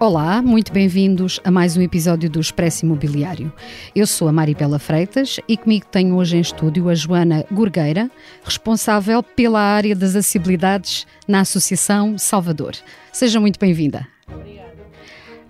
Olá, 0.00 0.42
muito 0.42 0.70
bem-vindos 0.70 1.40
a 1.42 1.50
mais 1.50 1.76
um 1.78 1.80
episódio 1.80 2.28
do 2.28 2.38
Expresso 2.38 2.84
Imobiliário. 2.84 3.50
Eu 3.96 4.06
sou 4.06 4.28
a 4.28 4.32
Maribela 4.32 4.78
Freitas 4.78 5.40
e 5.48 5.56
comigo 5.56 5.86
tenho 5.90 6.16
hoje 6.16 6.36
em 6.36 6.40
estúdio 6.40 6.90
a 6.90 6.94
Joana 6.94 7.42
Gurgueira, 7.50 8.10
responsável 8.44 9.22
pela 9.22 9.60
área 9.60 9.96
das 9.96 10.10
acessibilidades 10.10 11.06
na 11.26 11.40
Associação 11.40 12.18
Salvador. 12.18 12.74
Seja 13.12 13.40
muito 13.40 13.58
bem-vinda. 13.58 14.06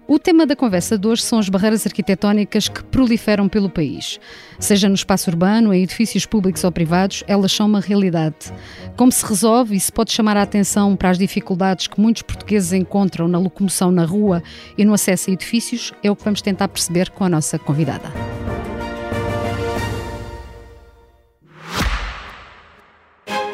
O 0.06 0.18
tema 0.18 0.44
da 0.44 0.54
conversa 0.54 0.98
de 0.98 1.08
hoje 1.08 1.22
são 1.22 1.38
as 1.38 1.48
barreiras 1.48 1.86
arquitetónicas 1.86 2.68
que 2.68 2.84
proliferam 2.84 3.48
pelo 3.48 3.70
país. 3.70 4.20
Seja 4.58 4.86
no 4.86 4.94
espaço 4.94 5.30
urbano, 5.30 5.72
em 5.72 5.82
edifícios 5.82 6.26
públicos 6.26 6.62
ou 6.62 6.70
privados, 6.70 7.24
elas 7.26 7.50
são 7.52 7.66
uma 7.66 7.80
realidade. 7.80 8.52
Como 8.98 9.10
se 9.10 9.24
resolve 9.24 9.74
e 9.74 9.80
se 9.80 9.90
pode 9.90 10.12
chamar 10.12 10.36
a 10.36 10.42
atenção 10.42 10.94
para 10.94 11.08
as 11.08 11.16
dificuldades 11.16 11.86
que 11.86 11.98
muitos 11.98 12.20
portugueses 12.20 12.74
encontram 12.74 13.26
na 13.26 13.38
locomoção 13.38 13.90
na 13.90 14.04
rua 14.04 14.42
e 14.76 14.84
no 14.84 14.92
acesso 14.92 15.30
a 15.30 15.32
edifícios, 15.32 15.94
é 16.02 16.10
o 16.10 16.16
que 16.16 16.24
vamos 16.24 16.42
tentar 16.42 16.68
perceber 16.68 17.08
com 17.08 17.24
a 17.24 17.28
nossa 17.28 17.58
convidada. 17.58 18.12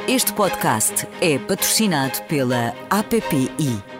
Este 0.09 0.33
podcast 0.33 1.07
é 1.21 1.39
patrocinado 1.39 2.21
pela 2.23 2.75
APPI, 2.91 4.00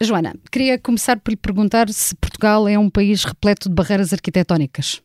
Joana, 0.00 0.34
queria 0.52 0.78
começar 0.78 1.18
por 1.18 1.30
lhe 1.30 1.36
perguntar 1.36 1.88
se 1.88 2.14
Portugal 2.16 2.68
é 2.68 2.78
um 2.78 2.90
país 2.90 3.24
repleto 3.24 3.68
de 3.68 3.74
barreiras 3.74 4.12
arquitetónicas. 4.12 5.02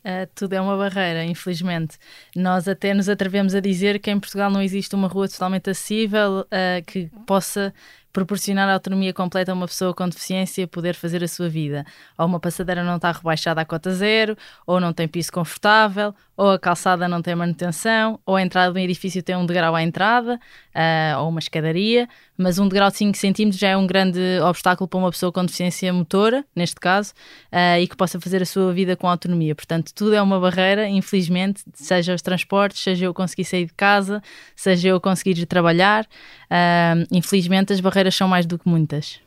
Uh, 0.00 0.26
tudo 0.34 0.54
é 0.54 0.60
uma 0.60 0.76
barreira, 0.78 1.24
infelizmente. 1.24 1.98
Nós 2.34 2.66
até 2.66 2.94
nos 2.94 3.08
atrevemos 3.08 3.54
a 3.54 3.60
dizer 3.60 3.98
que 3.98 4.10
em 4.10 4.18
Portugal 4.18 4.50
não 4.50 4.62
existe 4.62 4.94
uma 4.94 5.08
rua 5.08 5.28
totalmente 5.28 5.68
acessível 5.68 6.40
uh, 6.40 6.84
que 6.86 7.10
possa 7.26 7.74
proporcionar 8.12 8.68
autonomia 8.68 9.12
completa 9.12 9.52
a 9.52 9.54
uma 9.54 9.66
pessoa 9.66 9.94
com 9.94 10.08
deficiência 10.08 10.66
poder 10.66 10.94
fazer 10.94 11.22
a 11.22 11.28
sua 11.28 11.48
vida. 11.48 11.84
Ou 12.18 12.26
uma 12.26 12.40
passadeira 12.40 12.82
não 12.82 12.96
está 12.96 13.12
rebaixada 13.12 13.60
à 13.60 13.64
cota 13.64 13.92
zero, 13.92 14.36
ou 14.66 14.80
não 14.80 14.92
tem 14.92 15.06
piso 15.06 15.30
confortável, 15.32 16.14
ou 16.36 16.52
a 16.52 16.58
calçada 16.58 17.06
não 17.06 17.22
tem 17.22 17.34
manutenção, 17.34 18.18
ou 18.26 18.36
a 18.36 18.42
entrada 18.42 18.72
do 18.72 18.78
edifício 18.78 19.22
tem 19.22 19.36
um 19.36 19.46
degrau 19.46 19.74
à 19.74 19.82
entrada, 19.82 20.40
uh, 20.74 21.20
ou 21.20 21.28
uma 21.28 21.40
escadaria, 21.40 22.08
mas 22.40 22.58
um 22.58 22.66
degrau 22.66 22.90
de 22.90 22.96
5 22.96 23.18
cm 23.18 23.52
já 23.52 23.68
é 23.68 23.76
um 23.76 23.86
grande 23.86 24.18
obstáculo 24.42 24.88
para 24.88 24.98
uma 24.98 25.10
pessoa 25.10 25.30
com 25.30 25.44
deficiência 25.44 25.92
motora, 25.92 26.42
neste 26.56 26.76
caso, 26.76 27.12
uh, 27.52 27.78
e 27.78 27.86
que 27.86 27.94
possa 27.94 28.18
fazer 28.18 28.40
a 28.40 28.46
sua 28.46 28.72
vida 28.72 28.96
com 28.96 29.06
autonomia. 29.06 29.54
Portanto, 29.54 29.92
tudo 29.94 30.14
é 30.14 30.22
uma 30.22 30.40
barreira, 30.40 30.88
infelizmente, 30.88 31.62
seja 31.74 32.14
os 32.14 32.22
transportes, 32.22 32.82
seja 32.82 33.04
eu 33.04 33.12
conseguir 33.12 33.44
sair 33.44 33.66
de 33.66 33.74
casa, 33.74 34.22
seja 34.56 34.88
eu 34.88 35.00
conseguir 35.00 35.38
ir 35.38 35.44
trabalhar. 35.44 36.04
Uh, 36.44 37.06
infelizmente, 37.12 37.74
as 37.74 37.80
barreiras 37.80 38.14
são 38.14 38.26
mais 38.26 38.46
do 38.46 38.58
que 38.58 38.66
muitas. 38.66 39.20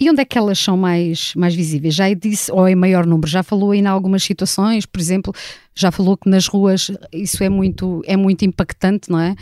E 0.00 0.08
onde 0.08 0.22
é 0.22 0.24
que 0.24 0.38
elas 0.38 0.60
são 0.60 0.76
mais, 0.76 1.34
mais 1.34 1.56
visíveis? 1.56 1.92
Já 1.92 2.12
disse, 2.14 2.52
ou 2.52 2.68
em 2.68 2.76
maior 2.76 3.04
número, 3.04 3.28
já 3.28 3.42
falou 3.42 3.72
aí 3.72 3.80
em 3.80 3.86
algumas 3.86 4.22
situações, 4.22 4.86
por 4.86 5.00
exemplo, 5.00 5.34
já 5.74 5.90
falou 5.90 6.16
que 6.16 6.30
nas 6.30 6.46
ruas 6.46 6.88
isso 7.12 7.42
é 7.42 7.48
muito, 7.48 8.00
é 8.06 8.16
muito 8.16 8.44
impactante, 8.44 9.10
não 9.10 9.18
é? 9.18 9.34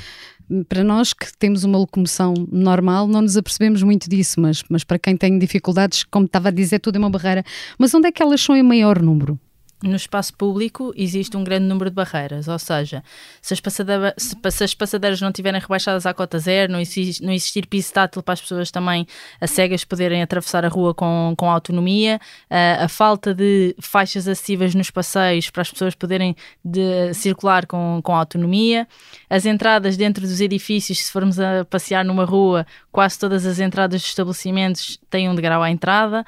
Para 0.68 0.84
nós 0.84 1.12
que 1.12 1.26
temos 1.38 1.64
uma 1.64 1.78
locomoção 1.78 2.34
normal, 2.50 3.08
não 3.08 3.22
nos 3.22 3.36
apercebemos 3.36 3.82
muito 3.82 4.08
disso, 4.08 4.40
mas, 4.40 4.62
mas 4.68 4.84
para 4.84 4.98
quem 4.98 5.16
tem 5.16 5.38
dificuldades, 5.38 6.04
como 6.04 6.26
estava 6.26 6.48
a 6.48 6.52
dizer, 6.52 6.78
tudo 6.78 6.96
é 6.96 6.98
uma 6.98 7.10
barreira. 7.10 7.44
Mas 7.78 7.92
onde 7.94 8.08
é 8.08 8.12
que 8.12 8.22
elas 8.22 8.40
são 8.40 8.56
em 8.56 8.62
maior 8.62 9.02
número? 9.02 9.38
No 9.82 9.94
espaço 9.94 10.32
público 10.34 10.92
existe 10.96 11.36
um 11.36 11.44
grande 11.44 11.66
número 11.66 11.90
de 11.90 11.94
barreiras, 11.94 12.48
ou 12.48 12.58
seja, 12.58 13.04
se 13.42 13.52
as, 13.52 13.60
passadeiras, 13.60 14.14
se, 14.16 14.34
se 14.50 14.64
as 14.64 14.74
passadeiras 14.74 15.20
não 15.20 15.28
estiverem 15.28 15.60
rebaixadas 15.60 16.06
à 16.06 16.14
cota 16.14 16.38
zero, 16.38 16.72
não, 16.72 16.80
existe, 16.80 17.22
não 17.22 17.32
existir 17.32 17.66
piso 17.66 17.92
tátil 17.92 18.22
para 18.22 18.32
as 18.32 18.40
pessoas 18.40 18.70
também 18.70 19.06
a 19.38 19.46
cegas 19.46 19.84
poderem 19.84 20.22
atravessar 20.22 20.64
a 20.64 20.68
rua 20.68 20.94
com, 20.94 21.34
com 21.36 21.50
autonomia, 21.50 22.18
a, 22.48 22.84
a 22.84 22.88
falta 22.88 23.34
de 23.34 23.76
faixas 23.78 24.26
acessíveis 24.26 24.74
nos 24.74 24.90
passeios 24.90 25.50
para 25.50 25.60
as 25.60 25.70
pessoas 25.70 25.94
poderem 25.94 26.34
de, 26.64 27.12
circular 27.12 27.66
com, 27.66 28.00
com 28.02 28.14
autonomia, 28.14 28.88
as 29.28 29.44
entradas 29.44 29.96
dentro 29.96 30.22
dos 30.22 30.40
edifícios, 30.40 31.04
se 31.04 31.12
formos 31.12 31.38
a 31.38 31.66
passear 31.66 32.02
numa 32.02 32.24
rua, 32.24 32.66
quase 32.90 33.18
todas 33.18 33.44
as 33.44 33.60
entradas 33.60 34.00
dos 34.00 34.08
estabelecimentos 34.08 34.98
têm 35.10 35.28
um 35.28 35.34
degrau 35.34 35.62
à 35.62 35.70
entrada, 35.70 36.24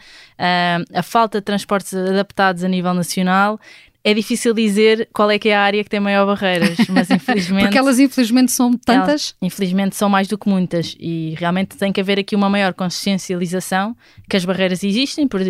a 0.94 1.02
falta 1.02 1.38
de 1.38 1.44
transportes 1.44 1.94
adaptados 1.94 2.62
a 2.62 2.68
nível 2.68 2.92
nacional 2.92 3.37
é 4.04 4.14
difícil 4.14 4.54
dizer 4.54 5.08
qual 5.12 5.30
é 5.30 5.38
que 5.38 5.48
é 5.48 5.56
a 5.56 5.60
área 5.60 5.82
que 5.82 5.90
tem 5.90 6.00
maior 6.00 6.24
barreiras, 6.24 6.78
mas 6.88 7.10
infelizmente... 7.12 7.64
Porque 7.64 7.78
elas 7.78 7.98
infelizmente 7.98 8.52
são 8.52 8.72
tantas? 8.72 9.08
Elas, 9.08 9.34
infelizmente 9.42 9.96
são 9.96 10.08
mais 10.08 10.28
do 10.28 10.38
que 10.38 10.48
muitas 10.48 10.96
e 10.98 11.34
realmente 11.36 11.76
tem 11.76 11.92
que 11.92 12.00
haver 12.00 12.18
aqui 12.18 12.34
uma 12.34 12.48
maior 12.48 12.72
consciencialização 12.72 13.96
que 14.28 14.36
as 14.36 14.44
barreiras 14.44 14.82
existem 14.84 15.26
por, 15.26 15.40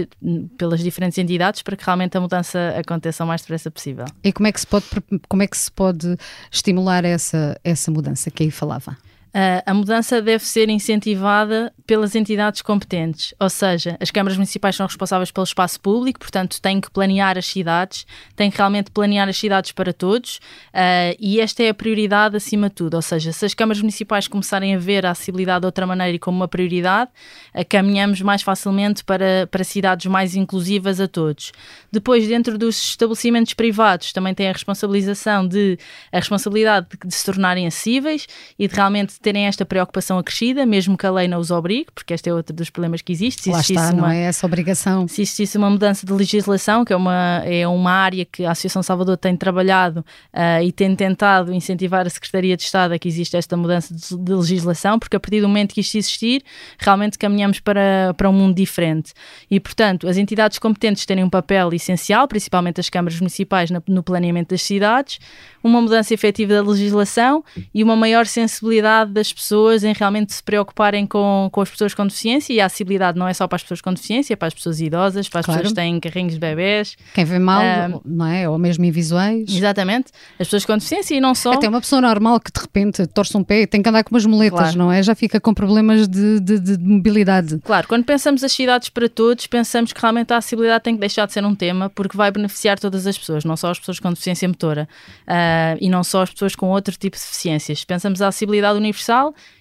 pelas 0.57 0.81
diferentes 0.83 1.19
entidades 1.19 1.63
para 1.63 1.77
que 1.77 1.85
realmente 1.85 2.17
a 2.17 2.21
mudança 2.21 2.75
aconteça 2.77 3.23
o 3.23 3.27
mais 3.27 3.43
depressa 3.43 3.71
possível. 3.71 4.07
E 4.25 4.33
como 4.33 4.47
é 4.47 4.53
que 4.53 4.61
se 4.61 4.67
pode, 4.67 4.87
como 5.29 5.43
é 5.43 5.47
que 5.47 5.57
se 5.57 5.71
pode 5.71 6.17
estimular 6.51 7.05
essa, 7.05 7.59
essa 7.63 7.91
mudança 7.91 8.31
que 8.31 8.43
aí 8.43 8.51
falava? 8.51 8.97
Uh, 9.39 9.63
a 9.65 9.73
mudança 9.73 10.21
deve 10.21 10.45
ser 10.45 10.69
incentivada 10.69 11.73
pelas 11.87 12.17
entidades 12.17 12.61
competentes, 12.61 13.33
ou 13.39 13.49
seja, 13.49 13.97
as 14.01 14.11
câmaras 14.11 14.37
municipais 14.37 14.75
são 14.75 14.85
responsáveis 14.85 15.31
pelo 15.31 15.45
espaço 15.45 15.79
público, 15.79 16.19
portanto, 16.19 16.61
têm 16.61 16.81
que 16.81 16.91
planear 16.91 17.39
as 17.39 17.47
cidades, 17.47 18.05
têm 18.35 18.51
que 18.51 18.57
realmente 18.57 18.91
planear 18.91 19.29
as 19.29 19.37
cidades 19.37 19.71
para 19.71 19.93
todos, 19.93 20.39
uh, 20.75 21.15
e 21.21 21.41
esta 21.41 21.63
é 21.63 21.69
a 21.69 21.75
prioridade 21.75 22.35
acima 22.35 22.69
de 22.69 22.75
tudo. 22.75 22.95
Ou 22.95 23.03
seja, 23.03 23.31
se 23.31 23.47
as 23.47 23.55
câmaras 23.55 23.81
municipais 23.81 24.27
começarem 24.27 24.75
a 24.75 24.79
ver 24.79 25.07
a 25.07 25.13
acessibilidade 25.13 25.61
de 25.61 25.67
outra 25.67 25.87
maneira 25.87 26.17
e 26.17 26.19
como 26.19 26.39
uma 26.39 26.49
prioridade, 26.49 27.09
uh, 27.55 27.65
caminhamos 27.69 28.21
mais 28.21 28.43
facilmente 28.43 29.05
para, 29.05 29.47
para 29.49 29.63
cidades 29.63 30.07
mais 30.07 30.35
inclusivas 30.35 31.01
a 31.01 31.07
todos. 31.07 31.53
Depois, 31.93 32.27
dentro 32.27 32.59
dos 32.59 32.77
estabelecimentos 32.91 33.55
privados, 33.55 34.13
também 34.13 34.35
tem 34.35 34.49
a 34.49 34.53
responsabilização 34.53 35.47
de 35.47 35.79
a 36.11 36.17
responsabilidade 36.17 36.89
de, 36.91 37.09
de 37.09 37.15
se 37.15 37.25
tornarem 37.25 37.69
acessíveis 37.69 38.27
e 38.59 38.67
de 38.67 38.75
realmente 38.75 39.21
terem 39.29 39.47
esta 39.47 39.67
preocupação 39.67 40.17
acrescida, 40.17 40.65
mesmo 40.65 40.97
que 40.97 41.07
a 41.07 41.11
lei 41.11 41.29
não 41.29 41.39
os 41.39 41.51
obrigue, 41.51 41.89
porque 41.95 42.15
este 42.15 42.31
é 42.31 42.33
outro 42.33 42.57
dos 42.57 42.71
problemas 42.71 43.03
que 43.03 43.13
existe. 43.13 43.43
Se 43.43 43.51
Lá 43.51 43.61
está, 43.61 43.91
uma, 43.91 43.93
não 43.93 44.09
é 44.09 44.23
essa 44.23 44.47
obrigação. 44.47 45.07
Se 45.07 45.21
existisse 45.21 45.59
uma 45.59 45.69
mudança 45.69 46.07
de 46.07 46.13
legislação, 46.15 46.83
que 46.83 46.95
é 46.95 46.97
uma, 46.97 47.43
é 47.45 47.69
uma 47.69 47.93
área 47.93 48.25
que 48.25 48.47
a 48.47 48.53
Associação 48.53 48.83
Salvador 48.83 49.19
tem 49.19 49.37
trabalhado 49.37 50.01
uh, 50.33 50.63
e 50.65 50.73
tem 50.73 50.97
tentado 50.97 51.53
incentivar 51.53 52.07
a 52.07 52.11
Secretaria 52.11 52.57
de 52.57 52.63
Estado 52.63 52.93
a 52.95 52.99
que 52.99 53.07
existe 53.07 53.37
esta 53.37 53.55
mudança 53.55 53.95
de, 53.95 54.17
de, 54.17 54.35
legislação, 54.35 54.99
porque 54.99 55.17
a 55.17 55.21
partir 55.21 55.43
do 55.43 55.49
momento 55.49 55.75
que 55.75 55.83
isto 55.83 55.99
existir, 55.99 56.43
realmente 56.79 57.19
caminhamos 57.19 57.61
para, 57.61 58.15
para 58.17 58.31
um 58.31 58.33
mundo 58.33 58.55
diferente. 58.55 59.13
E, 59.51 59.61
portanto, 59.61 60.09
as 60.09 60.17
entidades 60.17 60.59
competentes 60.59 61.05
têm 61.05 61.23
um 61.23 61.29
papel 61.29 61.71
essencial, 61.75 62.27
principalmente 62.27 62.81
as 62.81 62.89
câmaras 62.89 63.21
municipais, 63.21 63.71
no, 63.71 63.83
no 63.87 64.03
planeamento 64.03 64.55
das 64.55 64.63
cidades, 64.63 65.19
uma 65.63 65.83
mudança 65.83 66.15
efetiva 66.15 66.55
da 66.55 66.63
legislação 66.63 67.45
e 67.75 67.85
uma 67.85 67.95
maior 67.95 68.25
sensibilidade 68.25 69.08
das 69.13 69.33
pessoas 69.33 69.85
em 69.85 69.93
realmente 69.93 70.33
se 70.33 70.43
preocuparem 70.43 71.07
com, 71.07 71.49
com 71.53 71.61
as 71.61 71.71
pessoas 71.71 71.95
com 71.95 72.07
deficiência 72.07 72.53
e 72.53 72.61
a 72.61 72.67
acessibilidade 72.67 73.19
não 73.19 73.27
é 73.27 73.35
só 73.35 73.47
para 73.47 73.57
as 73.57 73.63
pessoas 73.63 73.81
com 73.81 73.93
deficiência, 73.93 74.35
é 74.35 74.37
para 74.37 74.49
as 74.49 74.55
pessoas 74.55 74.81
idosas, 74.81 75.29
para 75.29 75.41
as 75.41 75.47
claro. 75.47 75.61
pessoas 75.61 75.73
que 75.73 75.81
têm 75.81 76.01
carrinhos 76.01 76.35
de 76.35 76.41
bebés. 76.41 76.97
Quem 77.15 77.25
vê 77.25 77.39
mal, 77.39 77.63
um, 77.63 78.01
não 78.05 78.27
é? 78.27 78.49
Ou 78.49 78.59
mesmo 78.59 78.85
invisuais. 78.85 79.45
Exatamente. 79.49 80.07
As 80.39 80.47
pessoas 80.47 80.65
com 80.65 80.75
deficiência 80.75 81.15
e 81.15 81.21
não 81.21 81.35
só. 81.35 81.53
Até 81.53 81.69
uma 81.69 81.81
pessoa 81.81 82.01
normal 82.01 82.41
que 82.41 82.53
de 82.53 82.61
repente 82.61 83.07
torce 83.07 83.37
um 83.37 83.43
pé 83.43 83.63
e 83.63 83.67
tem 83.67 83.83
que 83.83 83.89
andar 83.89 84.05
com 84.05 84.15
umas 84.15 84.27
moletas, 84.27 84.59
claro. 84.59 84.79
não 84.79 84.93
é? 84.93 85.03
Já 85.03 85.15
fica 85.15 85.41
com 85.41 85.53
problemas 85.55 86.07
de, 86.07 86.41
de, 86.41 86.59
de, 86.59 86.79
mobilidade. 86.79 87.59
Claro, 87.65 87.89
quando 87.89 88.05
pensamos 88.05 88.45
as 88.45 88.53
cidades 88.53 88.89
para 88.89 89.09
todos, 89.09 89.47
pensamos 89.47 89.93
que 89.93 90.01
realmente 90.01 90.33
a 90.33 90.37
acessibilidade 90.37 90.85
tem 90.85 90.95
que 90.95 91.01
deixar 91.01 91.27
de 91.27 91.33
ser 91.33 91.45
um 91.45 91.55
tema 91.55 91.91
porque 91.91 92.17
vai 92.17 92.31
beneficiar 92.31 92.79
todas 92.79 93.07
as 93.07 93.17
pessoas, 93.17 93.45
não 93.45 93.57
só 93.57 93.71
as 93.71 93.79
pessoas 93.79 93.99
com 93.99 94.11
deficiência 94.11 94.49
motora. 94.49 94.89
Uh, 95.27 95.79
e 95.81 95.89
não 95.89 96.05
só 96.05 96.23
as 96.23 96.31
pessoas 96.31 96.55
com 96.55 96.69
outro 96.69 96.97
tipo 96.97 97.17
de 97.17 97.23
deficiências. 97.23 97.85
Pensamos 97.85 98.21
a 98.23 98.29
acessibilidade 98.29 98.79
universal 98.79 98.98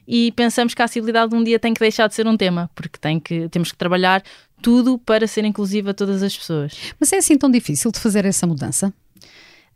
e 0.08 0.32
pensamos 0.34 0.74
que 0.74 0.82
a 0.82 0.86
acessibilidade 0.86 1.36
um 1.36 1.44
dia 1.44 1.60
tem 1.60 1.74
que 1.74 1.80
deixar 1.80 2.08
de 2.08 2.16
ser 2.16 2.28
um 2.28 2.38
tema, 2.38 2.70
porque 2.76 2.98
tem 3.00 3.20
que, 3.20 3.50
temos 3.50 3.72
que 3.72 3.78
trabalhar 3.78 4.24
tudo 4.62 4.98
para 4.98 5.28
ser 5.28 5.46
inclusiva 5.46 5.92
a 5.92 5.94
todas 5.94 6.24
as 6.24 6.36
pessoas. 6.36 6.74
Mas 7.00 7.12
é 7.14 7.18
assim 7.18 7.38
tão 7.38 7.50
difícil 7.50 7.92
de 7.92 8.00
fazer 8.00 8.26
essa 8.26 8.48
mudança? 8.48 8.94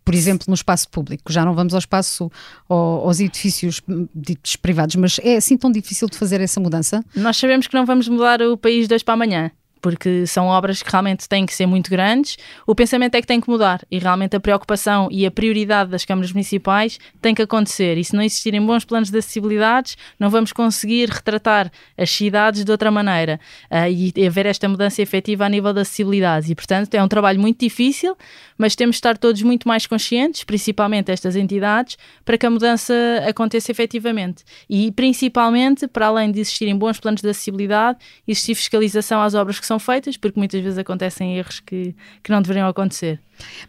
por 0.03 0.15
exemplo, 0.15 0.45
no 0.47 0.55
espaço 0.55 0.89
público. 0.89 1.31
Já 1.31 1.45
não 1.45 1.53
vamos 1.53 1.73
ao 1.73 1.79
espaço, 1.79 2.31
ao, 2.67 3.07
aos 3.07 3.19
edifícios 3.19 3.81
ditos 4.13 4.55
privados, 4.55 4.95
mas 4.95 5.19
é 5.23 5.35
assim 5.37 5.55
tão 5.55 5.71
difícil 5.71 6.09
de 6.09 6.17
fazer 6.17 6.41
essa 6.41 6.59
mudança? 6.59 7.03
Nós 7.15 7.37
sabemos 7.37 7.67
que 7.67 7.75
não 7.75 7.85
vamos 7.85 8.07
mudar 8.07 8.41
o 8.41 8.57
país 8.57 8.87
de 8.87 8.95
hoje 8.95 9.03
para 9.03 9.13
amanhã 9.13 9.51
porque 9.81 10.25
são 10.27 10.47
obras 10.47 10.83
que 10.83 10.89
realmente 10.89 11.27
têm 11.27 11.45
que 11.45 11.53
ser 11.53 11.65
muito 11.65 11.89
grandes. 11.89 12.37
O 12.65 12.75
pensamento 12.75 13.15
é 13.15 13.21
que 13.21 13.27
tem 13.27 13.41
que 13.41 13.49
mudar 13.49 13.81
e 13.89 13.97
realmente 13.97 14.35
a 14.35 14.39
preocupação 14.39 15.07
e 15.11 15.25
a 15.25 15.31
prioridade 15.31 15.89
das 15.89 16.05
câmaras 16.05 16.31
municipais 16.31 16.99
tem 17.21 17.33
que 17.33 17.41
acontecer. 17.41 17.97
E 17.97 18.03
se 18.03 18.15
não 18.15 18.21
existirem 18.21 18.63
bons 18.65 18.85
planos 18.85 19.09
de 19.09 19.17
acessibilidade, 19.17 19.95
não 20.19 20.29
vamos 20.29 20.53
conseguir 20.53 21.09
retratar 21.09 21.71
as 21.97 22.09
cidades 22.09 22.63
de 22.63 22.71
outra 22.71 22.91
maneira 22.91 23.39
uh, 23.69 23.89
e 23.89 24.25
haver 24.25 24.45
esta 24.45 24.69
mudança 24.69 25.01
efetiva 25.01 25.45
a 25.45 25.49
nível 25.49 25.73
da 25.73 25.81
acessibilidade. 25.81 26.51
E, 26.51 26.55
portanto, 26.55 26.93
é 26.93 27.03
um 27.03 27.07
trabalho 27.07 27.39
muito 27.39 27.59
difícil, 27.59 28.15
mas 28.57 28.75
temos 28.75 28.95
de 28.95 28.97
estar 28.97 29.17
todos 29.17 29.41
muito 29.41 29.67
mais 29.67 29.87
conscientes, 29.87 30.43
principalmente 30.43 31.11
estas 31.11 31.35
entidades, 31.35 31.97
para 32.23 32.37
que 32.37 32.45
a 32.45 32.49
mudança 32.49 32.93
aconteça 33.27 33.71
efetivamente. 33.71 34.43
E, 34.69 34.91
principalmente, 34.91 35.87
para 35.87 36.07
além 36.07 36.31
de 36.31 36.39
existirem 36.39 36.77
bons 36.77 36.99
planos 36.99 37.21
de 37.21 37.29
acessibilidade, 37.29 37.99
existir 38.27 38.55
fiscalização 38.55 39.21
às 39.21 39.33
obras 39.33 39.59
que 39.59 39.65
são 39.71 39.79
feitas, 39.79 40.17
porque 40.17 40.37
muitas 40.37 40.61
vezes 40.61 40.77
acontecem 40.77 41.37
erros 41.37 41.61
que, 41.61 41.95
que 42.21 42.31
não 42.31 42.41
deveriam 42.41 42.67
acontecer. 42.67 43.19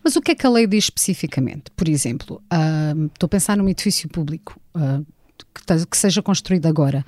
Mas 0.03 0.17
o 0.17 0.21
que 0.21 0.33
é 0.33 0.35
que 0.35 0.45
a 0.45 0.51
lei 0.51 0.67
diz 0.67 0.85
especificamente? 0.85 1.71
Por 1.77 1.89
exemplo, 1.89 2.43
uh, 2.53 3.07
estou 3.07 3.27
a 3.27 3.29
pensar 3.29 3.57
num 3.57 3.69
edifício 3.69 4.09
público. 4.09 4.59
Uh, 4.75 5.05
que, 5.55 5.87
que, 5.87 5.97
seja 5.97 6.23
construído 6.23 6.67
agora, 6.67 7.05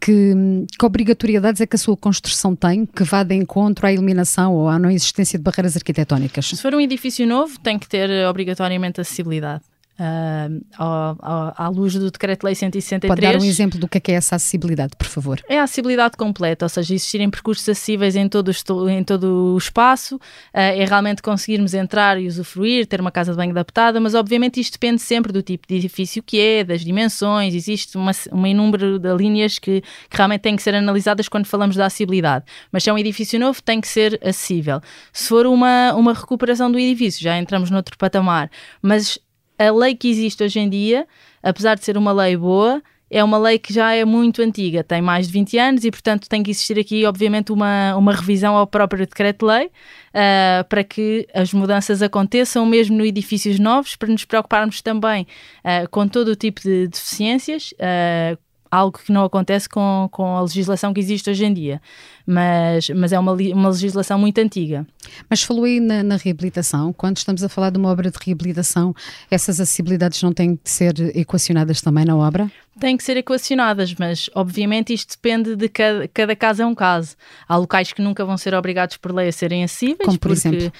que, 0.00 0.32
que, 0.78 0.84
obrigatoriedades 0.84 1.60
é 1.60 1.66
que 1.66 1.76
a 1.76 1.78
sua 1.78 1.96
construção 1.96 2.56
tem 2.56 2.84
que 2.84 3.04
vá 3.04 3.22
de 3.22 3.34
encontro 3.34 3.86
à 3.86 3.92
eliminação 3.92 4.52
ou 4.52 4.68
à 4.68 4.78
não 4.78 4.90
existência 4.90 5.38
de 5.38 5.42
barreiras 5.42 5.76
arquitetónicas? 5.76 6.46
Se 6.46 6.60
for 6.60 6.74
um 6.74 6.80
edifício 6.80 7.26
novo, 7.26 7.58
tem 7.60 7.78
que 7.78 7.88
ter 7.88 8.26
obrigatoriamente 8.26 9.00
acessibilidade 9.00 9.62
uh, 9.98 10.64
à, 10.78 11.64
à, 11.64 11.68
luz 11.68 11.94
do 11.94 12.10
Decreto-Lei 12.10 12.54
163. 12.54 13.08
Pode 13.08 13.20
dar 13.20 13.40
um 13.40 13.44
exemplo 13.44 13.78
do 13.78 13.88
que 13.88 13.98
é, 13.98 14.00
que 14.00 14.12
é 14.12 14.14
essa 14.16 14.36
acessibilidade, 14.36 14.94
por 14.96 15.06
favor? 15.06 15.40
É 15.48 15.58
a 15.58 15.64
acessibilidade 15.64 16.16
completa, 16.16 16.64
ou 16.64 16.68
seja, 16.68 16.94
existirem 16.94 17.30
percursos 17.30 17.68
acessíveis 17.68 18.16
em 18.16 18.28
todo 18.28 18.50
o, 18.50 18.88
em 18.88 19.04
todo 19.04 19.54
o 19.54 19.58
espaço, 19.58 20.16
uh, 20.16 20.20
é 20.52 20.84
realmente 20.84 21.22
conseguirmos 21.22 21.74
entrar 21.74 22.20
e 22.20 22.26
usufruir, 22.26 22.86
ter 22.86 23.00
uma 23.00 23.10
casa 23.10 23.32
de 23.32 23.36
banho 23.36 23.50
adaptada, 23.50 24.00
mas 24.00 24.14
obviamente 24.14 24.60
isto 24.60 24.74
depende 24.74 25.00
sempre 25.00 25.32
do 25.32 25.42
tipo 25.42 25.66
de 25.68 25.76
edifício 25.76 26.22
que 26.22 26.40
é, 26.40 26.64
das 26.64 26.82
dimensões, 26.82 27.54
existe 27.54 27.96
uma, 27.96 28.12
uma 28.32 28.48
inúmero 28.48 28.98
de 28.98 29.14
linhas 29.14 29.58
que, 29.58 29.80
que 29.80 30.16
realmente 30.16 30.42
têm 30.42 30.56
que 30.56 30.62
ser 30.62 30.74
analisadas 30.74 31.28
quando 31.28 31.46
falamos 31.46 31.76
da 31.76 31.86
acessibilidade. 31.86 32.44
Mas 32.70 32.84
se 32.84 32.90
é 32.90 32.92
um 32.92 32.98
edifício 32.98 33.38
novo, 33.38 33.62
tem 33.62 33.80
que 33.80 33.88
ser 33.88 34.18
acessível. 34.22 34.80
Se 35.12 35.28
for 35.28 35.46
uma, 35.46 35.92
uma 35.94 36.12
recuperação 36.12 36.70
do 36.70 36.78
edifício, 36.78 37.22
já 37.22 37.38
entramos 37.38 37.70
noutro 37.70 37.96
patamar, 37.96 38.50
mas 38.82 39.18
a 39.58 39.70
lei 39.70 39.94
que 39.94 40.08
existe 40.08 40.42
hoje 40.42 40.60
em 40.60 40.68
dia, 40.68 41.06
apesar 41.42 41.74
de 41.74 41.84
ser 41.84 41.96
uma 41.96 42.12
lei 42.12 42.36
boa, 42.36 42.82
é 43.10 43.22
uma 43.22 43.38
lei 43.38 43.58
que 43.58 43.72
já 43.72 43.92
é 43.94 44.04
muito 44.04 44.42
antiga, 44.42 44.82
tem 44.82 45.00
mais 45.00 45.26
de 45.26 45.32
20 45.32 45.58
anos 45.58 45.84
e, 45.84 45.90
portanto, 45.90 46.28
tem 46.28 46.42
que 46.42 46.50
existir 46.50 46.78
aqui, 46.78 47.04
obviamente, 47.04 47.52
uma, 47.52 47.94
uma 47.96 48.12
revisão 48.12 48.56
ao 48.56 48.66
próprio 48.66 49.06
decreto-lei 49.06 49.66
uh, 49.66 50.64
para 50.68 50.82
que 50.82 51.26
as 51.32 51.52
mudanças 51.52 52.02
aconteçam 52.02 52.66
mesmo 52.66 52.96
no 52.96 53.04
edifícios 53.04 53.58
novos, 53.58 53.94
para 53.94 54.08
nos 54.08 54.24
preocuparmos 54.24 54.82
também 54.82 55.28
uh, 55.64 55.88
com 55.90 56.08
todo 56.08 56.28
o 56.28 56.36
tipo 56.36 56.60
de 56.62 56.88
deficiências, 56.88 57.72
uh, 57.74 58.36
algo 58.74 58.98
que 58.98 59.12
não 59.12 59.24
acontece 59.24 59.68
com, 59.68 60.08
com 60.10 60.36
a 60.36 60.42
legislação 60.42 60.92
que 60.92 61.00
existe 61.00 61.30
hoje 61.30 61.44
em 61.44 61.54
dia. 61.54 61.80
Mas, 62.26 62.88
mas 62.90 63.12
é 63.12 63.18
uma, 63.18 63.32
uma 63.32 63.68
legislação 63.68 64.18
muito 64.18 64.38
antiga. 64.38 64.86
Mas 65.28 65.42
falou 65.42 65.64
aí 65.64 65.78
na, 65.78 66.02
na, 66.02 66.16
reabilitação, 66.16 66.92
quando 66.92 67.18
estamos 67.18 67.44
a 67.44 67.48
falar 67.48 67.70
de 67.70 67.78
uma 67.78 67.90
obra 67.90 68.10
de 68.10 68.18
reabilitação, 68.24 68.94
essas 69.30 69.60
acessibilidades 69.60 70.22
não 70.22 70.32
têm 70.32 70.54
de 70.54 70.70
ser 70.70 70.94
equacionadas 71.16 71.80
também 71.80 72.04
na 72.04 72.16
obra? 72.16 72.50
Têm 72.80 72.96
que 72.96 73.04
ser 73.04 73.16
equacionadas, 73.16 73.94
mas 73.94 74.28
obviamente 74.34 74.92
isto 74.92 75.10
depende 75.10 75.54
de 75.54 75.68
cada, 75.68 76.08
cada 76.08 76.34
caso 76.34 76.62
é 76.62 76.66
um 76.66 76.74
caso. 76.74 77.14
Há 77.46 77.56
locais 77.56 77.92
que 77.92 78.02
nunca 78.02 78.24
vão 78.24 78.36
ser 78.36 78.54
obrigados 78.54 78.96
por 78.96 79.12
lei 79.12 79.28
a 79.28 79.32
serem 79.32 79.62
acessíveis, 79.62 79.98
Como 80.04 80.18
por 80.18 80.30
porque... 80.30 80.48
exemplo? 80.48 80.72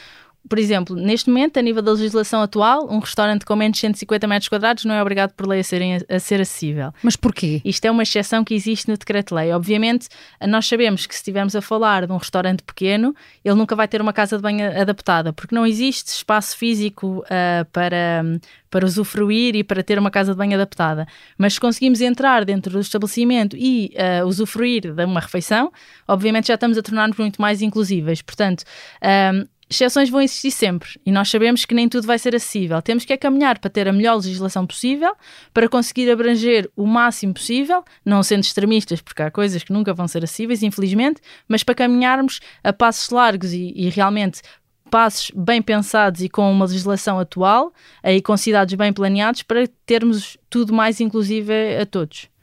Por 0.48 0.58
exemplo, 0.58 0.94
neste 0.94 1.30
momento, 1.30 1.58
a 1.58 1.62
nível 1.62 1.82
da 1.82 1.92
legislação 1.92 2.42
atual, 2.42 2.86
um 2.90 2.98
restaurante 2.98 3.46
com 3.46 3.56
menos 3.56 3.76
de 3.76 3.80
150 3.80 4.26
metros 4.26 4.48
quadrados 4.48 4.84
não 4.84 4.94
é 4.94 5.00
obrigado 5.00 5.32
por 5.32 5.46
lei 5.46 5.60
a, 5.60 5.64
serem, 5.64 5.98
a 6.08 6.18
ser 6.18 6.40
acessível. 6.40 6.92
Mas 7.02 7.16
porquê? 7.16 7.62
Isto 7.64 7.86
é 7.86 7.90
uma 7.90 8.02
exceção 8.02 8.44
que 8.44 8.54
existe 8.54 8.88
no 8.88 8.96
decreto-lei. 8.96 9.52
Obviamente, 9.52 10.08
nós 10.46 10.66
sabemos 10.66 11.06
que 11.06 11.14
se 11.14 11.20
estivermos 11.20 11.56
a 11.56 11.62
falar 11.62 12.06
de 12.06 12.12
um 12.12 12.18
restaurante 12.18 12.62
pequeno, 12.62 13.14
ele 13.42 13.54
nunca 13.54 13.74
vai 13.74 13.88
ter 13.88 14.02
uma 14.02 14.12
casa 14.12 14.36
de 14.36 14.42
banho 14.42 14.80
adaptada, 14.80 15.32
porque 15.32 15.54
não 15.54 15.66
existe 15.66 16.08
espaço 16.08 16.56
físico 16.58 17.24
uh, 17.24 17.64
para, 17.72 18.22
para 18.70 18.84
usufruir 18.84 19.56
e 19.56 19.64
para 19.64 19.82
ter 19.82 19.98
uma 19.98 20.10
casa 20.10 20.32
de 20.32 20.38
banho 20.38 20.54
adaptada. 20.54 21.06
Mas 21.38 21.54
se 21.54 21.60
conseguimos 21.60 22.02
entrar 22.02 22.44
dentro 22.44 22.72
do 22.72 22.80
estabelecimento 22.80 23.56
e 23.56 23.94
uh, 23.94 24.26
usufruir 24.26 24.92
de 24.92 25.04
uma 25.04 25.20
refeição, 25.20 25.72
obviamente 26.06 26.48
já 26.48 26.54
estamos 26.54 26.76
a 26.76 26.82
tornar-nos 26.82 27.16
muito 27.16 27.40
mais 27.40 27.62
inclusíveis. 27.62 28.20
Portanto, 28.20 28.60
uh, 28.60 29.53
exceções 29.68 30.10
vão 30.10 30.20
existir 30.20 30.50
sempre 30.50 31.00
e 31.04 31.12
nós 31.12 31.28
sabemos 31.28 31.64
que 31.64 31.74
nem 31.74 31.88
tudo 31.88 32.06
vai 32.06 32.18
ser 32.18 32.34
acessível. 32.34 32.80
Temos 32.82 33.04
que 33.04 33.12
é 33.12 33.16
caminhar 33.16 33.58
para 33.58 33.70
ter 33.70 33.88
a 33.88 33.92
melhor 33.92 34.16
legislação 34.16 34.66
possível, 34.66 35.14
para 35.52 35.68
conseguir 35.68 36.10
abranger 36.10 36.70
o 36.76 36.86
máximo 36.86 37.34
possível, 37.34 37.84
não 38.04 38.22
sendo 38.22 38.42
extremistas, 38.42 39.00
porque 39.00 39.22
há 39.22 39.30
coisas 39.30 39.62
que 39.62 39.72
nunca 39.72 39.94
vão 39.94 40.06
ser 40.08 40.24
acessíveis, 40.24 40.62
infelizmente, 40.62 41.20
mas 41.48 41.62
para 41.62 41.74
caminharmos 41.74 42.40
a 42.62 42.72
passos 42.72 43.10
largos 43.10 43.52
e, 43.52 43.72
e 43.74 43.88
realmente 43.88 44.42
passos 44.90 45.32
bem 45.34 45.60
pensados 45.60 46.22
e 46.22 46.28
com 46.28 46.50
uma 46.52 46.66
legislação 46.66 47.18
atual 47.18 47.72
e 48.04 48.22
com 48.22 48.36
cidades 48.36 48.74
bem 48.74 48.92
planeados 48.92 49.42
para 49.42 49.66
termos 49.86 50.36
tudo 50.48 50.72
mais 50.72 51.00
inclusivo 51.00 51.50
a 51.80 51.84
todos. 51.84 52.33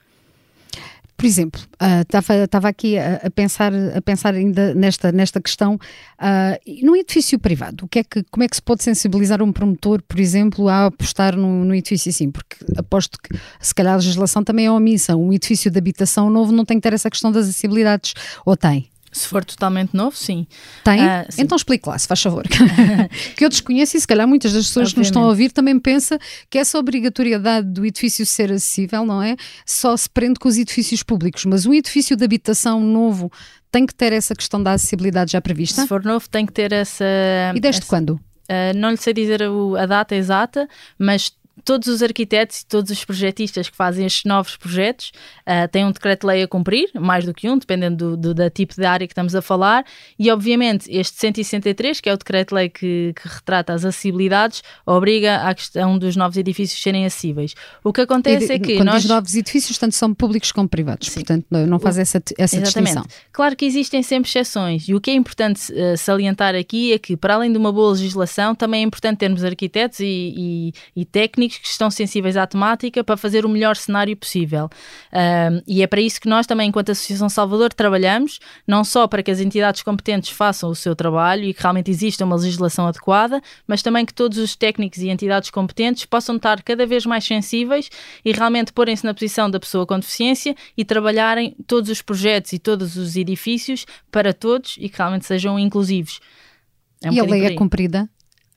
Por 1.21 1.27
exemplo, 1.27 1.61
estava 2.41 2.65
uh, 2.65 2.69
aqui 2.69 2.97
a, 2.97 3.17
a, 3.17 3.29
pensar, 3.29 3.71
a 3.95 4.01
pensar 4.01 4.33
ainda 4.33 4.73
nesta, 4.73 5.11
nesta 5.11 5.39
questão, 5.39 5.75
uh, 5.75 6.83
num 6.83 6.95
edifício 6.95 7.37
privado, 7.37 7.85
o 7.85 7.87
que 7.87 7.99
é 7.99 8.03
que, 8.03 8.23
como 8.31 8.43
é 8.43 8.47
que 8.47 8.55
se 8.55 8.61
pode 8.61 8.83
sensibilizar 8.83 9.39
um 9.39 9.53
promotor, 9.53 10.01
por 10.01 10.19
exemplo, 10.19 10.67
a 10.67 10.87
apostar 10.87 11.37
num, 11.37 11.63
num 11.63 11.75
edifício 11.75 12.09
assim? 12.09 12.31
Porque 12.31 12.55
aposto 12.75 13.19
que 13.21 13.39
se 13.59 13.75
calhar 13.75 13.93
a 13.93 13.97
legislação 13.97 14.43
também 14.43 14.65
é 14.65 14.71
omissa. 14.71 15.15
Um 15.15 15.31
edifício 15.31 15.69
de 15.69 15.77
habitação 15.77 16.27
novo 16.27 16.51
não 16.51 16.65
tem 16.65 16.77
que 16.77 16.81
ter 16.81 16.93
essa 16.95 17.07
questão 17.07 17.31
das 17.31 17.43
acessibilidades, 17.43 18.15
ou 18.43 18.57
tem? 18.57 18.90
Se 19.11 19.27
for 19.27 19.43
totalmente 19.43 19.93
novo, 19.93 20.15
sim. 20.15 20.47
Tem? 20.83 20.99
Uh, 20.99 21.25
sim. 21.29 21.41
Então 21.41 21.55
explique 21.55 21.87
lá, 21.87 21.97
se 21.99 22.07
faz 22.07 22.21
favor. 22.21 22.45
que 23.35 23.43
eu 23.43 23.49
desconheço 23.49 23.97
e 23.97 24.01
se 24.01 24.07
calhar 24.07 24.27
muitas 24.27 24.53
das 24.53 24.67
pessoas 24.67 24.89
Obviamente. 24.89 24.93
que 24.93 24.99
nos 24.99 25.07
estão 25.07 25.23
a 25.23 25.27
ouvir 25.27 25.51
também 25.51 25.77
pensam 25.79 26.17
que 26.49 26.57
essa 26.57 26.79
obrigatoriedade 26.79 27.67
do 27.67 27.85
edifício 27.85 28.25
ser 28.25 28.51
acessível, 28.51 29.05
não 29.05 29.21
é? 29.21 29.35
Só 29.65 29.95
se 29.97 30.09
prende 30.09 30.39
com 30.39 30.47
os 30.47 30.57
edifícios 30.57 31.03
públicos, 31.03 31.43
mas 31.45 31.65
um 31.65 31.73
edifício 31.73 32.15
de 32.15 32.23
habitação 32.23 32.79
novo 32.79 33.31
tem 33.71 33.85
que 33.85 33.93
ter 33.93 34.13
essa 34.13 34.35
questão 34.35 34.61
da 34.61 34.73
acessibilidade 34.73 35.31
já 35.31 35.41
prevista? 35.41 35.81
Se 35.81 35.87
for 35.87 36.03
novo, 36.03 36.29
tem 36.29 36.45
que 36.45 36.53
ter 36.53 36.71
essa. 36.71 37.05
E 37.55 37.59
desde 37.59 37.81
essa, 37.81 37.89
quando? 37.89 38.11
Uh, 38.11 38.75
não 38.75 38.91
lhe 38.91 38.97
sei 38.97 39.13
dizer 39.13 39.41
a 39.77 39.85
data 39.85 40.15
exata, 40.15 40.67
mas 40.99 41.33
todos 41.63 41.87
os 41.87 42.01
arquitetos 42.01 42.61
e 42.61 42.65
todos 42.65 42.91
os 42.91 43.03
projetistas 43.03 43.69
que 43.69 43.75
fazem 43.75 44.05
estes 44.05 44.25
novos 44.25 44.55
projetos 44.55 45.11
uh, 45.41 45.67
têm 45.69 45.85
um 45.85 45.91
decreto-lei 45.91 46.43
a 46.43 46.47
cumprir, 46.47 46.89
mais 46.95 47.25
do 47.25 47.33
que 47.33 47.49
um, 47.49 47.57
dependendo 47.57 48.15
do, 48.15 48.17
do, 48.17 48.33
do, 48.33 48.49
tipo 48.49 48.73
de 48.75 48.85
área 48.85 49.05
que 49.05 49.11
estamos 49.11 49.35
a 49.35 49.41
falar, 49.41 49.85
e 50.17 50.31
obviamente 50.31 50.89
este 50.89 51.17
163, 51.17 51.99
que 51.99 52.09
é 52.09 52.13
o 52.13 52.17
decreto-lei 52.17 52.69
que, 52.69 53.13
que, 53.15 53.27
retrata 53.27 53.73
as 53.73 53.85
acessibilidades, 53.85 54.63
obriga 54.85 55.47
a 55.47 55.53
questão 55.53 55.97
dos 55.97 56.15
novos 56.15 56.37
edifícios 56.37 56.81
serem 56.81 57.05
acessíveis. 57.05 57.53
O 57.83 57.91
que 57.91 58.01
acontece 58.01 58.51
e, 58.51 58.55
é 58.55 58.59
que 58.59 58.75
quando 58.77 58.87
nós... 58.87 59.01
Diz 59.01 59.11
novos 59.11 59.35
edifícios, 59.35 59.77
tanto 59.77 59.95
são 59.95 60.13
públicos 60.13 60.51
como 60.51 60.67
privados, 60.67 61.09
Sim. 61.09 61.21
portanto 61.21 61.45
não 61.51 61.79
faz 61.79 61.97
essa, 61.97 62.21
essa 62.37 62.59
distinção. 62.59 63.03
Claro 63.31 63.55
que 63.55 63.65
existem 63.65 64.01
sempre 64.01 64.29
exceções, 64.29 64.87
e 64.87 64.95
o 64.95 65.01
que 65.01 65.11
é 65.11 65.13
importante 65.13 65.71
uh, 65.73 65.97
salientar 65.97 66.55
aqui 66.55 66.93
é 66.93 66.99
que, 66.99 67.17
para 67.17 67.35
além 67.35 67.51
de 67.51 67.57
uma 67.57 67.71
boa 67.71 67.91
legislação, 67.91 68.55
também 68.55 68.81
é 68.81 68.83
importante 68.85 69.19
termos 69.19 69.43
arquitetos 69.43 69.99
e, 69.99 70.03
e, 70.05 70.73
e 70.95 71.05
técnicos 71.05 71.40
técnicos 71.41 71.57
que 71.57 71.67
estão 71.67 71.89
sensíveis 71.89 72.37
à 72.37 72.45
temática 72.45 73.03
para 73.03 73.17
fazer 73.17 73.45
o 73.45 73.49
melhor 73.49 73.75
cenário 73.75 74.15
possível. 74.15 74.69
Um, 75.11 75.61
e 75.67 75.81
é 75.81 75.87
para 75.87 76.01
isso 76.01 76.21
que 76.21 76.29
nós 76.29 76.45
também, 76.45 76.69
enquanto 76.69 76.91
Associação 76.91 77.29
Salvador, 77.29 77.73
trabalhamos, 77.73 78.39
não 78.67 78.83
só 78.83 79.07
para 79.07 79.23
que 79.23 79.31
as 79.31 79.39
entidades 79.39 79.81
competentes 79.81 80.29
façam 80.29 80.69
o 80.69 80.75
seu 80.75 80.95
trabalho 80.95 81.43
e 81.45 81.53
que 81.53 81.61
realmente 81.61 81.89
exista 81.89 82.23
uma 82.25 82.35
legislação 82.35 82.87
adequada, 82.87 83.41
mas 83.65 83.81
também 83.81 84.05
que 84.05 84.13
todos 84.13 84.37
os 84.37 84.55
técnicos 84.55 84.99
e 84.99 85.09
entidades 85.09 85.49
competentes 85.49 86.05
possam 86.05 86.35
estar 86.35 86.61
cada 86.61 86.85
vez 86.85 87.05
mais 87.05 87.23
sensíveis 87.23 87.89
e 88.23 88.31
realmente 88.31 88.71
porem-se 88.71 89.05
na 89.05 89.13
posição 89.13 89.49
da 89.49 89.59
pessoa 89.59 89.85
com 89.85 89.97
deficiência 89.97 90.55
e 90.77 90.85
trabalharem 90.85 91.55
todos 91.65 91.89
os 91.89 92.01
projetos 92.01 92.53
e 92.53 92.59
todos 92.59 92.97
os 92.97 93.15
edifícios 93.15 93.85
para 94.11 94.33
todos 94.33 94.75
e 94.79 94.89
que 94.89 94.97
realmente 94.97 95.25
sejam 95.25 95.57
inclusivos. 95.57 96.19
É 97.03 97.09
um 97.09 97.13
e 97.13 97.19
a 97.19 97.23
lei 97.23 97.45
é 97.45 97.55
cumprida? 97.55 98.07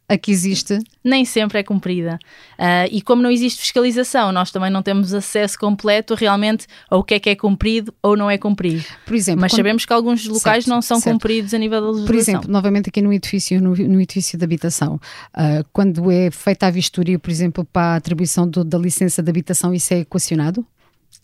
A 0.08 0.18
que 0.18 0.30
existe? 0.30 0.78
Nem 1.02 1.25
sempre 1.25 1.58
é 1.58 1.62
cumprida. 1.62 2.18
Uh, 2.58 2.88
e 2.90 3.00
como 3.00 3.23
não 3.23 3.30
existe 3.30 3.61
fiscalização, 3.61 4.32
nós 4.32 4.50
também 4.50 4.70
não 4.70 4.82
temos 4.82 5.14
acesso 5.14 5.58
completo 5.58 6.14
realmente 6.14 6.66
ao 6.90 7.02
que 7.02 7.14
é 7.14 7.20
que 7.20 7.30
é 7.30 7.37
cumprido 7.37 7.92
ou 8.02 8.16
não 8.16 8.30
é 8.30 8.37
cumprido. 8.37 8.84
Por 9.06 9.14
exemplo, 9.14 9.40
Mas 9.40 9.52
quando... 9.52 9.58
sabemos 9.58 9.87
que 9.87 9.92
alguns 9.92 10.26
locais 10.26 10.64
certo, 10.64 10.75
não 10.75 10.82
são 10.82 11.00
certo. 11.00 11.14
cumpridos 11.14 11.54
a 11.54 11.58
nível 11.58 11.80
da 11.80 11.87
legislação. 11.87 12.06
Por 12.06 12.18
exemplo, 12.18 12.50
novamente 12.50 12.88
aqui 12.90 13.00
no 13.00 13.12
edifício, 13.12 13.61
no, 13.61 13.75
no 13.75 14.00
edifício 14.00 14.38
de 14.38 14.44
habitação, 14.44 14.96
uh, 14.96 15.64
quando 15.73 16.11
é 16.11 16.30
feita 16.30 16.66
a 16.66 16.70
vistoria, 16.70 17.18
por 17.18 17.30
exemplo, 17.30 17.64
para 17.64 17.94
a 17.94 17.96
atribuição 17.96 18.49
do, 18.49 18.62
da 18.62 18.78
licença 18.78 19.23
de 19.23 19.30
habitação, 19.30 19.73
isso 19.73 19.94
é 19.94 20.00
equacionado? 20.00 20.66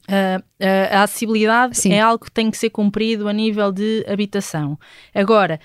Uh, 0.08 0.40
uh, 0.40 0.96
a 0.96 1.02
acessibilidade 1.02 1.76
Sim. 1.76 1.92
é 1.92 2.00
algo 2.00 2.25
que 2.25 2.30
tem 2.30 2.50
que 2.50 2.56
ser 2.56 2.70
cumprido 2.70 3.28
a 3.28 3.32
nível 3.32 3.70
de 3.70 4.04
habitação. 4.08 4.78
Agora, 5.14 5.60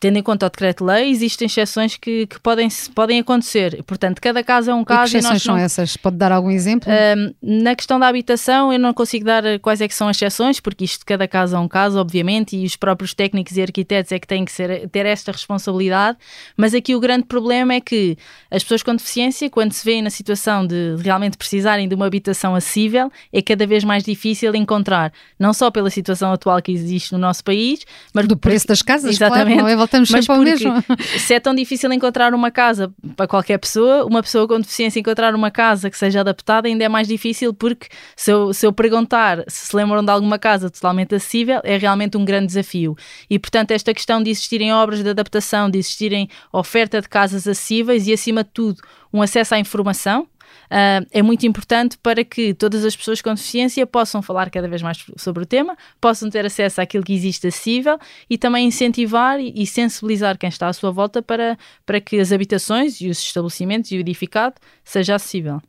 tendo 0.00 0.16
em 0.16 0.22
conta 0.22 0.46
o 0.46 0.50
decreto-lei, 0.50 1.10
existem 1.10 1.44
exceções 1.44 1.94
que, 1.94 2.26
que, 2.26 2.40
podem, 2.40 2.68
podem 2.94 3.20
acontecer. 3.20 3.82
Portanto, 3.84 4.18
cada 4.18 4.42
caso 4.42 4.70
é 4.70 4.74
um 4.74 4.82
caso. 4.82 5.10
E 5.10 5.12
que 5.12 5.18
exceções 5.18 5.42
são 5.42 5.56
essas? 5.58 5.96
Pode 5.98 6.16
dar 6.16 6.32
algum 6.32 6.50
exemplo? 6.50 6.90
Um, 6.90 7.60
na 7.62 7.76
questão 7.76 8.00
da 8.00 8.08
habitação, 8.08 8.72
eu 8.72 8.78
não 8.78 8.94
consigo 8.94 9.26
dar 9.26 9.42
quais 9.60 9.82
é 9.82 9.86
que 9.86 9.94
são 9.94 10.08
as 10.08 10.16
exceções, 10.16 10.58
porque 10.58 10.86
isto, 10.86 11.04
cada 11.04 11.28
caso 11.28 11.54
é 11.54 11.58
um 11.58 11.68
caso, 11.68 11.98
obviamente, 11.98 12.56
e 12.56 12.64
os 12.64 12.76
próprios 12.76 13.12
técnicos 13.12 13.54
e 13.58 13.62
arquitetos 13.62 14.10
é 14.10 14.18
que 14.18 14.26
têm 14.26 14.42
que 14.42 14.52
ser, 14.52 14.88
ter 14.88 15.04
esta 15.04 15.32
responsabilidade. 15.32 16.16
Mas 16.56 16.72
aqui 16.72 16.94
o 16.96 17.00
grande 17.00 17.24
problema 17.24 17.74
é 17.74 17.80
que 17.80 18.16
as 18.50 18.62
pessoas 18.62 18.82
com 18.82 18.96
deficiência, 18.96 19.50
quando 19.50 19.72
se 19.74 19.84
veem 19.84 20.00
na 20.00 20.10
situação 20.10 20.66
de 20.66 20.96
realmente 21.02 21.36
precisarem 21.36 21.86
de 21.86 21.94
uma 21.94 22.06
habitação 22.06 22.54
acessível, 22.54 23.12
é 23.30 23.42
cada 23.42 23.66
vez 23.66 23.84
mais 23.84 24.02
difícil 24.02 24.54
encontrar, 24.54 25.12
não 25.38 25.52
só 25.52 25.70
pela 25.70 25.90
situação 25.90 26.32
atual 26.32 26.62
que 26.62 26.72
existe 26.72 27.12
no 27.12 27.18
nosso 27.18 27.44
país, 27.44 27.84
mas 28.14 28.26
do 28.26 28.36
preço 28.36 28.66
das 28.66 28.80
casas, 28.80 29.10
exatamente, 29.10 29.58
claro, 29.58 29.62
não 29.62 29.68
é? 29.68 29.89
Voltamos 29.90 30.10
Mas 30.10 30.24
sempre 30.24 30.36
ao 30.36 30.42
mesmo. 30.42 30.84
Se 31.18 31.34
é 31.34 31.40
tão 31.40 31.54
difícil 31.54 31.92
encontrar 31.92 32.32
uma 32.32 32.50
casa 32.50 32.92
para 33.16 33.26
qualquer 33.26 33.58
pessoa, 33.58 34.04
uma 34.06 34.22
pessoa 34.22 34.46
com 34.46 34.60
deficiência 34.60 35.00
encontrar 35.00 35.34
uma 35.34 35.50
casa 35.50 35.90
que 35.90 35.98
seja 35.98 36.20
adaptada 36.20 36.68
ainda 36.68 36.84
é 36.84 36.88
mais 36.88 37.08
difícil 37.08 37.52
porque 37.52 37.88
se 38.14 38.30
eu, 38.30 38.54
se 38.54 38.66
eu 38.66 38.72
perguntar 38.72 39.44
se 39.48 39.66
se 39.66 39.76
lembram 39.76 40.04
de 40.04 40.10
alguma 40.10 40.38
casa 40.38 40.70
totalmente 40.70 41.14
acessível, 41.14 41.60
é 41.64 41.76
realmente 41.76 42.16
um 42.16 42.24
grande 42.24 42.46
desafio. 42.46 42.96
E 43.28 43.38
portanto, 43.38 43.72
esta 43.72 43.92
questão 43.92 44.22
de 44.22 44.30
existirem 44.30 44.72
obras 44.72 45.02
de 45.02 45.10
adaptação, 45.10 45.68
de 45.68 45.78
existirem 45.78 46.28
oferta 46.52 47.00
de 47.00 47.08
casas 47.08 47.46
acessíveis 47.46 48.06
e 48.06 48.12
acima 48.12 48.44
de 48.44 48.50
tudo 48.50 48.80
um 49.12 49.20
acesso 49.20 49.54
à 49.54 49.58
informação 49.58 50.26
uh, 50.70 51.06
é 51.10 51.22
muito 51.22 51.46
importante 51.46 51.98
para 51.98 52.24
que 52.24 52.54
todas 52.54 52.84
as 52.84 52.94
pessoas 52.94 53.20
com 53.20 53.34
deficiência 53.34 53.86
possam 53.86 54.22
falar 54.22 54.50
cada 54.50 54.68
vez 54.68 54.82
mais 54.82 55.04
sobre 55.16 55.42
o 55.42 55.46
tema, 55.46 55.76
possam 56.00 56.30
ter 56.30 56.46
acesso 56.46 56.80
àquilo 56.80 57.04
que 57.04 57.12
existe 57.12 57.46
acessível 57.46 57.98
e 58.28 58.38
também 58.38 58.66
incentivar 58.66 59.40
e 59.40 59.66
sensibilizar 59.66 60.38
quem 60.38 60.48
está 60.48 60.68
à 60.68 60.72
sua 60.72 60.90
volta 60.90 61.22
para, 61.22 61.58
para 61.84 62.00
que 62.00 62.18
as 62.18 62.32
habitações 62.32 63.00
e 63.00 63.08
os 63.08 63.18
estabelecimentos 63.18 63.90
e 63.90 63.96
o 63.96 64.00
edificado 64.00 64.54
seja 64.84 65.16
acessível. 65.16 65.60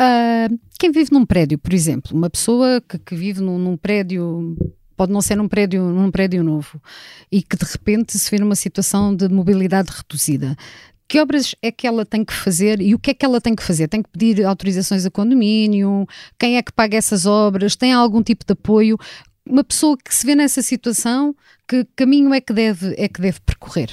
Uh, 0.00 0.58
quem 0.78 0.90
vive 0.90 1.10
num 1.12 1.24
prédio, 1.24 1.56
por 1.56 1.72
exemplo, 1.72 2.16
uma 2.16 2.28
pessoa 2.28 2.80
que, 2.80 2.98
que 2.98 3.14
vive 3.14 3.40
num, 3.40 3.58
num, 3.58 3.76
prédio, 3.76 4.56
pode 4.96 5.12
não 5.12 5.20
ser 5.20 5.36
num 5.36 5.46
prédio, 5.46 5.82
num 5.84 6.10
prédio 6.10 6.42
novo, 6.42 6.82
e 7.30 7.40
que 7.40 7.56
de 7.56 7.64
repente 7.64 8.18
se 8.18 8.28
vê 8.30 8.38
numa 8.38 8.56
situação 8.56 9.14
de 9.14 9.28
mobilidade 9.28 9.90
reduzida, 9.92 10.56
que 11.08 11.20
obras 11.20 11.54
é 11.62 11.70
que 11.70 11.86
ela 11.86 12.04
tem 12.04 12.24
que 12.24 12.32
fazer 12.32 12.80
e 12.80 12.94
o 12.94 12.98
que 12.98 13.10
é 13.10 13.14
que 13.14 13.24
ela 13.24 13.40
tem 13.40 13.54
que 13.54 13.62
fazer? 13.62 13.88
Tem 13.88 14.02
que 14.02 14.08
pedir 14.08 14.44
autorizações 14.44 15.04
a 15.04 15.10
condomínio? 15.10 16.06
Quem 16.38 16.56
é 16.56 16.62
que 16.62 16.72
paga 16.72 16.96
essas 16.96 17.26
obras? 17.26 17.76
Tem 17.76 17.92
algum 17.92 18.22
tipo 18.22 18.44
de 18.44 18.52
apoio? 18.52 18.98
Uma 19.46 19.62
pessoa 19.62 19.96
que 19.96 20.14
se 20.14 20.24
vê 20.24 20.34
nessa 20.34 20.62
situação, 20.62 21.36
que 21.68 21.86
caminho 21.94 22.32
é 22.32 22.40
que 22.40 22.52
deve, 22.52 22.94
é 22.96 23.08
que 23.08 23.20
deve 23.20 23.40
percorrer? 23.40 23.90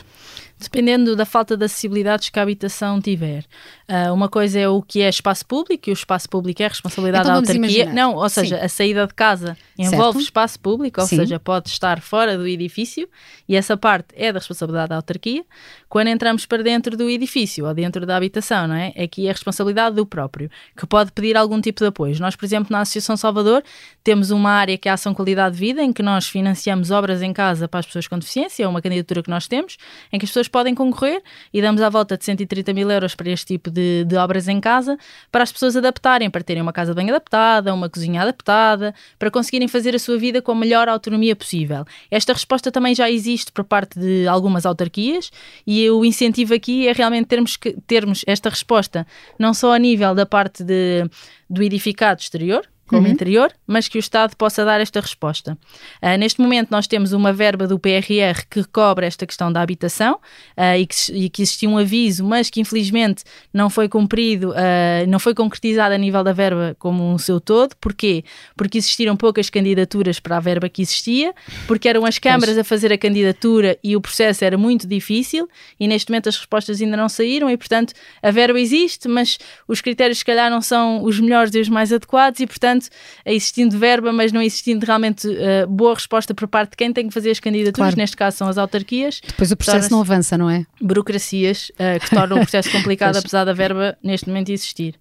Dependendo 0.57 1.15
da 1.15 1.25
falta 1.25 1.57
de 1.57 1.65
acessibilidade 1.65 2.31
que 2.31 2.39
a 2.39 2.43
habitação 2.43 3.01
tiver. 3.01 3.45
Uh, 3.91 4.13
uma 4.13 4.29
coisa 4.29 4.57
é 4.57 4.69
o 4.69 4.81
que 4.81 5.01
é 5.01 5.09
espaço 5.09 5.45
público, 5.45 5.89
e 5.89 5.91
o 5.91 5.93
espaço 5.93 6.29
público 6.29 6.63
é 6.63 6.67
responsabilidade 6.69 7.23
então, 7.25 7.33
da 7.33 7.39
autarquia. 7.39 7.83
Imaginar. 7.83 7.93
Não, 7.93 8.15
ou 8.15 8.29
seja, 8.29 8.57
Sim. 8.57 8.63
a 8.63 8.69
saída 8.69 9.05
de 9.05 9.13
casa 9.13 9.57
envolve 9.77 10.13
certo. 10.13 10.21
espaço 10.21 10.59
público, 10.61 11.01
ou 11.01 11.07
Sim. 11.07 11.17
seja, 11.17 11.37
pode 11.37 11.67
estar 11.67 11.99
fora 11.99 12.37
do 12.37 12.47
edifício, 12.47 13.09
e 13.49 13.55
essa 13.55 13.75
parte 13.75 14.07
é 14.15 14.31
da 14.31 14.39
responsabilidade 14.39 14.87
da 14.91 14.95
autarquia. 14.95 15.43
Quando 15.89 16.07
entramos 16.07 16.45
para 16.45 16.63
dentro 16.63 16.95
do 16.95 17.09
edifício 17.09 17.65
ou 17.65 17.73
dentro 17.73 18.05
da 18.05 18.15
habitação, 18.15 18.65
não 18.65 18.75
é? 18.75 18.93
Aqui 18.97 19.27
é 19.27 19.29
a 19.29 19.33
responsabilidade 19.33 19.93
do 19.93 20.05
próprio, 20.05 20.49
que 20.77 20.87
pode 20.87 21.11
pedir 21.11 21.35
algum 21.35 21.59
tipo 21.59 21.81
de 21.81 21.87
apoio. 21.87 22.17
Nós, 22.21 22.33
por 22.33 22.45
exemplo, 22.45 22.67
na 22.71 22.79
Associação 22.79 23.17
Salvador, 23.17 23.61
temos 24.01 24.31
uma 24.31 24.51
área 24.51 24.77
que 24.77 24.87
é 24.87 24.91
a 24.91 24.93
Ação 24.93 25.13
Qualidade 25.13 25.55
de 25.55 25.59
Vida, 25.59 25.83
em 25.83 25.91
que 25.91 26.01
nós 26.01 26.27
financiamos 26.27 26.91
obras 26.91 27.21
em 27.21 27.33
casa 27.33 27.67
para 27.67 27.81
as 27.81 27.85
pessoas 27.85 28.07
com 28.07 28.17
deficiência, 28.17 28.63
é 28.63 28.67
uma 28.69 28.81
candidatura 28.81 29.21
que 29.21 29.29
nós 29.29 29.49
temos, 29.49 29.75
em 30.13 30.17
que 30.17 30.23
as 30.23 30.29
pessoas 30.29 30.47
podem 30.47 30.73
concorrer 30.73 31.21
e 31.53 31.61
damos 31.61 31.81
à 31.81 31.89
volta 31.89 32.17
de 32.17 32.23
130 32.23 32.73
mil 32.73 32.89
euros 32.89 33.13
para 33.13 33.29
este 33.29 33.47
tipo 33.47 33.69
de, 33.69 33.80
de 34.05 34.15
obras 34.15 34.47
em 34.47 34.59
casa, 34.59 34.97
para 35.31 35.43
as 35.43 35.51
pessoas 35.51 35.75
adaptarem, 35.75 36.29
para 36.29 36.43
terem 36.43 36.61
uma 36.61 36.73
casa 36.73 36.93
bem 36.93 37.09
adaptada, 37.09 37.73
uma 37.73 37.89
cozinha 37.89 38.21
adaptada, 38.21 38.93
para 39.17 39.31
conseguirem 39.31 39.67
fazer 39.67 39.95
a 39.95 39.99
sua 39.99 40.17
vida 40.17 40.41
com 40.41 40.51
a 40.51 40.55
melhor 40.55 40.87
autonomia 40.89 41.35
possível. 41.35 41.85
Esta 42.09 42.33
resposta 42.33 42.71
também 42.71 42.95
já 42.95 43.09
existe 43.09 43.51
por 43.51 43.63
parte 43.63 43.99
de 43.99 44.27
algumas 44.27 44.65
autarquias 44.65 45.31
e 45.65 45.89
o 45.89 46.03
incentivo 46.05 46.53
aqui 46.53 46.87
é 46.87 46.93
realmente 46.93 47.27
termos, 47.27 47.57
que, 47.57 47.75
termos 47.87 48.23
esta 48.27 48.49
resposta 48.49 49.05
não 49.37 49.53
só 49.53 49.73
a 49.73 49.79
nível 49.79 50.13
da 50.13 50.25
parte 50.25 50.63
de, 50.63 51.09
do 51.49 51.63
edificado 51.63 52.21
exterior, 52.21 52.67
como 52.91 53.07
uhum. 53.07 53.13
interior, 53.13 53.53
mas 53.65 53.87
que 53.87 53.97
o 53.97 53.99
Estado 53.99 54.35
possa 54.35 54.65
dar 54.65 54.81
esta 54.81 54.99
resposta. 54.99 55.57
Uh, 56.03 56.17
neste 56.19 56.41
momento, 56.41 56.71
nós 56.71 56.87
temos 56.87 57.13
uma 57.13 57.31
verba 57.31 57.65
do 57.65 57.79
PRR 57.79 58.45
que 58.49 58.65
cobre 58.65 59.05
esta 59.05 59.25
questão 59.25 59.49
da 59.49 59.61
habitação 59.61 60.15
uh, 60.57 60.77
e, 60.77 60.85
que, 60.85 60.95
e, 61.13 61.29
que, 61.29 61.41
existia 61.41 61.69
um 61.69 61.77
aviso, 61.77 62.25
mas 62.25 62.49
que 62.49 62.59
infelizmente 62.59 63.23
não 63.53 63.69
foi 63.69 63.87
cumprido, 63.87 64.49
uh, 64.49 65.07
não 65.07 65.19
foi 65.19 65.33
concretizado 65.33 65.95
a 65.95 65.97
nível 65.97 66.21
da 66.21 66.33
verba 66.33 66.75
como 66.77 67.09
um 67.13 67.17
seu 67.17 67.39
todo. 67.39 67.75
Porquê? 67.79 68.25
Porque 68.57 68.77
existiram 68.77 69.15
poucas 69.15 69.49
candidaturas 69.49 70.19
para 70.19 70.35
a 70.35 70.39
verba 70.41 70.67
que 70.67 70.81
existia, 70.81 71.33
porque 71.67 71.87
eram 71.87 72.05
as 72.05 72.19
câmaras 72.19 72.57
a 72.57 72.63
fazer 72.65 72.91
a 72.91 72.97
candidatura 72.97 73.79
e 73.81 73.95
o 73.95 74.01
processo 74.01 74.43
era 74.43 74.57
muito 74.57 74.85
difícil 74.85 75.47
e 75.79 75.87
neste 75.87 76.11
momento 76.11 76.27
as 76.27 76.35
respostas 76.35 76.81
ainda 76.81 76.97
não 76.97 77.07
saíram 77.07 77.49
e, 77.49 77.55
portanto, 77.55 77.93
a 78.21 78.31
verba 78.31 78.59
existe, 78.59 79.07
mas 79.07 79.37
os 79.65 79.79
critérios 79.79 80.17
se 80.17 80.25
calhar 80.25 80.51
não 80.51 80.61
são 80.61 81.03
os 81.05 81.21
melhores 81.21 81.55
e 81.55 81.59
os 81.61 81.69
mais 81.69 81.93
adequados 81.93 82.41
e, 82.41 82.47
portanto, 82.47 82.80
portanto, 82.89 82.89
existindo 83.25 83.77
verba, 83.77 84.11
mas 84.11 84.31
não 84.31 84.41
existindo 84.41 84.85
realmente 84.85 85.27
uh, 85.27 85.67
boa 85.67 85.93
resposta 85.93 86.33
por 86.33 86.47
parte 86.47 86.71
de 86.71 86.77
quem 86.77 86.91
tem 86.93 87.07
que 87.07 87.13
fazer 87.13 87.31
as 87.31 87.39
candidaturas, 87.39 87.75
claro. 87.75 87.97
neste 87.97 88.17
caso 88.17 88.37
são 88.37 88.47
as 88.47 88.57
autarquias. 88.57 89.21
Depois 89.25 89.51
o 89.51 89.57
processo 89.57 89.91
não 89.91 90.01
avança, 90.01 90.37
não 90.37 90.49
é? 90.49 90.65
Burocracias 90.81 91.71
uh, 91.71 91.99
que 91.99 92.09
tornam 92.09 92.37
o 92.37 92.41
processo 92.41 92.71
complicado, 92.73 93.17
apesar 93.17 93.45
da 93.45 93.53
verba 93.53 93.97
neste 94.03 94.27
momento 94.27 94.49
existir. 94.49 94.95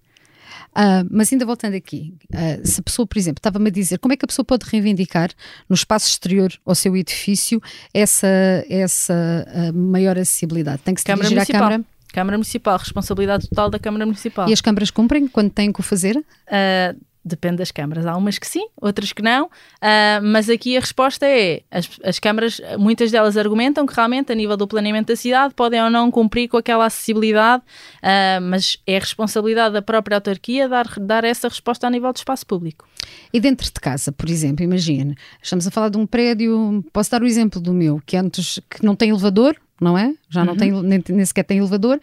Uh, 0.71 1.03
mas 1.09 1.31
ainda 1.31 1.45
voltando 1.45 1.75
aqui, 1.75 2.13
uh, 2.33 2.65
se 2.65 2.79
a 2.79 2.83
pessoa, 2.83 3.05
por 3.05 3.17
exemplo, 3.17 3.39
estava-me 3.39 3.67
a 3.67 3.71
dizer 3.71 3.99
como 3.99 4.13
é 4.13 4.17
que 4.17 4.23
a 4.23 4.27
pessoa 4.27 4.45
pode 4.45 4.65
reivindicar 4.69 5.29
no 5.67 5.73
espaço 5.73 6.07
exterior 6.07 6.49
ao 6.65 6.73
seu 6.73 6.95
edifício 6.95 7.61
essa, 7.93 8.27
essa 8.69 9.13
uh, 9.13 9.77
maior 9.77 10.17
acessibilidade? 10.17 10.81
Tem 10.81 10.93
que 10.93 11.01
se 11.01 11.05
Câmara 11.05 11.27
dirigir 11.27 11.37
Municipal. 11.37 11.59
à 11.59 11.71
Câmara? 11.71 11.85
Câmara 12.11 12.37
Municipal, 12.37 12.77
responsabilidade 12.77 13.49
total 13.49 13.69
da 13.69 13.79
Câmara 13.79 14.05
Municipal. 14.05 14.49
E 14.49 14.53
as 14.53 14.61
câmaras 14.61 14.91
cumprem 14.91 15.27
quando 15.27 15.49
têm 15.49 15.71
que 15.71 15.79
o 15.79 15.83
fazer? 15.83 16.17
Uh, 16.17 16.99
Depende 17.23 17.57
das 17.57 17.71
câmaras. 17.71 18.05
Há 18.07 18.17
umas 18.17 18.39
que 18.39 18.47
sim, 18.47 18.67
outras 18.81 19.13
que 19.13 19.21
não, 19.21 19.45
uh, 19.45 19.49
mas 20.23 20.49
aqui 20.49 20.75
a 20.75 20.79
resposta 20.79 21.27
é: 21.27 21.61
as, 21.69 21.87
as 22.03 22.17
câmaras, 22.17 22.59
muitas 22.79 23.11
delas 23.11 23.37
argumentam 23.37 23.85
que 23.85 23.93
realmente, 23.93 24.31
a 24.31 24.35
nível 24.35 24.57
do 24.57 24.67
planeamento 24.67 25.07
da 25.07 25.15
cidade, 25.15 25.53
podem 25.53 25.83
ou 25.83 25.89
não 25.89 26.09
cumprir 26.09 26.47
com 26.47 26.57
aquela 26.57 26.85
acessibilidade, 26.87 27.61
uh, 27.61 28.41
mas 28.41 28.79
é 28.87 28.97
responsabilidade 28.97 29.73
da 29.73 29.83
própria 29.83 30.17
autarquia 30.17 30.67
dar, 30.67 30.87
dar 30.99 31.23
essa 31.23 31.47
resposta 31.47 31.85
a 31.85 31.89
nível 31.91 32.11
do 32.11 32.17
espaço 32.17 32.45
público. 32.45 32.87
E 33.31 33.39
dentro 33.39 33.65
de 33.65 33.79
casa, 33.79 34.11
por 34.11 34.27
exemplo, 34.27 34.63
imagine, 34.63 35.15
estamos 35.41 35.67
a 35.67 35.71
falar 35.71 35.89
de 35.89 35.97
um 35.97 36.07
prédio, 36.07 36.83
posso 36.91 37.11
dar 37.11 37.21
o 37.21 37.25
exemplo 37.25 37.61
do 37.61 37.71
meu, 37.71 38.01
que 38.03 38.17
antes 38.17 38.59
que 38.67 38.83
não 38.83 38.95
tem 38.95 39.09
elevador, 39.11 39.55
não 39.79 39.97
é? 39.97 40.13
Já 40.31 40.45
não 40.45 40.53
uhum. 40.53 40.59
tem, 40.59 40.71
nem, 40.71 41.03
nem 41.09 41.25
sequer 41.25 41.43
tem 41.43 41.57
elevador 41.57 41.99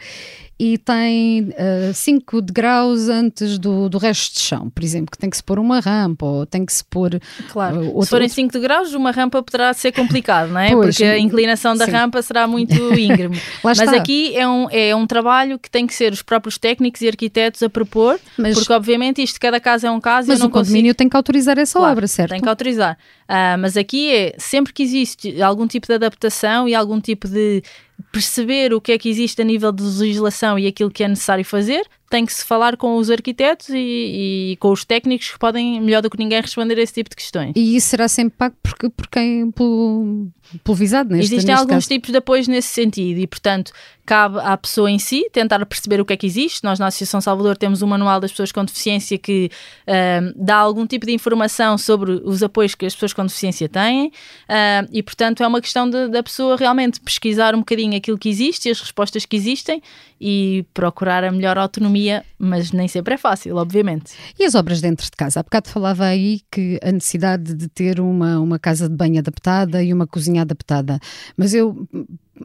e 0.60 0.76
tem 0.76 1.50
5 1.94 2.36
uh, 2.36 2.42
degraus 2.42 3.08
antes 3.08 3.58
do, 3.58 3.88
do 3.88 3.96
resto 3.96 4.34
de 4.34 4.40
chão, 4.40 4.68
por 4.68 4.82
exemplo, 4.82 5.12
que 5.12 5.16
tem 5.16 5.30
que 5.30 5.36
se 5.36 5.42
pôr 5.42 5.56
uma 5.58 5.78
rampa 5.78 6.26
ou 6.26 6.46
tem 6.46 6.66
que 6.66 6.72
se 6.72 6.84
pôr. 6.84 7.20
Claro, 7.52 7.76
uh, 7.76 7.86
outro, 7.86 8.02
se 8.02 8.10
forem 8.10 8.28
5 8.28 8.52
degraus, 8.52 8.92
uma 8.92 9.12
rampa 9.12 9.40
poderá 9.40 9.72
ser 9.72 9.92
complicado, 9.92 10.50
não 10.50 10.60
é? 10.60 10.72
Pois, 10.72 10.96
Porque 10.96 11.04
a 11.04 11.16
inclinação 11.16 11.76
da 11.76 11.84
sim. 11.84 11.92
rampa 11.92 12.20
será 12.22 12.48
muito 12.48 12.74
íngreme. 12.98 13.40
Mas 13.62 13.78
aqui 13.80 14.36
é 14.36 14.48
um, 14.48 14.68
é 14.70 14.96
um 14.96 15.06
trabalho 15.06 15.60
que 15.60 15.70
tem 15.70 15.86
que 15.86 15.94
ser 15.94 16.12
os 16.12 16.22
próprios 16.22 16.58
técnicos 16.58 17.02
e 17.02 17.08
arquitetos 17.08 17.62
a 17.62 17.70
propor, 17.70 18.18
mas, 18.36 18.58
porque 18.58 18.72
obviamente 18.72 19.22
isto, 19.22 19.38
cada 19.38 19.60
caso 19.60 19.86
é 19.86 19.90
um 19.90 20.00
caso. 20.00 20.28
Mas 20.28 20.40
o 20.40 20.50
condomínio 20.50 20.94
tem 20.94 21.08
que 21.08 21.16
autorizar 21.16 21.56
essa 21.58 21.78
claro, 21.78 21.92
obra, 21.92 22.06
certo? 22.08 22.30
Tem 22.30 22.40
que 22.40 22.48
autorizar. 22.48 22.98
Uh, 23.28 23.58
mas 23.60 23.76
aqui 23.76 24.10
é 24.10 24.34
sempre 24.38 24.72
que 24.72 24.82
existe 24.82 25.40
algum 25.40 25.66
tipo 25.66 25.86
de 25.86 25.92
adaptação 25.92 26.68
e 26.68 26.74
algum 26.74 27.00
tipo 27.00 27.28
de 27.28 27.62
perceber 28.12 28.72
o 28.72 28.80
que 28.80 28.92
é 28.92 28.98
que 28.98 29.08
existe 29.08 29.40
a 29.42 29.44
nível 29.44 29.72
de 29.72 29.82
legislação 29.82 30.58
e 30.58 30.66
aquilo 30.66 30.90
que 30.90 31.02
é 31.02 31.08
necessário 31.08 31.44
fazer, 31.44 31.86
tem 32.08 32.24
que 32.24 32.32
se 32.32 32.44
falar 32.44 32.76
com 32.76 32.96
os 32.96 33.10
arquitetos 33.10 33.68
e, 33.68 34.52
e, 34.52 34.56
com 34.58 34.70
os 34.70 34.84
técnicos 34.84 35.30
que 35.30 35.38
podem, 35.38 35.80
melhor 35.80 36.00
do 36.00 36.08
que 36.08 36.16
ninguém, 36.16 36.40
responder 36.40 36.78
a 36.78 36.82
esse 36.82 36.94
tipo 36.94 37.10
de 37.10 37.16
questões. 37.16 37.52
E 37.54 37.76
isso 37.76 37.88
será 37.88 38.08
sempre 38.08 38.34
pago 38.38 38.56
por, 38.62 38.90
por 38.90 39.06
quem, 39.08 39.50
pelo, 39.50 40.28
pelo 40.64 40.74
visado, 40.74 41.10
neste 41.10 41.34
Existem 41.34 41.54
neste 41.54 41.60
alguns 41.60 41.84
caso. 41.84 41.88
tipos 41.88 42.10
de 42.10 42.16
apoios 42.16 42.48
nesse 42.48 42.68
sentido 42.68 43.20
e, 43.20 43.26
portanto, 43.26 43.72
cabe 44.08 44.38
à 44.40 44.56
pessoa 44.56 44.90
em 44.90 44.98
si 44.98 45.28
tentar 45.30 45.64
perceber 45.66 46.00
o 46.00 46.04
que 46.04 46.14
é 46.14 46.16
que 46.16 46.26
existe. 46.26 46.64
Nós, 46.64 46.78
na 46.78 46.86
Associação 46.86 47.20
Salvador, 47.20 47.58
temos 47.58 47.82
um 47.82 47.86
manual 47.86 48.18
das 48.18 48.30
pessoas 48.30 48.50
com 48.50 48.64
deficiência 48.64 49.18
que 49.18 49.50
uh, 49.86 50.32
dá 50.34 50.56
algum 50.56 50.86
tipo 50.86 51.04
de 51.04 51.12
informação 51.12 51.76
sobre 51.76 52.12
os 52.24 52.42
apoios 52.42 52.74
que 52.74 52.86
as 52.86 52.94
pessoas 52.94 53.12
com 53.12 53.22
deficiência 53.26 53.68
têm 53.68 54.06
uh, 54.06 54.88
e, 54.90 55.02
portanto, 55.02 55.42
é 55.42 55.46
uma 55.46 55.60
questão 55.60 55.90
de, 55.90 56.08
da 56.08 56.22
pessoa 56.22 56.56
realmente 56.56 57.02
pesquisar 57.02 57.54
um 57.54 57.58
bocadinho 57.58 57.98
aquilo 57.98 58.16
que 58.16 58.30
existe 58.30 58.70
e 58.70 58.70
as 58.70 58.80
respostas 58.80 59.26
que 59.26 59.36
existem 59.36 59.82
e 60.18 60.64
procurar 60.72 61.22
a 61.22 61.30
melhor 61.30 61.58
autonomia, 61.58 62.24
mas 62.38 62.72
nem 62.72 62.88
sempre 62.88 63.12
é 63.12 63.18
fácil, 63.18 63.56
obviamente. 63.56 64.14
E 64.38 64.44
as 64.46 64.54
obras 64.54 64.80
dentro 64.80 65.04
de 65.04 65.12
casa? 65.12 65.40
Há 65.40 65.42
bocado 65.42 65.68
falava 65.68 66.06
aí 66.06 66.40
que 66.50 66.80
a 66.82 66.90
necessidade 66.90 67.54
de 67.54 67.68
ter 67.68 68.00
uma, 68.00 68.40
uma 68.40 68.58
casa 68.58 68.88
de 68.88 68.96
banho 68.96 69.18
adaptada 69.18 69.82
e 69.82 69.92
uma 69.92 70.06
cozinha 70.06 70.40
adaptada, 70.40 70.98
mas 71.36 71.52
eu 71.52 71.86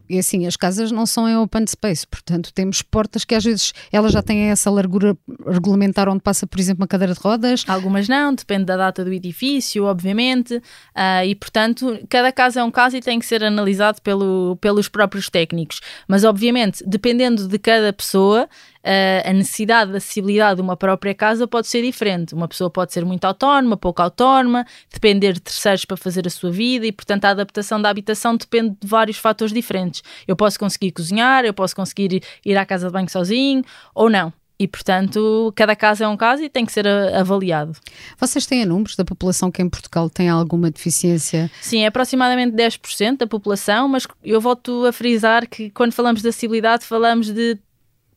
e 0.10 0.20
assim, 0.20 0.46
as 0.46 0.56
casas 0.56 0.92
não 0.92 1.06
são 1.06 1.28
em 1.28 1.36
open 1.36 1.66
space, 1.68 2.06
portanto 2.08 2.54
temos 2.54 2.82
portas 2.82 3.24
que 3.26 3.36
às 3.36 3.44
vezes 3.44 3.74
elas 3.92 4.12
já 4.12 4.22
têm 4.22 4.50
essa 4.50 4.70
largura 4.70 5.18
regulamentar 5.46 6.10
onde 6.10 6.22
passa, 6.22 6.46
por 6.46 6.60
exemplo, 6.60 6.82
uma 6.82 6.88
cadeira 6.88 7.14
de 7.14 7.20
rodas. 7.20 7.64
Algumas 7.68 8.08
não, 8.08 8.34
depende 8.34 8.66
da 8.66 8.78
data 8.78 9.04
do 9.04 9.14
edifício, 9.14 9.86
obviamente, 9.86 10.56
uh, 10.56 11.26
e 11.26 11.36
portanto 11.36 12.00
cada 12.10 12.32
caso 12.32 12.60
é 12.60 12.64
um 12.64 12.72
caso 12.72 12.98
e 12.98 13.02
tem 13.02 13.20
que 13.20 13.26
ser 13.26 13.44
analisado 13.44 14.02
pelo, 14.02 14.58
pelos 14.62 14.88
próprios 14.88 15.30
técnicos. 15.30 15.82
Mas 16.08 16.24
obviamente, 16.24 16.84
dependendo 16.86 17.48
de 17.48 17.60
cada 17.60 17.92
pessoa, 17.94 18.48
uh, 18.84 19.30
a 19.30 19.34
necessidade 19.34 19.92
de 19.92 19.98
acessibilidade 19.98 20.58
de 20.58 20.62
uma 20.62 20.76
própria 20.76 21.16
casa 21.16 21.48
pode 21.48 21.68
ser 21.68 21.82
diferente. 21.82 22.34
Uma 22.34 22.48
pessoa 22.48 22.70
pode 22.70 22.94
ser 22.94 23.06
muito 23.06 23.26
autónoma, 23.26 23.78
pouco 23.78 24.02
autónoma, 24.02 24.66
depender 24.92 25.34
de 25.34 25.42
terceiros 25.42 25.86
para 25.86 25.98
fazer 25.98 26.28
a 26.28 26.30
sua 26.30 26.52
vida 26.52 26.86
e, 26.86 26.92
portanto, 26.92 27.26
a 27.26 27.30
adaptação 27.30 27.82
da 27.82 27.90
habitação 27.90 28.36
depende 28.36 28.76
de 28.82 28.88
vários 28.88 29.18
fatores 29.18 29.54
diferentes. 29.54 30.04
Eu 30.28 30.36
posso 30.36 30.60
conseguir 30.60 30.92
cozinhar, 30.92 31.46
eu 31.46 31.54
posso 31.54 31.76
conseguir 31.76 32.22
ir 32.46 32.58
à 32.58 32.66
casa 32.66 32.88
de 32.88 32.94
banho 32.94 33.10
sozinho 33.10 33.64
ou 33.96 34.10
não. 34.10 34.34
E, 34.60 34.68
portanto, 34.68 35.52
cada 35.56 35.76
caso 35.76 36.04
é 36.04 36.08
um 36.08 36.16
caso 36.16 36.44
e 36.44 36.48
tem 36.48 36.66
que 36.66 36.72
ser 36.72 36.88
avaliado. 36.88 37.74
Vocês 38.18 38.46
têm 38.46 38.66
números 38.66 38.96
da 38.96 39.04
população 39.04 39.52
que 39.52 39.62
em 39.62 39.68
Portugal 39.68 40.10
tem 40.10 40.30
alguma 40.30 40.70
deficiência? 40.70 41.52
Sim, 41.60 41.84
é 41.84 41.88
aproximadamente 41.88 42.56
10% 42.56 43.18
da 43.18 43.28
população, 43.28 43.88
mas 43.88 44.08
eu 44.24 44.40
volto 44.40 44.86
a 44.86 44.94
frisar 44.94 45.50
que 45.50 45.70
quando 45.72 45.92
falamos 45.92 46.22
de 46.22 46.30
acessibilidade 46.30 46.86
falamos 46.86 47.32
de 47.32 47.58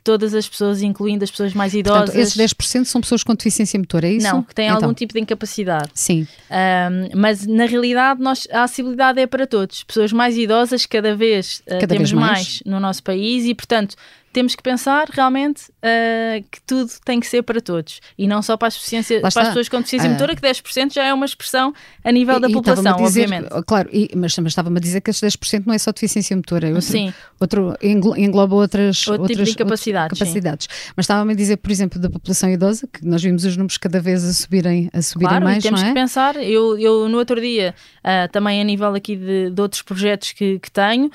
todas 0.06 0.32
as 0.34 0.48
pessoas, 0.48 0.82
incluindo 0.82 1.24
as 1.24 1.30
pessoas 1.32 1.52
mais 1.52 1.74
idosas. 1.74 2.10
Portanto, 2.10 2.16
esses 2.16 2.36
10% 2.36 2.84
são 2.84 3.00
pessoas 3.00 3.24
com 3.24 3.34
deficiência 3.34 3.76
motora, 3.76 4.06
é 4.06 4.12
isso? 4.12 4.26
Não, 4.28 4.40
que 4.40 4.54
têm 4.54 4.66
então. 4.66 4.76
algum 4.76 4.94
tipo 4.94 5.12
de 5.12 5.18
incapacidade. 5.18 5.90
Sim. 5.94 6.28
Um, 6.48 7.18
mas 7.18 7.44
na 7.44 7.66
realidade 7.66 8.22
nós, 8.22 8.46
a 8.52 8.62
acessibilidade 8.62 9.20
é 9.20 9.26
para 9.26 9.48
todos. 9.48 9.82
Pessoas 9.82 10.12
mais 10.12 10.38
idosas 10.38 10.86
cada 10.86 11.16
vez 11.16 11.60
uh, 11.66 11.70
cada 11.80 11.88
temos 11.88 12.10
vez 12.10 12.12
mais. 12.12 12.32
mais 12.32 12.62
no 12.64 12.78
nosso 12.78 13.02
país 13.02 13.46
e, 13.46 13.54
portanto, 13.54 13.96
temos 14.36 14.54
que 14.54 14.62
pensar 14.62 15.08
realmente 15.10 15.62
uh, 15.70 16.44
que 16.50 16.60
tudo 16.66 16.92
tem 17.06 17.18
que 17.18 17.26
ser 17.26 17.42
para 17.42 17.58
todos 17.58 18.00
e 18.18 18.28
não 18.28 18.42
só 18.42 18.54
para 18.54 18.68
as, 18.68 18.76
para 18.76 19.28
as 19.28 19.34
pessoas 19.34 19.66
com 19.66 19.78
deficiência 19.78 20.10
uh, 20.10 20.12
motora, 20.12 20.36
que 20.36 20.42
10% 20.42 20.92
já 20.92 21.04
é 21.04 21.14
uma 21.14 21.24
expressão 21.24 21.72
a 22.04 22.12
nível 22.12 22.36
e, 22.36 22.40
da 22.40 22.50
população, 22.50 22.96
dizer, 22.98 23.22
obviamente. 23.22 23.48
Claro, 23.66 23.88
e, 23.90 24.10
mas, 24.14 24.36
mas 24.36 24.48
estava-me 24.48 24.76
a 24.76 24.80
dizer 24.80 25.00
que 25.00 25.08
esses 25.08 25.22
10% 25.22 25.62
não 25.64 25.72
é 25.72 25.78
só 25.78 25.90
deficiência 25.90 26.36
motora, 26.36 26.68
é 26.68 26.74
outro, 26.74 26.82
Sim. 26.82 27.14
outro 27.40 27.74
engloba 27.80 28.56
outras, 28.56 29.06
outro 29.08 29.22
outras 29.22 29.48
tipo 29.48 29.50
de 29.52 29.56
capacidades. 29.56 30.18
capacidades. 30.18 30.68
Mas 30.94 31.04
estava-me 31.04 31.32
a 31.32 31.36
dizer, 31.36 31.56
por 31.56 31.70
exemplo, 31.70 31.98
da 31.98 32.10
população 32.10 32.50
idosa, 32.50 32.86
que 32.92 33.06
nós 33.06 33.22
vimos 33.22 33.42
os 33.42 33.56
números 33.56 33.78
cada 33.78 34.00
vez 34.00 34.22
a 34.22 34.34
subirem, 34.34 34.90
a 34.92 35.00
subirem 35.00 35.30
claro, 35.30 35.44
mais. 35.46 35.64
E 35.64 35.66
temos 35.66 35.82
é? 35.82 35.86
que 35.86 35.94
pensar, 35.94 36.36
eu, 36.36 36.78
eu 36.78 37.08
no 37.08 37.16
outro 37.16 37.40
dia, 37.40 37.74
uh, 38.04 38.30
também 38.30 38.60
a 38.60 38.64
nível 38.64 38.94
aqui 38.94 39.16
de, 39.16 39.48
de 39.48 39.62
outros 39.62 39.80
projetos 39.80 40.32
que, 40.32 40.58
que 40.58 40.70
tenho, 40.70 41.10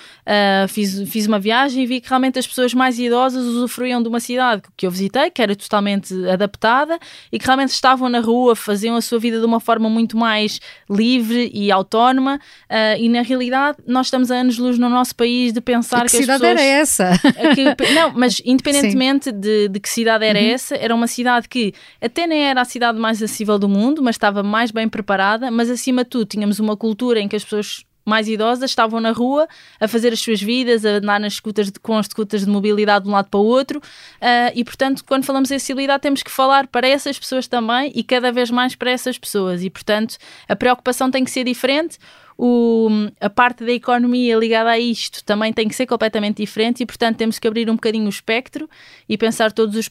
fiz, 0.69 1.07
fiz 1.07 1.27
uma 1.27 1.37
viagem 1.37 1.83
e 1.83 1.85
vi 1.85 2.01
que 2.01 2.09
realmente 2.09 2.39
as 2.39 2.47
pessoas 2.47 2.73
mais 2.73 2.97
idosas 2.97 3.11
usufruem 3.15 4.01
de 4.01 4.08
uma 4.08 4.20
cidade 4.20 4.63
que 4.75 4.86
eu 4.86 4.91
visitei, 4.91 5.30
que 5.30 5.41
era 5.41 5.56
totalmente 5.56 6.13
adaptada 6.27 7.00
e 7.32 7.39
que 7.39 7.46
realmente 7.46 7.70
estavam 7.70 8.10
na 8.10 8.20
rua, 8.20 8.56
faziam 8.56 8.96
a 8.96 9.01
sua 9.01 9.20
vida 9.20 9.39
de 9.39 9.46
uma 9.46 9.60
forma 9.60 9.89
muito 9.89 10.18
mais 10.18 10.60
livre 10.89 11.51
e 11.53 11.72
autónoma. 11.72 12.39
Uh, 12.70 13.00
e 13.00 13.10
na 13.10 13.22
realidade, 13.22 13.77
nós 13.88 14.08
estamos 14.08 14.32
a 14.32 14.36
anos-luz 14.36 14.77
no 14.77 14.89
nosso 14.89 15.15
país 15.15 15.53
de 15.53 15.62
pensar 15.62 16.06
que, 16.06 16.12
que 16.12 16.18
cidade 16.18 16.41
pessoas... 16.41 16.60
era 16.60 16.62
essa? 16.62 17.12
Que, 17.56 17.75
não, 17.94 18.13
mas 18.13 18.41
independentemente 18.46 19.32
de, 19.32 19.68
de, 19.68 19.80
que 19.80 19.89
cidade 19.89 20.25
era 20.25 20.39
uhum. 20.39 20.46
essa, 20.46 20.75
era 20.75 20.94
uma 20.94 21.08
cidade 21.08 21.48
que 21.48 21.74
até 22.01 22.27
nem 22.27 22.44
era 22.44 22.62
a 22.62 22.65
cidade 22.65 23.00
mais 23.00 23.18
acessível 23.18 23.58
do 23.58 23.70
mundo, 23.70 24.01
mas 24.01 24.15
estava 24.15 24.44
mais 24.44 24.72
bem 24.72 24.88
preparada, 24.88 25.51
mas 25.51 25.70
acima 25.70 26.04
de 26.04 26.10
tudo 26.10 26.26
tínhamos 26.26 26.60
uma 26.60 26.76
cultura 26.76 27.19
em 27.19 27.28
que 27.28 27.36
as 27.36 27.43
pessoas 27.43 27.86
mais 28.05 28.27
idosas 28.27 28.69
estavam 28.69 28.99
na 28.99 29.11
rua 29.11 29.47
a 29.79 29.87
fazer 29.87 30.13
as 30.13 30.19
suas 30.19 30.41
vidas, 30.41 30.85
a 30.85 30.89
andar 30.89 31.19
nas 31.19 31.33
scooters 31.33 31.71
de, 31.71 31.79
com 31.79 31.97
as 31.97 32.07
scooters 32.07 32.45
de 32.45 32.51
mobilidade 32.51 33.05
de 33.05 33.09
um 33.09 33.13
lado 33.13 33.29
para 33.29 33.39
o 33.39 33.45
outro. 33.45 33.79
Uh, 33.79 34.51
e 34.55 34.63
portanto 34.63 35.03
quando 35.05 35.25
falamos 35.25 35.49
de 35.49 35.55
acessibilidade 35.55 36.01
temos 36.01 36.23
que 36.23 36.31
falar 36.31 36.67
para 36.67 36.87
essas 36.87 37.17
pessoas 37.17 37.47
também 37.47 37.91
e 37.95 38.03
cada 38.03 38.31
vez 38.31 38.49
mais 38.49 38.75
para 38.75 38.91
essas 38.91 39.17
pessoas. 39.17 39.63
E 39.63 39.69
portanto 39.69 40.17
a 40.47 40.55
preocupação 40.55 41.09
tem 41.11 41.23
que 41.23 41.31
ser 41.31 41.43
diferente 41.43 41.97
o, 42.43 42.89
a 43.19 43.30
parte 43.30 43.63
da 43.63 43.71
economia 43.71 44.36
ligada 44.36 44.71
a 44.71 44.80
isto 44.80 45.23
também 45.23 45.54
tem 45.54 45.67
que 45.67 45.75
ser 45.75 45.86
completamente 45.86 46.38
diferente 46.38 46.82
e, 46.82 46.88
portanto, 46.88 47.15
temos 47.15 47.38
que 47.38 47.47
abrir 47.47 47.69
um 47.69 47.75
bocadinho 47.75 48.08
o 48.08 48.10
espectro 48.10 48.67
e 49.08 49.15
pensar 49.15 49.51
todos 49.51 49.75
os, 49.75 49.88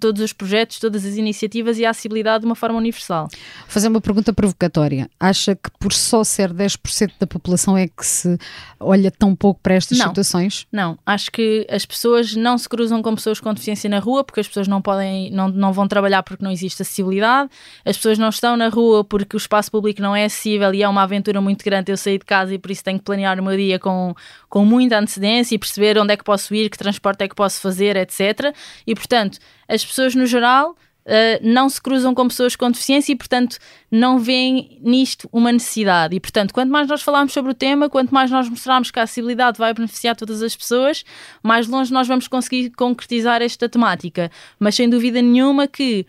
todos 0.00 0.22
os 0.22 0.32
projetos, 0.32 0.78
todas 0.78 1.04
as 1.04 1.16
iniciativas 1.16 1.78
e 1.78 1.84
a 1.84 1.90
acessibilidade 1.90 2.40
de 2.40 2.46
uma 2.46 2.54
forma 2.54 2.78
universal. 2.78 3.28
Fazer 3.68 3.88
uma 3.88 4.00
pergunta 4.00 4.32
provocatória. 4.32 5.10
Acha 5.20 5.54
que 5.54 5.70
por 5.78 5.92
só 5.92 6.24
ser 6.24 6.54
10% 6.54 7.12
da 7.20 7.26
população 7.26 7.76
é 7.76 7.86
que 7.86 8.06
se 8.06 8.38
olha 8.78 9.10
tão 9.10 9.36
pouco 9.36 9.60
para 9.62 9.74
estas 9.74 9.98
não, 9.98 10.06
situações? 10.06 10.66
Não, 10.72 10.98
acho 11.04 11.30
que 11.30 11.66
as 11.68 11.84
pessoas 11.84 12.34
não 12.34 12.56
se 12.56 12.66
cruzam 12.66 13.02
com 13.02 13.14
pessoas 13.14 13.40
com 13.40 13.52
deficiência 13.52 13.90
na 13.90 13.98
rua 13.98 14.24
porque 14.24 14.40
as 14.40 14.48
pessoas 14.48 14.66
não 14.66 14.80
podem, 14.80 15.30
não, 15.32 15.48
não 15.48 15.70
vão 15.70 15.86
trabalhar 15.86 16.22
porque 16.22 16.42
não 16.42 16.50
existe 16.50 16.80
acessibilidade, 16.80 17.50
as 17.84 17.98
pessoas 17.98 18.18
não 18.18 18.30
estão 18.30 18.56
na 18.56 18.68
rua 18.68 19.04
porque 19.04 19.36
o 19.36 19.38
espaço 19.38 19.70
público 19.70 20.00
não 20.00 20.16
é 20.16 20.24
acessível 20.24 20.72
e 20.72 20.82
é 20.82 20.88
uma 20.88 21.02
aventura 21.02 21.42
muito 21.42 21.62
grande 21.62 21.89
eu 21.90 21.96
sair 21.96 22.18
de 22.18 22.24
casa 22.24 22.54
e 22.54 22.58
por 22.58 22.70
isso 22.70 22.84
tenho 22.84 22.98
que 22.98 23.04
planear 23.04 23.38
o 23.38 23.42
meu 23.42 23.56
dia 23.56 23.78
com, 23.78 24.14
com 24.48 24.64
muita 24.64 24.98
antecedência 24.98 25.54
e 25.54 25.58
perceber 25.58 25.98
onde 25.98 26.12
é 26.12 26.16
que 26.16 26.24
posso 26.24 26.54
ir, 26.54 26.70
que 26.70 26.78
transporte 26.78 27.22
é 27.22 27.28
que 27.28 27.34
posso 27.34 27.60
fazer, 27.60 27.96
etc. 27.96 28.54
E 28.86 28.94
portanto, 28.94 29.38
as 29.68 29.84
pessoas 29.84 30.14
no 30.14 30.26
geral. 30.26 30.76
Uh, 31.00 31.40
não 31.42 31.66
se 31.68 31.80
cruzam 31.80 32.14
com 32.14 32.28
pessoas 32.28 32.54
com 32.54 32.70
deficiência 32.70 33.10
e, 33.10 33.16
portanto, 33.16 33.56
não 33.90 34.18
veem 34.18 34.78
nisto 34.82 35.28
uma 35.32 35.50
necessidade. 35.50 36.14
E, 36.14 36.20
portanto, 36.20 36.52
quanto 36.52 36.70
mais 36.70 36.86
nós 36.86 37.00
falarmos 37.00 37.32
sobre 37.32 37.50
o 37.50 37.54
tema, 37.54 37.88
quanto 37.88 38.12
mais 38.12 38.30
nós 38.30 38.48
mostrarmos 38.48 38.90
que 38.90 39.00
a 39.00 39.04
acessibilidade 39.04 39.58
vai 39.58 39.72
beneficiar 39.72 40.14
todas 40.14 40.42
as 40.42 40.54
pessoas, 40.54 41.02
mais 41.42 41.66
longe 41.66 41.90
nós 41.90 42.06
vamos 42.06 42.28
conseguir 42.28 42.70
concretizar 42.76 43.40
esta 43.40 43.66
temática. 43.66 44.30
Mas, 44.58 44.74
sem 44.74 44.90
dúvida 44.90 45.22
nenhuma, 45.22 45.66
que 45.66 46.06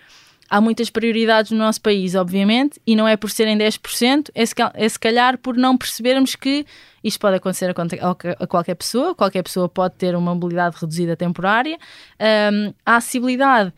há 0.51 0.59
muitas 0.59 0.89
prioridades 0.89 1.49
no 1.51 1.57
nosso 1.57 1.79
país, 1.79 2.13
obviamente, 2.13 2.77
e 2.85 2.93
não 2.93 3.07
é 3.07 3.15
por 3.15 3.31
serem 3.31 3.57
10%, 3.57 4.29
é 4.35 4.45
se, 4.45 4.53
é 4.73 4.89
se 4.89 4.99
calhar 4.99 5.37
por 5.37 5.55
não 5.55 5.77
percebermos 5.77 6.35
que 6.35 6.65
isto 7.01 7.19
pode 7.21 7.37
acontecer 7.37 7.73
a, 7.73 8.47
qualquer 8.47 8.75
pessoa, 8.75 9.15
qualquer 9.15 9.43
pessoa 9.43 9.69
pode 9.69 9.95
ter 9.95 10.13
uma 10.13 10.35
mobilidade 10.35 10.75
reduzida 10.79 11.15
temporária. 11.15 11.79
Um, 12.51 12.73
a 12.85 12.97
acessibilidade 12.97 13.73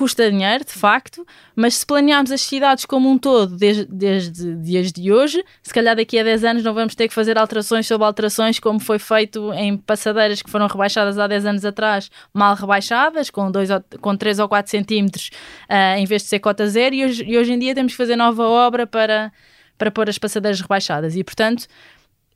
custa 0.00 0.30
dinheiro, 0.30 0.64
de 0.64 0.72
facto, 0.72 1.26
mas 1.54 1.74
se 1.74 1.84
planearmos 1.84 2.32
as 2.32 2.40
cidades 2.40 2.86
como 2.86 3.10
um 3.10 3.18
todo 3.18 3.54
desde, 3.54 3.84
desde 3.84 4.56
dias 4.56 4.90
de 4.90 5.12
hoje, 5.12 5.44
se 5.62 5.74
calhar 5.74 5.94
daqui 5.94 6.18
a 6.18 6.22
10 6.22 6.42
anos 6.42 6.64
não 6.64 6.72
vamos 6.72 6.94
ter 6.94 7.06
que 7.06 7.12
fazer 7.12 7.36
alterações 7.36 7.86
sobre 7.86 8.06
alterações, 8.06 8.58
como 8.58 8.80
foi 8.80 8.98
feito 8.98 9.52
em 9.52 9.76
passadeiras 9.76 10.40
que 10.40 10.48
foram 10.48 10.66
rebaixadas 10.68 11.18
há 11.18 11.26
10 11.26 11.44
anos 11.44 11.64
atrás, 11.66 12.10
mal 12.32 12.54
rebaixadas, 12.54 13.28
com, 13.28 13.50
dois, 13.50 13.68
com 14.00 14.16
3 14.16 14.38
ou 14.38 14.48
4 14.48 14.70
centímetros, 14.70 15.30
uh, 15.68 15.98
em 15.98 16.06
vez 16.06 16.22
de 16.22 16.28
ser 16.28 16.38
cota 16.38 16.66
zero, 16.66 16.94
e 16.94 17.04
hoje, 17.04 17.22
e 17.26 17.36
hoje 17.36 17.52
em 17.52 17.58
dia 17.58 17.74
temos 17.74 17.92
que 17.92 17.98
fazer 17.98 18.16
nova 18.16 18.42
obra 18.42 18.86
para, 18.86 19.30
para 19.76 19.90
pôr 19.90 20.08
as 20.08 20.16
passadeiras 20.16 20.62
rebaixadas. 20.62 21.14
E, 21.14 21.22
portanto, 21.22 21.66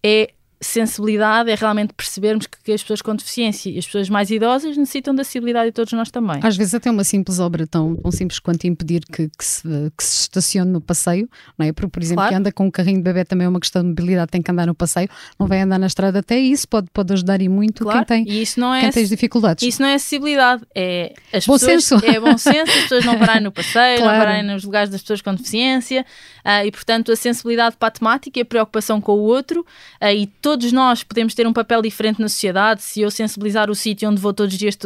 é 0.05 0.35
sensibilidade 0.65 1.51
é 1.51 1.55
realmente 1.55 1.93
percebermos 1.95 2.47
que, 2.47 2.59
que, 2.63 2.73
as 2.73 2.83
pessoas 2.83 3.03
com 3.03 3.15
deficiência 3.15 3.71
e 3.71 3.79
as 3.79 3.87
pessoas 3.87 4.09
mais 4.09 4.31
idosas 4.31 4.77
necessitam 4.77 5.15
da 5.15 5.23
acessibilidade 5.23 5.69
e 5.69 5.73
todos 5.73 5.93
nós 5.93 6.11
também. 6.11 6.41
Às 6.43 6.57
vezes 6.57 6.75
até 6.75 6.91
uma 6.91 7.05
simples 7.05 7.39
obra 7.39 7.67
tão, 7.67 7.97
tão 7.97 8.11
simples 8.11 8.39
quanto 8.39 8.67
impedir 8.67 9.03
que, 9.05 9.29
que, 9.29 9.45
se, 9.45 9.63
que 9.97 10.05
se 10.05 10.23
estacione 10.23 10.71
no 10.71 10.81
passeio, 10.81 11.29
não 11.59 11.67
é? 11.67 11.73
Porque, 11.73 11.89
por 11.89 12.03
exemplo, 12.03 12.23
claro. 12.23 12.31
que 12.31 12.39
anda 12.39 12.53
com 12.53 12.67
um 12.67 12.71
carrinho 12.71 12.99
de 12.99 13.03
bebê 13.03 13.25
também 13.25 13.47
é 13.47 13.49
uma 13.49 13.61
questão 13.61 13.83
de 13.83 13.89
mobilidade, 13.89 14.31
tem 14.31 14.43
que 14.43 14.51
andar 14.51 14.67
no 14.67 14.75
passeio, 14.75 15.09
não 15.39 15.47
vai 15.47 15.61
andar 15.61 15.79
na 15.79 15.87
estrada, 15.87 16.19
até 16.19 16.39
isso 16.39 16.69
pode, 16.69 16.89
pode 16.93 17.13
ajudar 17.13 17.41
e 17.41 17.49
muito 17.49 17.85
claro. 17.85 18.05
quem 18.05 18.25
tem, 18.25 18.35
e 18.35 18.43
isso 18.43 18.59
não 18.59 18.75
é 18.75 18.81
quem 18.81 18.91
tem 18.91 19.07
dificuldades. 19.07 19.67
Isso 19.67 19.81
não 19.81 19.89
é 19.89 19.95
acessibilidade, 19.95 20.63
é 20.75 21.15
as 21.33 21.47
bom 21.47 21.55
pessoas, 21.55 21.85
senso. 21.85 22.07
é 22.07 22.21
bom 22.21 22.37
senso, 22.39 22.71
as 22.71 22.83
pessoas 22.83 23.05
não 23.05 23.19
pararem 23.19 23.43
no 23.43 23.53
passeio, 23.53 23.99
claro. 24.03 24.19
não 24.19 24.25
pararem 24.25 24.43
nos 24.43 24.65
lugares 24.65 24.91
das 24.91 25.01
pessoas 25.01 25.21
com 25.21 25.35
deficiência 25.35 26.05
uh, 26.45 26.67
e, 26.67 26.71
portanto, 26.71 27.13
a 27.13 27.17
sensibilidade 27.17 27.77
para 27.77 27.89
a 27.89 27.91
temática 27.91 28.39
e 28.39 28.43
a 28.43 28.45
preocupação 28.45 29.01
com 29.01 29.13
o 29.13 29.23
outro 29.23 29.61
uh, 30.03 30.07
e 30.07 30.27
todos 30.55 30.71
nós 30.71 31.03
podemos 31.03 31.35
ter 31.35 31.49
um 31.49 31.53
papel 31.53 31.83
diferente 31.83 32.21
na 32.21 32.29
sociedade. 32.29 32.81
Se 32.81 33.01
eu 33.01 33.11
sensibilizar 33.11 33.69
o 33.69 33.75
sítio 33.75 34.09
onde 34.09 34.21
vou 34.21 34.33
todos 34.33 34.55
os 34.55 34.59
dias 34.59 34.77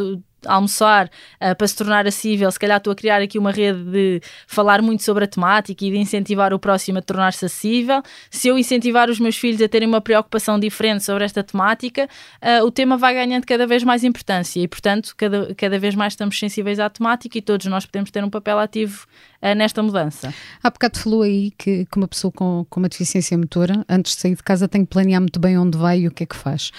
almoçar 0.45 1.07
uh, 1.07 1.55
para 1.55 1.67
se 1.67 1.75
tornar 1.75 2.07
acessível, 2.07 2.51
se 2.51 2.59
calhar 2.59 2.77
estou 2.77 2.91
a 2.91 2.95
criar 2.95 3.21
aqui 3.21 3.37
uma 3.37 3.51
rede 3.51 3.83
de 3.83 4.21
falar 4.47 4.81
muito 4.81 5.03
sobre 5.03 5.25
a 5.25 5.27
temática 5.27 5.85
e 5.85 5.91
de 5.91 5.97
incentivar 5.97 6.53
o 6.53 6.59
próximo 6.59 6.99
a 6.99 7.01
tornar-se 7.01 7.45
acessível. 7.45 8.01
Se 8.29 8.47
eu 8.47 8.57
incentivar 8.57 9.09
os 9.09 9.19
meus 9.19 9.37
filhos 9.37 9.61
a 9.61 9.67
terem 9.67 9.87
uma 9.87 10.01
preocupação 10.01 10.59
diferente 10.59 11.03
sobre 11.03 11.23
esta 11.23 11.43
temática, 11.43 12.07
uh, 12.41 12.65
o 12.65 12.71
tema 12.71 12.97
vai 12.97 13.13
ganhando 13.13 13.45
cada 13.45 13.65
vez 13.65 13.83
mais 13.83 14.03
importância 14.03 14.59
e, 14.59 14.67
portanto, 14.67 15.13
cada, 15.15 15.53
cada 15.55 15.79
vez 15.79 15.95
mais 15.95 16.13
estamos 16.13 16.37
sensíveis 16.37 16.79
à 16.79 16.89
temática 16.89 17.37
e 17.37 17.41
todos 17.41 17.65
nós 17.67 17.85
podemos 17.85 18.11
ter 18.11 18.23
um 18.23 18.29
papel 18.29 18.59
ativo 18.59 19.05
uh, 19.41 19.55
nesta 19.55 19.81
mudança. 19.81 20.33
Há 20.63 20.69
bocado 20.69 20.99
falou 20.99 21.23
aí 21.23 21.51
que, 21.57 21.85
que 21.85 21.97
uma 21.97 22.07
pessoa 22.07 22.31
com, 22.31 22.65
com 22.69 22.79
uma 22.79 22.89
deficiência 22.89 23.37
motora, 23.37 23.85
antes 23.87 24.15
de 24.15 24.21
sair 24.21 24.35
de 24.35 24.43
casa, 24.43 24.67
tem 24.67 24.85
que 24.85 24.91
planear 24.91 25.21
muito 25.21 25.39
bem 25.39 25.57
onde 25.57 25.77
vai 25.77 26.01
e 26.01 26.07
o 26.07 26.11
que 26.11 26.23
é 26.23 26.25
que 26.25 26.35
faz. 26.35 26.71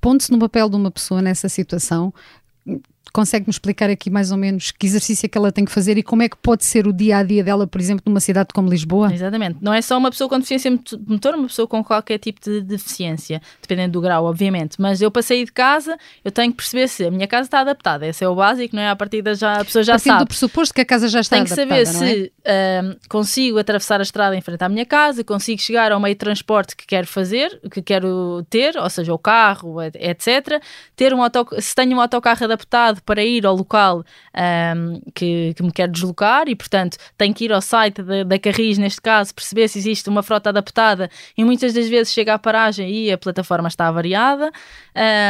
Ponte-se 0.00 0.32
no 0.32 0.38
papel 0.38 0.68
de 0.70 0.76
uma 0.76 0.90
pessoa 0.90 1.20
nessa 1.20 1.46
situação, 1.48 2.12
consegue-me 3.12 3.50
explicar 3.50 3.90
aqui 3.90 4.08
mais 4.08 4.30
ou 4.30 4.36
menos 4.36 4.70
que 4.70 4.86
exercício 4.86 5.26
é 5.26 5.28
que 5.28 5.36
ela 5.36 5.50
tem 5.50 5.64
que 5.64 5.72
fazer 5.72 5.98
e 5.98 6.02
como 6.02 6.22
é 6.22 6.28
que 6.28 6.36
pode 6.36 6.64
ser 6.64 6.86
o 6.86 6.92
dia 6.92 7.18
a 7.18 7.22
dia 7.22 7.42
dela, 7.42 7.66
por 7.66 7.80
exemplo, 7.80 8.02
numa 8.06 8.20
cidade 8.20 8.48
como 8.54 8.68
Lisboa? 8.68 9.12
Exatamente. 9.12 9.58
Não 9.60 9.74
é 9.74 9.82
só 9.82 9.98
uma 9.98 10.10
pessoa 10.10 10.28
com 10.28 10.36
deficiência 10.36 10.70
motor, 11.06 11.34
uma 11.34 11.48
pessoa 11.48 11.66
com 11.66 11.82
qualquer 11.82 12.18
tipo 12.18 12.40
de 12.40 12.60
deficiência, 12.60 13.42
dependendo 13.60 13.92
do 13.92 14.00
grau, 14.00 14.24
obviamente. 14.24 14.80
Mas 14.80 15.02
eu 15.02 15.10
para 15.10 15.22
sair 15.22 15.44
de 15.44 15.52
casa, 15.52 15.98
eu 16.24 16.30
tenho 16.30 16.50
que 16.52 16.56
perceber 16.58 16.88
se 16.88 17.04
a 17.04 17.10
minha 17.10 17.26
casa 17.26 17.46
está 17.46 17.60
adaptada. 17.60 18.06
Esse 18.06 18.24
é 18.24 18.28
o 18.28 18.34
básico, 18.34 18.74
não 18.76 18.82
é? 18.82 18.88
A 18.88 18.96
partir 18.96 19.22
da 19.22 19.34
já 19.34 19.60
a 19.60 19.64
pessoa 19.64 19.82
já 19.82 19.94
Partindo 19.94 20.12
sabe. 20.12 20.24
do 20.24 20.28
pressuposto 20.28 20.74
que 20.74 20.80
a 20.80 20.84
casa 20.84 21.08
já 21.08 21.20
está 21.20 21.36
tenho 21.36 21.46
adaptada. 21.46 21.68
Tenho 21.68 21.86
que 21.86 21.92
saber 21.92 22.26
se 22.26 22.32
é? 22.44 22.82
uh, 22.82 22.96
consigo 23.08 23.58
atravessar 23.58 24.00
a 24.00 24.02
estrada 24.02 24.36
em 24.36 24.40
frente 24.40 24.62
à 24.62 24.68
minha 24.68 24.86
casa, 24.86 25.24
consigo 25.24 25.60
chegar 25.60 25.90
ao 25.90 25.98
meio 25.98 26.14
de 26.14 26.18
transporte 26.18 26.76
que 26.76 26.86
quero 26.86 27.06
fazer, 27.06 27.60
que 27.70 27.82
quero 27.82 28.44
ter, 28.48 28.76
ou 28.76 28.88
seja, 28.88 29.12
o 29.12 29.18
carro, 29.18 29.82
etc. 29.82 30.62
Ter 30.94 31.12
um 31.12 31.22
auto, 31.22 31.46
se 31.58 31.74
tenho 31.74 31.96
um 31.96 32.00
autocarro 32.00 32.44
adaptado 32.44 32.89
para 33.04 33.22
ir 33.22 33.46
ao 33.46 33.54
local 33.54 34.04
um, 34.34 35.00
que, 35.14 35.54
que, 35.54 35.62
me 35.62 35.72
quer 35.72 35.88
deslocar 35.88 36.48
e, 36.48 36.56
portanto, 36.56 36.96
tenho 37.16 37.34
que 37.34 37.44
ir 37.44 37.52
ao 37.52 37.60
site 37.60 38.02
da, 38.02 38.24
da 38.24 38.38
Carris, 38.38 38.78
neste 38.78 39.00
caso, 39.00 39.34
perceber 39.34 39.68
se 39.68 39.78
existe 39.78 40.08
uma 40.08 40.22
frota 40.22 40.50
adaptada 40.50 41.10
e 41.36 41.44
muitas 41.44 41.72
das 41.72 41.88
vezes 41.88 42.12
chega 42.12 42.34
à 42.34 42.38
paragem 42.38 42.90
e 42.90 43.12
a 43.12 43.18
plataforma 43.18 43.68
está 43.68 43.90
variada. 43.90 44.50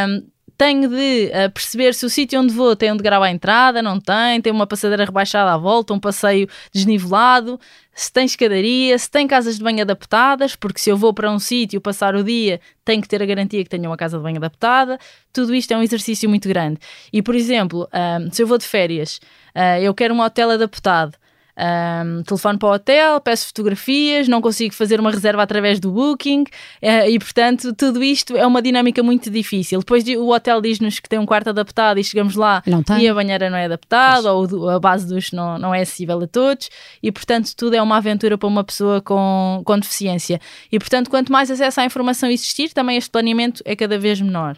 Um, 0.09 0.27
tenho 0.61 0.91
de 0.91 1.33
uh, 1.33 1.51
perceber 1.51 1.95
se 1.95 2.05
o 2.05 2.11
sítio 2.11 2.39
onde 2.39 2.53
vou 2.53 2.77
tem 2.77 2.93
um 2.93 2.97
degrau 2.97 3.23
à 3.23 3.31
entrada, 3.31 3.81
não 3.81 3.99
tem, 3.99 4.43
tem 4.43 4.53
uma 4.53 4.67
passadeira 4.67 5.07
rebaixada 5.07 5.55
à 5.55 5.57
volta, 5.57 5.95
um 5.95 5.99
passeio 5.99 6.47
desnivelado, 6.71 7.59
se 7.95 8.13
tem 8.13 8.27
escadaria, 8.27 8.99
se 8.99 9.11
tem 9.11 9.27
casas 9.27 9.57
de 9.57 9.65
banho 9.65 9.81
adaptadas, 9.81 10.55
porque 10.55 10.79
se 10.79 10.91
eu 10.91 10.99
vou 10.99 11.15
para 11.15 11.31
um 11.31 11.39
sítio 11.39 11.81
passar 11.81 12.15
o 12.15 12.23
dia, 12.23 12.61
tenho 12.85 13.01
que 13.01 13.09
ter 13.09 13.23
a 13.23 13.25
garantia 13.25 13.65
que 13.65 13.71
tenho 13.71 13.87
uma 13.87 13.97
casa 13.97 14.19
de 14.19 14.23
banho 14.23 14.37
adaptada. 14.37 14.99
Tudo 15.33 15.55
isto 15.55 15.73
é 15.73 15.79
um 15.79 15.83
exercício 15.83 16.29
muito 16.29 16.47
grande. 16.47 16.79
E, 17.11 17.23
por 17.23 17.35
exemplo, 17.35 17.85
uh, 17.85 18.29
se 18.31 18.43
eu 18.43 18.47
vou 18.47 18.59
de 18.59 18.67
férias, 18.67 19.19
uh, 19.57 19.81
eu 19.81 19.95
quero 19.95 20.13
um 20.13 20.21
hotel 20.21 20.51
adaptado. 20.51 21.17
Um, 21.57 22.23
telefono 22.23 22.59
para 22.59 22.69
o 22.69 22.73
hotel, 22.73 23.21
peço 23.21 23.49
fotografias, 23.49 24.29
não 24.29 24.41
consigo 24.41 24.75
fazer 24.75 24.99
uma 24.99 25.11
reserva 25.11 25.43
através 25.43 25.79
do 25.79 25.91
Booking 25.91 26.43
uh, 26.43 27.09
e, 27.09 27.19
portanto, 27.19 27.75
tudo 27.75 28.03
isto 28.03 28.37
é 28.37 28.47
uma 28.47 28.63
dinâmica 28.63 29.03
muito 29.03 29.31
difícil. 29.31 29.81
Depois 29.81 30.05
o 30.07 30.33
hotel 30.33 30.61
diz-nos 30.61 30.99
que 31.01 31.09
tem 31.09 31.19
um 31.19 31.27
quarto 31.27 31.51
adaptado 31.51 31.99
e 31.99 32.05
chegamos 32.05 32.35
lá 32.37 32.63
e 32.99 33.09
a 33.09 33.15
banheira 33.15 33.51
não 33.51 33.59
é 33.59 33.67
adaptada 33.67 34.33
ou 34.33 34.69
a 34.71 34.79
base 34.79 35.07
dos 35.07 35.33
não, 35.33 35.59
não 35.59 35.75
é 35.75 35.83
acessível 35.83 36.21
a 36.23 36.27
todos 36.27 36.71
e, 37.03 37.13
portanto, 37.13 37.53
tudo 37.57 37.75
é 37.75 37.83
uma 37.83 37.97
aventura 37.97 38.39
para 38.39 38.49
uma 38.49 38.65
pessoa 38.65 39.01
com, 39.01 39.63
com 39.65 39.79
deficiência. 39.79 40.41
E, 40.71 40.79
portanto, 40.79 41.11
quanto 41.11 41.33
mais 41.33 41.51
acesso 41.51 41.81
à 41.81 41.85
informação 41.85 42.31
existir, 42.31 42.73
também 42.73 42.97
este 42.97 43.11
planeamento 43.11 43.63
é 43.65 43.77
cada 43.77 43.99
vez 43.99 44.21
menor. 44.21 44.57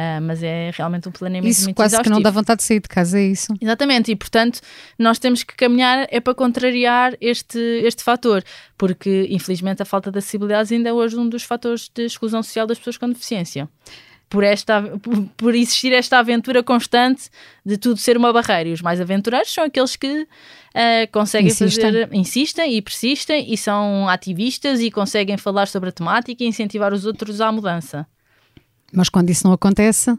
Uh, 0.00 0.18
mas 0.22 0.42
é 0.42 0.70
realmente 0.72 1.06
um 1.10 1.12
planeamento 1.12 1.50
isso 1.50 1.64
muito 1.64 1.76
quase 1.76 1.94
exaustivo. 1.94 2.14
que 2.14 2.18
não 2.18 2.22
dá 2.22 2.30
vontade 2.30 2.58
de 2.60 2.64
sair 2.64 2.80
de 2.80 2.88
casa, 2.88 3.18
é 3.18 3.24
isso? 3.24 3.52
Exatamente, 3.60 4.10
e 4.10 4.16
portanto 4.16 4.60
nós 4.98 5.18
temos 5.18 5.42
que 5.42 5.54
caminhar 5.54 6.06
é 6.10 6.20
para 6.20 6.34
contrariar 6.34 7.14
este, 7.20 7.58
este 7.58 8.02
fator, 8.02 8.42
porque 8.78 9.26
infelizmente 9.28 9.82
a 9.82 9.84
falta 9.84 10.10
de 10.10 10.18
acessibilidade 10.18 10.72
ainda 10.72 10.88
é 10.88 10.92
hoje 10.92 11.18
um 11.18 11.28
dos 11.28 11.42
fatores 11.42 11.90
de 11.94 12.06
exclusão 12.06 12.42
social 12.42 12.66
das 12.66 12.78
pessoas 12.78 12.96
com 12.96 13.10
deficiência. 13.10 13.68
Por, 14.30 14.42
esta, 14.42 14.80
por 15.36 15.54
existir 15.54 15.92
esta 15.92 16.18
aventura 16.18 16.62
constante 16.62 17.28
de 17.66 17.76
tudo 17.76 17.98
ser 17.98 18.16
uma 18.16 18.32
barreira. 18.32 18.68
E 18.68 18.72
os 18.72 18.80
mais 18.80 19.00
aventureiros 19.00 19.52
são 19.52 19.64
aqueles 19.64 19.96
que 19.96 20.22
uh, 20.22 20.26
conseguem 21.10 21.48
insistem. 21.48 21.84
fazer, 21.84 22.08
insistem 22.12 22.76
e 22.76 22.80
persistem 22.80 23.52
e 23.52 23.56
são 23.58 24.08
ativistas 24.08 24.80
e 24.80 24.88
conseguem 24.88 25.36
falar 25.36 25.66
sobre 25.66 25.88
a 25.88 25.92
temática 25.92 26.44
e 26.44 26.46
incentivar 26.46 26.94
os 26.94 27.04
outros 27.04 27.40
à 27.40 27.50
mudança. 27.50 28.06
Mas 28.92 29.08
quando 29.08 29.30
isso 29.30 29.46
não 29.46 29.52
acontece. 29.52 30.16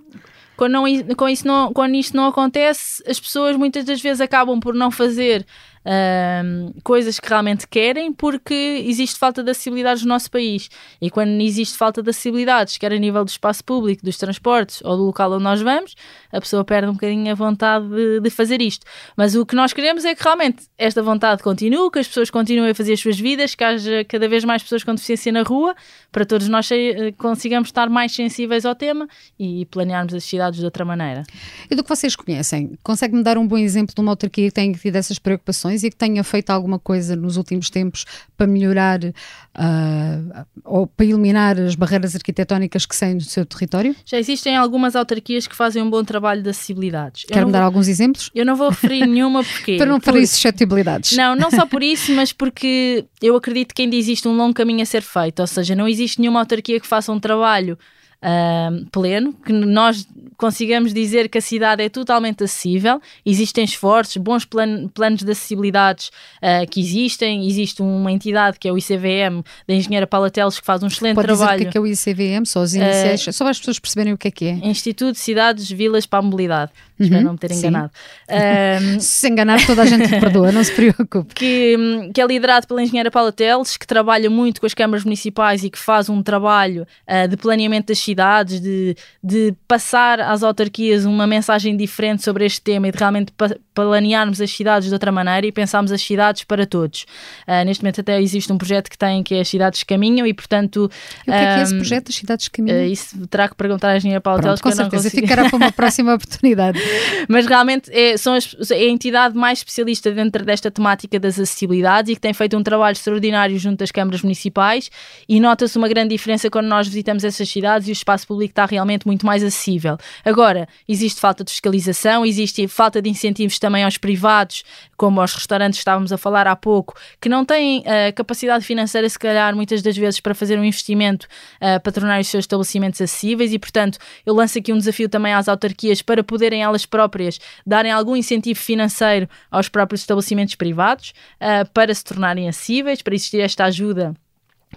Quando, 0.56 0.74
não, 0.74 0.84
quando, 1.16 1.32
isso 1.32 1.48
não, 1.48 1.74
quando 1.74 1.96
isto 1.96 2.16
não 2.16 2.28
acontece, 2.28 3.04
as 3.08 3.20
pessoas 3.20 3.56
muitas 3.56 3.84
das 3.84 4.02
vezes 4.02 4.22
acabam 4.22 4.60
por 4.60 4.76
não 4.76 4.92
fazer 4.92 5.46
uh, 5.86 6.82
coisas 6.84 7.20
que 7.20 7.28
realmente 7.28 7.68
querem 7.68 8.12
porque 8.14 8.84
existe 8.86 9.18
falta 9.18 9.44
de 9.44 9.52
acessibilidades 9.52 10.04
no 10.04 10.10
nosso 10.10 10.30
país. 10.30 10.70
E 11.02 11.10
quando 11.10 11.40
existe 11.42 11.78
falta 11.78 12.02
de 12.02 12.10
acessibilidades, 12.10 12.78
quer 12.78 12.94
a 12.94 12.98
nível 12.98 13.24
do 13.24 13.30
espaço 13.30 13.64
público, 13.64 14.04
dos 14.04 14.18
transportes 14.18 14.82
ou 14.84 14.98
do 14.98 15.04
local 15.04 15.32
onde 15.34 15.44
nós 15.44 15.62
vamos, 15.62 15.96
a 16.32 16.40
pessoa 16.40 16.64
perde 16.64 16.90
um 16.90 16.94
bocadinho 16.94 17.32
a 17.32 17.36
vontade 17.36 17.88
de, 17.88 18.20
de 18.20 18.30
fazer 18.30 18.62
isto. 18.62 18.86
Mas 19.16 19.36
o 19.36 19.46
que 19.46 19.56
nós 19.56 19.74
queremos 19.74 20.06
é 20.06 20.16
que 20.16 20.24
realmente 20.24 20.64
esta 20.78 21.02
vontade 21.02 21.44
continue, 21.44 21.90
que 21.92 22.00
as 22.00 22.08
pessoas 22.08 22.30
continuem 22.30 22.72
a 22.72 22.76
fazer 22.76 22.94
as 22.94 23.00
suas 23.00 23.20
vidas, 23.20 23.56
que 23.56 23.64
haja 23.64 24.04
cada 24.06 24.28
vez 24.28 24.44
mais 24.44 24.64
pessoas 24.64 24.84
com 24.84 24.94
deficiência 24.94 25.32
na 25.32 25.44
rua, 25.44 25.76
para 26.12 26.26
todos 26.26 26.48
nós 26.48 26.70
eh, 26.72 27.12
consigamos 27.18 27.70
estar 27.70 27.90
mais 27.90 28.14
sensíveis 28.14 28.66
ao 28.66 28.76
tema 28.76 29.08
e 29.40 29.66
planearmos 29.66 30.14
as 30.14 30.24
cidades 30.24 30.60
de 30.60 30.66
outra 30.66 30.86
maneira. 30.86 31.24
E 31.70 31.76
do 31.76 31.84
que 31.84 31.90
vocês 31.90 32.16
conhecem, 32.16 32.78
consegue-me 32.84 33.24
dar 33.24 33.38
um 33.38 33.48
bom 33.48 33.58
exemplo 33.58 33.94
de 33.96 34.02
uma 34.02 34.12
autarquia 34.12 34.48
que 34.48 34.54
tenha 34.54 34.74
tido 34.74 34.96
essas 34.96 35.20
preocupações 35.20 35.71
e 35.76 35.90
que 35.90 35.96
tenha 35.96 36.24
feito 36.24 36.50
alguma 36.50 36.78
coisa 36.78 37.16
nos 37.16 37.38
últimos 37.38 37.70
tempos 37.70 38.06
para 38.36 38.46
melhorar 38.46 39.00
uh, 39.04 40.46
ou 40.64 40.88
para 40.88 41.06
eliminar 41.06 41.60
as 41.60 41.76
barreiras 41.76 42.16
arquitetónicas 42.16 42.86
que 42.86 42.96
saem 42.96 43.18
do 43.18 43.24
seu 43.24 43.46
território? 43.46 43.96
Já 44.06 44.18
existem 44.18 44.56
algumas 44.56 44.96
autarquias 44.96 45.48
que 45.48 45.56
fazem 45.56 45.82
um 45.82 45.90
bom 45.90 46.04
trabalho 46.04 46.44
de 46.44 46.50
acessibilidades. 46.50 47.26
Quer-me 47.26 47.52
dar 47.52 47.60
vou, 47.60 47.66
alguns 47.68 47.88
exemplos? 47.88 48.30
Eu 48.36 48.46
não 48.46 48.56
vou 48.56 48.70
referir 48.70 49.06
nenhuma 49.06 49.44
porque... 49.44 49.78
para 49.80 49.88
não 49.88 50.00
ferir 50.00 50.28
suscetibilidades. 50.28 51.16
Não, 51.16 51.36
não 51.36 51.50
só 51.50 51.66
por 51.66 51.82
isso, 51.82 52.12
mas 52.16 52.34
porque 52.34 53.06
eu 53.22 53.36
acredito 53.36 53.74
que 53.74 53.82
ainda 53.84 53.96
existe 53.96 54.28
um 54.28 54.36
longo 54.36 54.54
caminho 54.54 54.82
a 54.82 54.86
ser 54.86 55.02
feito, 55.02 55.40
ou 55.40 55.48
seja, 55.48 55.76
não 55.76 55.88
existe 55.88 56.20
nenhuma 56.20 56.40
autarquia 56.40 56.80
que 56.80 56.88
faça 56.88 57.12
um 57.12 57.20
trabalho 57.20 57.78
uh, 58.22 58.86
pleno, 58.92 59.34
que 59.34 59.52
nós 59.52 60.08
consigamos 60.38 60.94
dizer 60.94 61.30
que 61.30 61.38
a 61.38 61.42
cidade 61.42 61.84
é 61.84 61.90
totalmente 61.90 62.44
acessível, 62.44 63.00
existem 63.26 63.64
esforços, 63.64 64.18
bons 64.18 64.44
plan 64.44 64.88
planos 64.88 65.24
de 65.24 65.32
acessibilidades 65.32 66.08
uh, 66.38 66.68
que 66.70 66.80
existem, 66.80 67.48
existe 67.48 67.82
uma 67.82 68.12
entidade 68.12 68.58
que 68.58 68.68
é 68.68 68.72
o 68.72 68.78
ICVM, 68.78 69.44
da 69.68 69.74
engenheira 69.74 70.08
Paula 70.08 70.32
Teles, 70.32 70.60
que 70.60 70.66
faz 70.66 70.82
um 70.82 70.88
excelente 70.88 71.16
Pode 71.16 71.28
trabalho. 71.28 71.52
Dizer 71.52 71.56
o 71.56 71.58
que 71.58 71.68
é, 71.68 71.72
que 71.72 71.78
é 71.78 71.82
o 71.82 71.88
ICVM, 71.88 72.46
só 72.46 72.62
as 72.62 72.74
iniciais, 72.74 73.28
uh, 73.28 73.34
só 73.34 73.44
para 73.44 73.52
as 73.52 73.60
pessoas 73.60 73.80
perceberem 73.80 74.14
o 74.14 74.18
que 74.18 74.28
é 74.28 74.32
que 74.32 74.46
é. 74.46 74.52
Instituto 74.64 75.14
de 75.14 75.20
Cidades, 75.20 75.70
Vilas 75.70 76.06
para 76.06 76.20
a 76.20 76.22
Mobilidade. 76.22 76.72
Uhum, 77.00 77.06
Espero 77.06 77.24
não 77.24 77.32
me 77.34 77.38
ter 77.38 77.52
enganado. 77.52 77.92
Um, 78.32 79.00
se 79.00 79.28
enganar, 79.28 79.66
toda 79.66 79.82
a 79.82 79.86
gente 79.86 80.08
te 80.08 80.20
perdoa, 80.20 80.52
não 80.52 80.64
se 80.64 80.72
preocupe. 80.72 81.34
Que, 81.34 81.76
que 82.14 82.22
é 82.22 82.26
liderado 82.26 82.66
pela 82.66 82.82
engenheira 82.82 83.12
Paula 83.12 83.32
Teles, 83.32 83.76
que 83.76 83.86
trabalha 83.86 84.30
muito 84.30 84.62
com 84.62 84.66
as 84.66 84.74
câmaras 84.74 85.04
municipais 85.04 85.64
e 85.64 85.70
que 85.70 85.78
faz 85.78 86.08
um 86.08 86.24
trabalho 86.24 86.88
uh, 87.08 87.28
de 87.28 87.36
planeamento 87.36 87.88
das 87.88 88.00
cidades, 88.00 88.11
de, 88.60 88.96
de 89.24 89.54
passar 89.68 90.20
às 90.20 90.44
autarquias 90.44 91.06
uma 91.06 91.26
mensagem 91.28 91.76
diferente 91.76 92.24
sobre 92.24 92.46
este 92.46 92.62
tema 92.62 92.88
e 92.88 92.92
de 92.92 92.98
realmente 92.98 93.34
planearmos 93.74 94.42
as 94.42 94.52
cidades 94.52 94.88
de 94.88 94.94
outra 94.94 95.12
maneira 95.12 95.46
e 95.48 95.52
pensarmos 95.52 95.92
as 95.92 96.02
cidades 96.02 96.44
para 96.44 96.66
todos. 96.66 97.06
Uh, 97.48 97.66
neste 97.66 97.84
momento 97.84 98.02
até 98.02 98.22
existe 98.22 98.52
um 98.52 98.58
projeto 98.58 98.90
que 98.90 98.98
tem 98.98 99.24
que 99.24 99.36
é 99.36 99.42
as 99.42 99.48
cidades 99.48 99.84
caminham 99.84 100.28
e 100.28 100.34
portanto... 100.34 100.90
E 101.26 101.30
o 101.30 101.34
que 101.34 101.40
é 101.40 101.54
que 101.54 101.60
é 101.60 101.64
esse 101.64 101.76
projeto, 101.76 102.10
as 102.10 102.16
cidades 102.16 102.48
caminham? 102.48 102.78
Uh, 102.78 102.86
isso 102.86 103.28
terá 103.28 103.48
que 103.48 103.56
perguntar 103.56 103.90
à 103.90 103.98
engenheira 103.98 104.22
Paula 104.22 104.42
Teles. 104.42 104.62
Com 104.62 104.72
certeza, 104.72 105.10
ficará 105.10 105.50
para 105.50 105.58
uma 105.58 105.72
próxima 105.74 106.14
oportunidade. 106.14 106.80
Mas 107.28 107.46
realmente 107.46 107.90
é, 107.94 108.18
são 108.18 108.34
as, 108.34 108.56
é 108.72 108.76
a 108.76 108.90
entidade 108.90 109.36
mais 109.36 109.60
especialista 109.60 110.12
dentro 110.12 110.46
desta 110.46 110.70
temática 110.70 111.20
das 111.20 111.40
acessibilidades 111.40 112.12
e 112.12 112.16
que 112.16 112.22
tem 112.22 112.34
feito 112.34 112.58
um 112.58 112.64
trabalho 112.64 112.94
extraordinário 112.94 113.58
junto 113.58 113.80
das 113.80 113.92
câmaras 113.92 114.22
municipais 114.22 114.90
e 115.28 115.40
nota-se 115.40 115.78
uma 115.78 115.88
grande 115.88 116.10
diferença 116.10 116.50
quando 116.50 116.68
nós 116.68 116.88
visitamos 116.88 117.24
essas 117.24 117.48
cidades 117.50 117.88
e 117.88 117.92
o 117.92 117.94
espaço 118.02 118.28
público 118.28 118.52
está 118.52 118.66
realmente 118.66 119.06
muito 119.06 119.26
mais 119.26 119.44
acessível. 119.44 119.98
Agora, 120.24 120.68
existe 120.88 121.20
falta 121.20 121.44
de 121.44 121.52
fiscalização, 121.52 122.26
existe 122.26 122.68
falta 122.68 123.02
de 123.02 123.10
incentivos 123.10 123.58
também 123.60 123.84
aos 123.84 123.98
privados, 123.98 124.64
como 124.98 125.22
aos 125.22 125.34
restaurantes 125.34 125.80
que 125.80 125.82
estávamos 125.82 126.12
a 126.12 126.18
falar 126.18 126.48
há 126.48 126.56
pouco, 126.56 126.96
que 127.20 127.30
não 127.30 127.46
têm 127.46 127.80
uh, 127.80 128.14
capacidade 128.16 128.66
financeira, 128.66 129.08
se 129.10 129.18
calhar, 129.18 129.56
muitas 129.56 129.82
das 129.82 129.96
vezes, 129.98 130.20
para 130.20 130.36
fazer 130.36 130.60
um 130.60 130.64
investimento 130.64 131.28
uh, 131.58 131.80
para 131.82 131.92
tornar 131.92 132.20
os 132.20 132.28
seus 132.28 132.44
estabelecimentos 132.44 133.02
acessíveis 133.02 133.54
e, 133.54 133.60
portanto, 133.60 133.98
eu 134.26 134.34
lanço 134.34 134.58
aqui 134.58 134.72
um 134.74 134.78
desafio 134.78 135.10
também 135.10 135.34
às 135.34 135.48
autarquias 135.48 136.02
para 136.02 136.24
poderem 136.24 136.62
elas 136.62 136.86
próprias 136.86 137.40
darem 137.66 137.92
algum 137.92 138.16
incentivo 138.16 138.60
financeiro 138.60 139.28
aos 139.50 139.70
próprios 139.70 140.02
estabelecimentos 140.02 140.56
privados 140.56 141.14
uh, 141.38 141.70
para 141.74 141.94
se 141.94 142.04
tornarem 142.04 142.48
acessíveis, 142.48 143.02
para 143.02 143.16
existir 143.16 143.40
esta 143.40 143.66
ajuda 143.66 144.14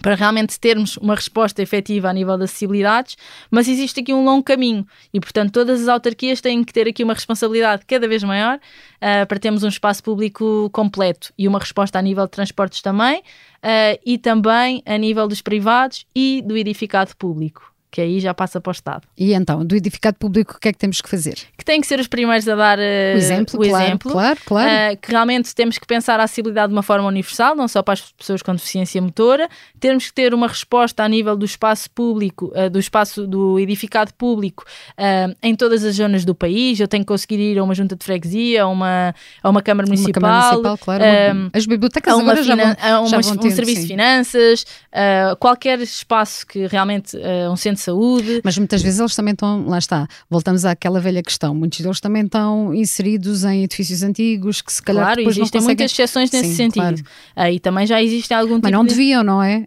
para 0.01 0.15
realmente 0.15 0.59
termos 0.59 0.97
uma 0.97 1.15
resposta 1.15 1.63
efetiva 1.63 2.09
a 2.09 2.13
nível 2.13 2.37
de 2.37 2.45
acessibilidades, 2.45 3.17
mas 3.51 3.69
existe 3.69 4.01
aqui 4.01 4.13
um 4.13 4.25
longo 4.25 4.43
caminho 4.43 4.87
e, 5.13 5.21
portanto, 5.21 5.53
todas 5.53 5.83
as 5.83 5.89
autarquias 5.89 6.41
têm 6.41 6.65
que 6.65 6.73
ter 6.73 6.89
aqui 6.89 7.03
uma 7.03 7.15
responsabilidade 7.15 7.85
cada 7.87 8.07
vez 8.09 8.23
maior 8.23 8.57
uh, 8.57 9.27
para 9.27 9.39
termos 9.39 9.63
um 9.63 9.69
espaço 9.69 10.03
público 10.03 10.71
completo 10.71 11.33
e 11.39 11.49
uma 11.49 11.59
resposta 11.59 11.99
a 11.99 12.03
nível 12.03 12.25
de 12.25 12.33
transportes 12.33 12.81
também 12.81 13.21
uh, 13.21 14.01
e 14.05 14.19
também 14.19 14.83
a 14.87 14.97
nível 14.99 15.27
dos 15.27 15.41
privados 15.41 16.07
e 16.15 16.43
do 16.43 16.57
edificado 16.57 17.17
público 17.17 17.74
que 17.95 18.01
aí 18.01 18.19
já 18.19 18.35
passa 18.35 18.61
para 18.61 18.71
o 18.71 18.73
Estado. 18.73 19.03
E 19.17 19.33
então, 19.33 19.65
do 19.65 19.77
edificado 19.77 20.17
público, 20.19 20.55
o 20.57 20.59
que 20.59 20.67
é 20.67 20.73
que 20.73 20.79
temos 20.79 21.01
que 21.01 21.09
fazer? 21.09 21.37
Que 21.57 21.65
tem 21.65 21.81
que 21.81 21.87
ser 21.87 22.01
os 22.01 22.09
primeiros 22.09 22.49
a 22.49 22.57
dar 22.57 22.77
uh, 22.77 22.83
o 22.83 23.17
exemplo, 23.17 23.61
o 23.61 23.69
claro, 23.69 23.85
exemplo 23.85 24.11
claro, 24.11 24.41
claro. 24.45 24.69
Uh, 24.69 24.97
que 25.01 25.13
realmente 25.13 25.55
temos 25.55 25.79
que 25.79 25.87
pensar 25.87 26.19
a 26.19 26.25
acessibilidade 26.25 26.71
de 26.71 26.75
uma 26.75 26.83
forma 26.83 27.07
universal, 27.07 27.55
não 27.55 27.69
só 27.69 27.85
para 27.85 27.95
as 27.95 28.01
pessoas 28.01 28.43
com 28.43 28.53
deficiência 28.53 29.01
motora, 29.01 29.49
temos 29.79 30.09
que 30.09 30.13
ter 30.13 30.35
uma 30.35 30.49
resposta 30.49 31.05
a 31.05 31.09
nível 31.09 31.37
do 31.37 31.45
espaço 31.45 31.89
público, 31.89 32.53
uh, 32.57 32.69
do 32.69 32.81
espaço 32.81 33.29
do 33.29 33.61
edificado 33.61 34.13
público 34.15 34.65
em 35.41 35.55
todas 35.55 35.85
as 35.85 35.95
zonas 35.95 36.25
do 36.25 36.35
país. 36.35 36.81
Eu 36.81 36.89
tenho 36.89 37.05
que 37.05 37.09
conseguir 37.09 37.39
ir 37.39 37.59
a 37.61 37.63
uma 37.63 37.77
junta 37.77 37.95
de 37.95 38.05
freguesia, 38.05 38.65
a 38.65 38.67
uma, 38.67 39.15
a 39.41 39.49
uma 39.49 39.63
Câmara 39.63 39.87
Municipal. 39.87 40.21
Uma 40.21 40.29
Câmara 40.29 40.47
Municipal, 40.47 40.79
claro. 40.79 41.05
as 41.53 41.65
bibliotecas 41.65 42.13
a 42.13 42.17
uma 42.17 42.43
já 42.43 42.57
vão, 42.57 42.77
a 42.81 43.01
uma, 43.01 43.09
já 43.09 43.21
vão 43.21 43.39
um 43.39 43.51
serviço 43.51 43.77
sim. 43.77 43.81
de 43.83 43.87
finanças, 43.87 44.67
qualquer 45.39 45.79
espaço 45.81 46.45
que 46.45 46.67
realmente 46.67 47.17
um 47.49 47.57
centro 47.57 47.84
saúde. 47.85 48.41
Mas 48.45 48.59
muitas 48.59 48.83
vezes 48.83 49.01
eles 49.01 49.15
também 49.15 49.33
estão, 49.33 49.67
lá 49.67 49.79
está, 49.79 50.07
voltamos 50.29 50.65
àquela 50.65 51.01
velha 51.01 51.23
questão, 51.23 51.55
muitos 51.55 51.81
deles 51.81 52.01
também 52.01 52.25
estão 52.25 52.75
inseridos 52.75 53.45
em 53.45 53.65
edifícios 53.65 54.03
antigos 54.03 54.61
que 54.61 54.73
se 54.73 54.83
calhar 54.83 55.05
claro, 55.05 55.17
depois 55.19 55.37
existem 55.37 55.61
não 55.61 55.67
conseguem... 55.67 55.85
muitas 55.85 55.93
exceções 55.93 56.31
nesse 56.31 56.49
Sim, 56.49 56.55
sentido. 56.55 56.81
Claro. 56.81 57.05
Aí 57.37 57.61
também 57.61 57.87
já 57.87 58.03
existe 58.03 58.33
algum 58.33 58.57
tipo 58.57 58.65
Mas 58.65 58.73
não 58.73 58.85
de... 58.85 58.91
deviam, 58.91 59.23
não 59.23 59.43
é? 59.43 59.67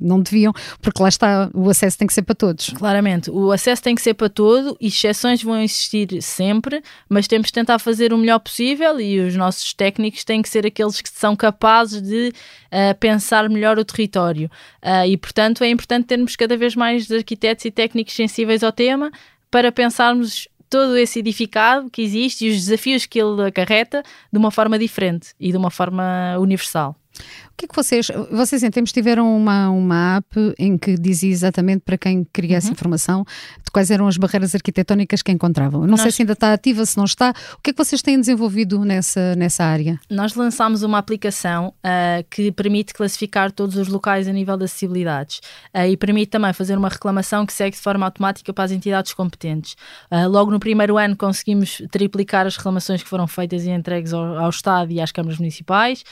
Não 0.00 0.20
deviam, 0.20 0.52
porque 0.80 1.02
lá 1.02 1.08
está, 1.08 1.50
o 1.54 1.68
acesso 1.68 1.98
tem 1.98 2.06
que 2.06 2.14
ser 2.14 2.22
para 2.22 2.34
todos. 2.34 2.70
Claramente, 2.70 3.30
o 3.30 3.50
acesso 3.52 3.82
tem 3.82 3.94
que 3.94 4.02
ser 4.02 4.14
para 4.14 4.28
todo, 4.28 4.76
exceções 4.80 5.42
vão 5.42 5.60
existir 5.60 6.22
sempre, 6.22 6.82
mas 7.08 7.26
temos 7.26 7.48
de 7.48 7.52
tentar 7.52 7.78
fazer 7.78 8.12
o 8.12 8.18
melhor 8.18 8.38
possível 8.38 9.00
e 9.00 9.20
os 9.20 9.36
nossos 9.36 9.72
técnicos 9.72 10.24
têm 10.24 10.42
que 10.42 10.48
ser 10.48 10.66
aqueles 10.66 11.00
que 11.00 11.08
são 11.08 11.34
capazes 11.34 12.02
de 12.02 12.28
uh, 12.28 12.94
pensar 12.98 13.48
melhor 13.48 13.78
o 13.78 13.84
território. 13.84 14.50
Uh, 14.82 15.06
e, 15.06 15.16
portanto, 15.16 15.62
é 15.64 15.68
importante 15.68 16.06
termos 16.06 16.36
cada 16.36 16.56
vez 16.56 16.74
mais 16.74 17.10
arquitetos 17.10 17.43
e 17.44 17.70
técnicos 17.70 18.14
sensíveis 18.14 18.62
ao 18.62 18.72
tema 18.72 19.12
para 19.50 19.70
pensarmos 19.70 20.48
todo 20.68 20.96
esse 20.96 21.18
edificado 21.20 21.90
que 21.90 22.02
existe 22.02 22.46
e 22.46 22.50
os 22.50 22.56
desafios 22.56 23.06
que 23.06 23.20
ele 23.20 23.46
acarreta 23.46 24.02
de 24.32 24.38
uma 24.38 24.50
forma 24.50 24.78
diferente 24.78 25.34
e 25.38 25.52
de 25.52 25.56
uma 25.56 25.70
forma 25.70 26.36
universal. 26.38 26.96
O 27.54 27.56
que 27.56 27.66
é 27.66 27.68
que 27.68 27.76
vocês, 27.76 28.08
vocês 28.32 28.64
em 28.64 28.70
tempos 28.70 28.90
tiveram 28.90 29.34
uma, 29.36 29.70
uma 29.70 30.16
app 30.16 30.54
em 30.58 30.76
que 30.76 30.96
dizia 30.98 31.30
exatamente 31.30 31.82
para 31.82 31.96
quem 31.96 32.26
queria 32.32 32.56
essa 32.56 32.66
uhum. 32.66 32.72
informação 32.72 33.24
de 33.64 33.70
quais 33.70 33.92
eram 33.92 34.08
as 34.08 34.16
barreiras 34.16 34.56
arquitetónicas 34.56 35.22
que 35.22 35.30
encontravam? 35.30 35.82
não 35.82 35.90
nós, 35.90 36.00
sei 36.00 36.10
se 36.10 36.22
ainda 36.22 36.32
está 36.32 36.52
ativa, 36.52 36.84
se 36.84 36.96
não 36.96 37.04
está. 37.04 37.32
O 37.56 37.62
que 37.62 37.70
é 37.70 37.72
que 37.72 37.78
vocês 37.78 38.02
têm 38.02 38.18
desenvolvido 38.18 38.84
nessa, 38.84 39.36
nessa 39.36 39.64
área? 39.64 40.00
Nós 40.10 40.34
lançámos 40.34 40.82
uma 40.82 40.98
aplicação 40.98 41.68
uh, 41.68 42.24
que 42.28 42.50
permite 42.50 42.92
classificar 42.92 43.52
todos 43.52 43.76
os 43.76 43.86
locais 43.86 44.26
a 44.26 44.32
nível 44.32 44.56
de 44.56 44.64
acessibilidades 44.64 45.38
uh, 45.72 45.86
e 45.88 45.96
permite 45.96 46.30
também 46.30 46.52
fazer 46.52 46.76
uma 46.76 46.88
reclamação 46.88 47.46
que 47.46 47.52
segue 47.52 47.76
de 47.76 47.82
forma 47.82 48.04
automática 48.04 48.52
para 48.52 48.64
as 48.64 48.72
entidades 48.72 49.14
competentes. 49.14 49.76
Uh, 50.10 50.28
logo 50.28 50.50
no 50.50 50.58
primeiro 50.58 50.98
ano 50.98 51.14
conseguimos 51.14 51.80
triplicar 51.92 52.48
as 52.48 52.56
reclamações 52.56 53.00
que 53.00 53.08
foram 53.08 53.28
feitas 53.28 53.64
e 53.64 53.70
entregues 53.70 54.12
ao, 54.12 54.38
ao 54.38 54.50
Estado 54.50 54.90
e 54.90 55.00
às 55.00 55.12
câmaras 55.12 55.38
municipais. 55.38 56.04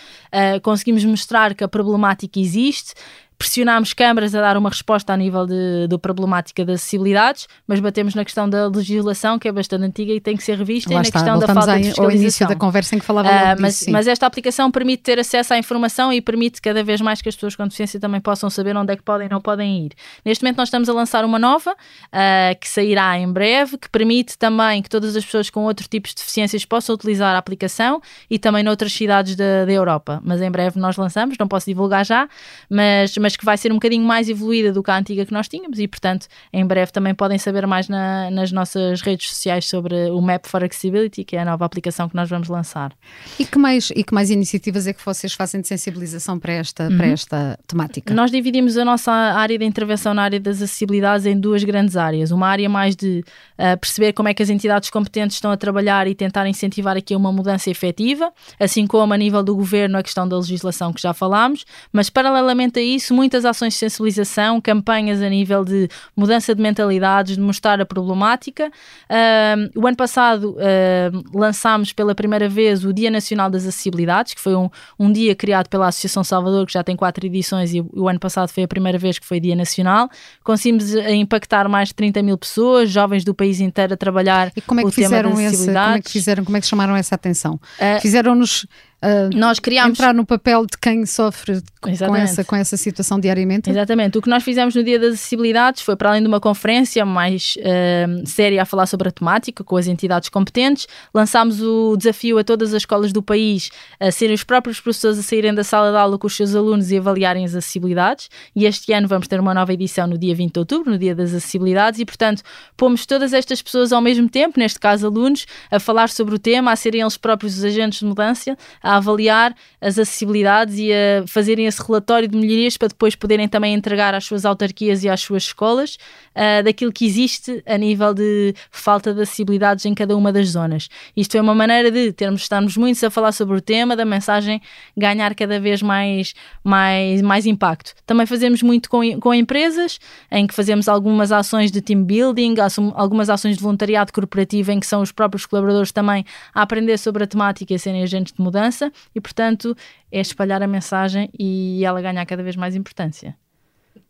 conseguimos 0.63 1.05
mostrar 1.05 1.32
mostrar 1.33 1.55
que 1.55 1.65
a 1.65 1.69
problemática 1.69 2.39
existe 2.39 2.95
pressionámos 3.39 3.93
câmaras 3.93 4.35
a 4.35 4.41
dar 4.41 4.57
uma 4.57 4.69
resposta 4.69 5.13
a 5.13 5.17
nível 5.17 5.47
de, 5.47 5.89
de 5.89 5.99
problemática 5.99 6.65
de 6.65 6.73
acessibilidades, 6.73 7.47
mas 7.67 7.81
batemos 7.81 8.15
na 8.15 8.25
questão 8.25 8.49
da 8.49 8.69
legislação, 8.69 9.39
que 9.39 9.49
é 9.49 9.53
bastante 9.53 9.85
antiga 9.85 10.13
e 10.13 10.21
tem 10.21 10.37
que 10.37 10.45
ser 10.45 10.57
revista, 10.57 10.91
Lá 10.91 10.95
e 10.95 10.97
na 10.97 11.03
está, 11.03 11.19
questão 11.19 11.39
da 11.39 11.47
falta 11.47 11.79
de 11.79 11.85
fiscalização. 11.85 12.05
ao 12.05 12.11
início 12.11 12.49
da 12.49 12.57
conversa 12.57 12.95
em 12.95 12.99
que 12.99 13.05
falava 13.05 13.29
uh, 13.29 13.61
mas, 13.61 13.81
disso, 13.81 13.91
mas 13.91 14.07
esta 14.07 14.27
aplicação 14.27 14.71
permite 14.71 15.03
ter 15.03 15.19
acesso 15.19 15.55
à 15.55 15.59
informação 15.59 16.13
e 16.13 16.21
permite 16.21 16.61
cada 16.61 16.83
vez 16.85 17.01
mais 17.01 17.21
que 17.21 17.29
as 17.29 17.35
pessoas 17.35 17.57
com 17.57 17.65
deficiência 17.65 17.99
também 17.99 18.21
possam 18.21 18.49
saber 18.49 18.77
onde 18.77 18.93
é 18.93 18.97
que 18.97 19.03
podem 19.03 19.27
e 19.27 19.31
não 19.31 19.41
podem 19.41 19.87
ir. 19.87 19.93
Neste 20.25 20.45
momento 20.45 20.59
nós 20.59 20.69
estamos 20.69 20.89
a 20.89 20.93
lançar 20.93 21.25
uma 21.25 21.39
nova, 21.39 21.73
uh, 21.73 22.59
que 22.61 22.69
sairá 22.69 23.19
em 23.19 23.31
breve, 23.31 23.77
que 23.77 23.89
permite 23.89 24.39
também 24.39 24.83
que 24.83 24.89
todas 24.89 25.17
as 25.17 25.25
pessoas 25.25 25.51
com 25.51 25.65
outros 25.65 25.89
tipos 25.89 26.11
de 26.11 26.17
deficiências 26.17 26.65
possam 26.65 26.95
utilizar 26.95 27.35
a 27.35 27.39
aplicação 27.39 28.01
e 28.31 28.39
também 28.39 28.63
noutras 28.63 28.93
cidades 28.93 29.37
da, 29.37 29.65
da 29.65 29.73
Europa. 29.73 30.21
Mas 30.25 30.41
em 30.41 30.51
breve 30.51 30.79
nós 30.79 30.97
lançamos, 30.97 31.37
não 31.39 31.49
posso 31.49 31.67
divulgar 31.67 32.05
já, 32.05 32.29
mas, 32.71 33.17
mas 33.19 33.32
que 33.39 33.45
vai 33.45 33.57
ser 33.57 33.73
um 33.73 33.77
bocadinho 33.77 34.05
mais 34.05 34.29
evoluída 34.29 34.73
do 34.73 34.83
que 34.83 34.91
a 34.91 34.99
antiga 34.99 35.25
que 35.25 35.33
nós 35.33 35.49
tínhamos 35.49 35.79
e, 35.79 35.89
portanto, 35.89 36.27
em 36.53 36.65
breve 36.67 36.93
também 36.93 37.15
podem 37.15 37.39
saber 37.39 37.67
mais 37.67 37.89
na, 37.89 38.31
nas 38.31 38.53
nossas 38.53 39.01
redes 39.01 39.29
sociais 39.29 39.67
sobre 39.67 40.11
o 40.11 40.21
Map 40.21 40.47
for 40.47 40.63
Accessibility, 40.65 41.25
que 41.25 41.37
é 41.37 41.43
a 41.43 41.45
nova 41.45 41.65
aplicação 41.65 42.09
que 42.09 42.15
nós 42.15 42.29
vamos 42.29 42.49
lançar. 42.49 42.93
E 43.39 43.45
que 43.45 43.59
mais, 43.59 43.91
e 43.95 44.05
que 44.05 44.15
mais 44.15 44.31
iniciativas 44.31 44.87
é 44.87 44.93
que 44.93 45.05
vocês 45.05 45.33
fazem 45.33 45.61
de 45.61 45.69
sensibilização 45.69 46.39
para 46.39 46.53
esta, 46.53 46.89
uhum. 46.89 46.97
para 46.97 47.07
esta 47.07 47.59
temática? 47.67 48.15
Nós 48.15 48.31
dividimos 48.31 48.77
a 48.77 48.85
nossa 48.85 49.13
área 49.13 49.59
de 49.59 49.65
intervenção 49.65 50.15
na 50.15 50.23
área 50.23 50.41
das 50.41 50.57
acessibilidades 50.57 51.27
em 51.27 51.39
duas 51.39 51.65
grandes 51.65 51.97
áreas. 51.97 52.31
Uma 52.31 52.49
área 52.49 52.69
mais 52.69 52.97
de 52.97 53.25
uh, 53.63 53.79
perceber 53.79 54.13
como 54.13 54.29
é 54.29 54.35
que 54.35 54.43
as 54.43 54.51
entidades 54.51 54.91
competentes 54.91 55.37
estão 55.37 55.51
a 55.51 55.57
trabalhar 55.57 56.09
e 56.09 56.15
tentar 56.15 56.47
incentivar 56.49 56.97
aqui 56.97 57.15
uma 57.15 57.31
mudança 57.31 57.71
efetiva, 57.71 58.33
assim 58.59 58.87
como 58.87 59.15
a 59.15 59.17
nível 59.17 59.43
do 59.43 59.55
governo 59.55 59.97
a 59.99 60.03
questão 60.03 60.27
da 60.27 60.37
legislação 60.37 60.93
que 60.93 61.01
já 61.01 61.15
falámos, 61.15 61.65
mas 61.93 62.11
paralelamente 62.11 62.79
a 62.79 62.83
isso, 62.83 63.15
muitas 63.15 63.45
ações 63.45 63.75
de 63.75 63.79
sensibilização, 63.79 64.61
campanhas 64.61 65.23
a 65.23 65.29
nível 65.29 65.65
de 65.65 65.89
mudança 66.17 66.55
de 66.55 66.61
mentalidades, 66.61 67.37
de 67.37 67.41
mostrar 67.41 67.81
a 67.81 67.87
problemática. 67.87 68.71
Uh, 69.09 69.81
o 69.81 69.87
ano 69.87 69.97
passado 69.97 70.57
uh, 70.57 71.39
lançámos 71.39 71.93
pela 71.93 72.15
primeira 72.15 72.49
vez 72.49 72.85
o 72.85 72.93
Dia 72.93 73.11
Nacional 73.11 73.49
das 73.49 73.63
Acessibilidades, 73.67 74.35
que 74.35 74.41
foi 74.41 74.55
um, 74.57 74.69
um 74.99 75.13
dia 75.13 75.35
criado 75.35 75.69
pela 75.69 75.89
Associação 75.89 76.25
Salvador, 76.25 76.67
que 76.67 76.73
já 76.73 76.83
tem 76.83 76.97
quatro 76.97 77.25
edições, 77.27 77.75
e 77.75 77.81
o 77.81 78.09
ano 78.09 78.19
passado 78.19 78.49
foi 78.49 78.65
a 78.65 78.69
primeira 78.69 78.99
vez 78.99 79.19
que 79.19 79.27
foi 79.27 79.39
Dia 79.39 79.55
Nacional. 79.55 80.09
Conseguimos 80.43 80.95
eh, 80.95 81.15
impactar 81.15 81.69
mais 81.69 81.89
de 81.89 81.95
30 81.95 82.23
mil 82.23 82.39
pessoas, 82.39 82.91
jovens 82.91 83.25
do 83.25 83.35
país 83.35 83.52
inteiro 83.61 83.95
a 83.95 83.97
trabalhar 83.97 84.53
e 84.57 84.61
como 84.61 84.81
é 84.81 84.83
que 84.83 84.89
o 84.89 84.93
fizeram 84.93 85.31
tema 85.31 85.43
esse, 85.45 85.67
Como 85.67 85.79
é 85.79 86.01
que 86.01 86.11
fizeram, 86.11 86.45
como 86.45 86.57
é 86.57 86.61
que 86.61 86.67
chamaram 86.67 86.97
essa 86.97 87.15
atenção? 87.15 87.55
Uh, 87.55 88.01
Fizeram-nos 88.01 88.67
uh, 89.03 89.37
nós 89.37 89.59
criámos... 89.59 89.99
entrar 89.99 90.15
no 90.15 90.25
papel 90.25 90.67
de 90.67 90.79
quem 90.79 91.05
sofre 91.05 91.63
com 91.81 92.15
essa, 92.15 92.45
com 92.45 92.57
essa 92.57 92.77
situação 92.77 93.19
diariamente? 93.19 93.69
Exatamente. 93.69 94.17
O 94.19 94.23
que 94.23 94.29
nós 94.29 94.43
fizemos 94.43 94.75
no 94.75 94.85
Dia 94.85 94.99
das 94.99 95.15
Acessibilidades 95.15 95.83
foi, 95.83 95.97
para 95.97 96.11
além 96.11 96.23
de 96.23 96.29
uma 96.29 96.41
conferência 96.41 97.05
mais 97.05 97.57
uh, 97.59 98.27
séria 98.27 98.63
a 98.63 98.65
falar 98.65 98.87
sobre 98.87 99.09
a 99.09 99.13
temática, 99.13 99.65
com 99.65 99.77
as 99.77 99.87
entidades 99.87 100.29
competentes, 100.29 100.87
lançámos 101.13 101.61
o 101.61 101.97
desafio 101.97 102.39
a 102.39 102.45
todas 102.45 102.73
as 102.73 102.83
escolas 102.83 103.13
do 103.13 103.23
país 103.23 103.71
a 103.99 104.11
serem 104.11 104.35
os 104.35 104.45
próprios 104.45 104.81
professores 104.81 105.19
a 105.19 105.23
saírem 105.23 105.55
da 105.55 105.65
sala 105.65 105.91
de 105.91 105.97
aula 105.97 106.19
com 106.19 106.27
os 106.27 106.37
seus 106.37 106.55
alunos 106.55 106.91
e 106.91 106.99
avaliarem 106.99 107.45
as 107.45 107.55
acessibilidades. 107.55 108.29
E 108.55 108.65
este 108.65 108.93
ano 108.93 109.09
vamos 109.09 109.29
ter 109.29 109.41
uma 109.41 109.55
nova 109.55 109.73
edição 109.73 110.07
no 110.07 110.17
dia 110.17 110.35
20 110.35 110.53
de 110.53 110.59
outubro, 110.59 110.91
no 110.91 110.99
Dia 110.99 111.15
das 111.15 111.31
Acessibilidades, 111.31 112.01
e 112.01 112.05
portanto 112.05 112.43
pomos 112.77 113.07
todas 113.07 113.33
estas 113.33 113.61
pessoas 113.61 113.93
ao 113.93 114.01
mesmo 114.01 114.29
tempo, 114.29 114.59
neste 114.59 114.79
caso 114.79 115.07
alunos, 115.07 115.47
a 115.71 115.81
falar 115.81 116.09
sobre 116.09 116.35
o 116.35 116.39
tema, 116.39 116.73
a 116.73 116.77
serem 116.77 117.01
eles 117.01 117.17
próprios 117.17 117.59
os 117.59 117.65
agentes 117.65 118.01
de 118.01 118.05
mudança, 118.05 118.57
a 118.83 118.92
avaliar 118.97 119.55
as 119.81 119.99
acessibilidades 119.99 120.79
e 120.79 120.93
a 120.93 121.27
fazerem 121.27 121.67
esse 121.67 121.83
relatório 121.83 122.29
de 122.29 122.37
melhorias 122.37 122.77
para 122.77 122.89
depois 122.89 123.15
poderem 123.15 123.49
também 123.49 123.75
entregar 123.75 124.15
às 124.15 124.25
suas 124.25 124.45
autarquias 124.45 125.05
e 125.05 125.09
às 125.09 125.21
suas 125.21 125.45
escolas 125.45 125.97
uh, 126.35 126.63
daquilo 126.65 126.93
que 126.93 127.05
existe 127.05 127.63
a 127.67 127.77
nível 127.77 128.15
de 128.15 128.55
falta 128.71 129.13
de 129.13 129.23
acessibilidades 129.23 129.85
em 129.85 129.95
cada 129.95 130.17
uma 130.17 130.33
das 130.33 130.49
zonas. 130.49 130.89
Isto 131.17 131.37
é 131.37 131.41
uma 131.41 131.55
maneira 131.55 131.91
de 131.91 132.13
termos, 132.13 132.43
estarmos 132.43 132.77
muitos 132.77 133.03
a 133.05 133.11
falar 133.11 133.33
sobre 133.33 133.57
o 133.57 133.61
tema, 133.61 133.95
da 133.97 134.05
mensagem 134.05 134.61
ganhar 134.97 135.35
cada 135.35 135.61
vez 135.61 135.83
mais, 135.83 136.35
mais, 136.65 137.23
mais 137.23 137.47
impacto. 137.47 137.95
Também 138.07 138.27
fazemos 138.27 138.63
muito 138.63 138.89
com, 138.89 139.19
com 139.21 139.35
empresas, 139.35 139.99
em 140.31 140.47
que 140.47 140.55
fazemos 140.55 140.89
algumas 140.89 141.33
ações 141.33 141.71
de 141.71 141.81
team 141.81 142.05
building, 142.05 142.55
algumas 142.95 143.29
ações 143.29 143.57
de 143.57 143.63
voluntariado 143.63 144.13
corporativo, 144.13 144.71
em 144.73 144.81
que 144.81 144.87
são 144.87 145.03
os 145.03 145.13
próprios 145.13 145.47
colaboradores 145.47 145.93
também 145.93 146.25
a 146.55 146.63
aprender 146.63 146.99
sobre 146.99 147.25
a 147.25 147.27
temática 147.27 147.73
e 147.73 147.77
a 147.77 147.79
serem 147.79 148.03
agentes 148.03 148.33
de 148.33 148.43
mudança, 148.43 148.82
e 149.15 149.21
portanto 149.21 149.77
é 150.11 150.21
espalhar 150.21 150.63
a 150.63 150.67
mensagem 150.67 151.29
e 151.39 151.85
ela 151.85 152.01
ganhar 152.01 152.25
cada 152.25 152.43
vez 152.43 152.57
mais 152.57 152.75
importância. 152.75 153.37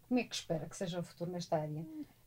Como 0.09 0.21
é 0.21 0.25
que 0.25 0.35
espera 0.35 0.67
que 0.69 0.77
seja 0.77 1.01
o 1.01 1.03
futuro 1.03 1.33
nesta 1.33 1.57
área? 1.57 1.83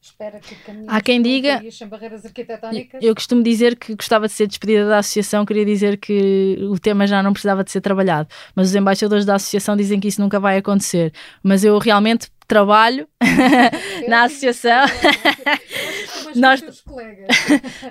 Espera 0.05 0.39
que 0.39 0.55
Há 0.87 1.01
quem 1.01 1.19
diga. 1.19 1.63
Sem 1.71 1.87
barreiras 1.87 2.23
arquitetónicas? 2.23 3.01
Eu 3.01 3.15
costumo 3.15 3.41
dizer 3.41 3.75
que 3.75 3.95
gostava 3.95 4.27
de 4.27 4.33
ser 4.33 4.45
despedida 4.45 4.87
da 4.87 4.99
associação, 4.99 5.43
queria 5.43 5.65
dizer 5.65 5.97
que 5.97 6.59
o 6.69 6.77
tema 6.77 7.07
já 7.07 7.23
não 7.23 7.33
precisava 7.33 7.63
de 7.63 7.71
ser 7.71 7.81
trabalhado. 7.81 8.29
Mas 8.53 8.69
os 8.69 8.75
embaixadores 8.75 9.25
da 9.25 9.33
associação 9.33 9.75
dizem 9.75 9.99
que 9.99 10.07
isso 10.07 10.21
nunca 10.21 10.39
vai 10.39 10.57
acontecer. 10.57 11.11
Mas 11.41 11.63
eu 11.63 11.75
realmente 11.79 12.29
trabalho 12.47 13.07
na 14.07 14.23
associação. 14.23 14.85
nós, 16.35 16.63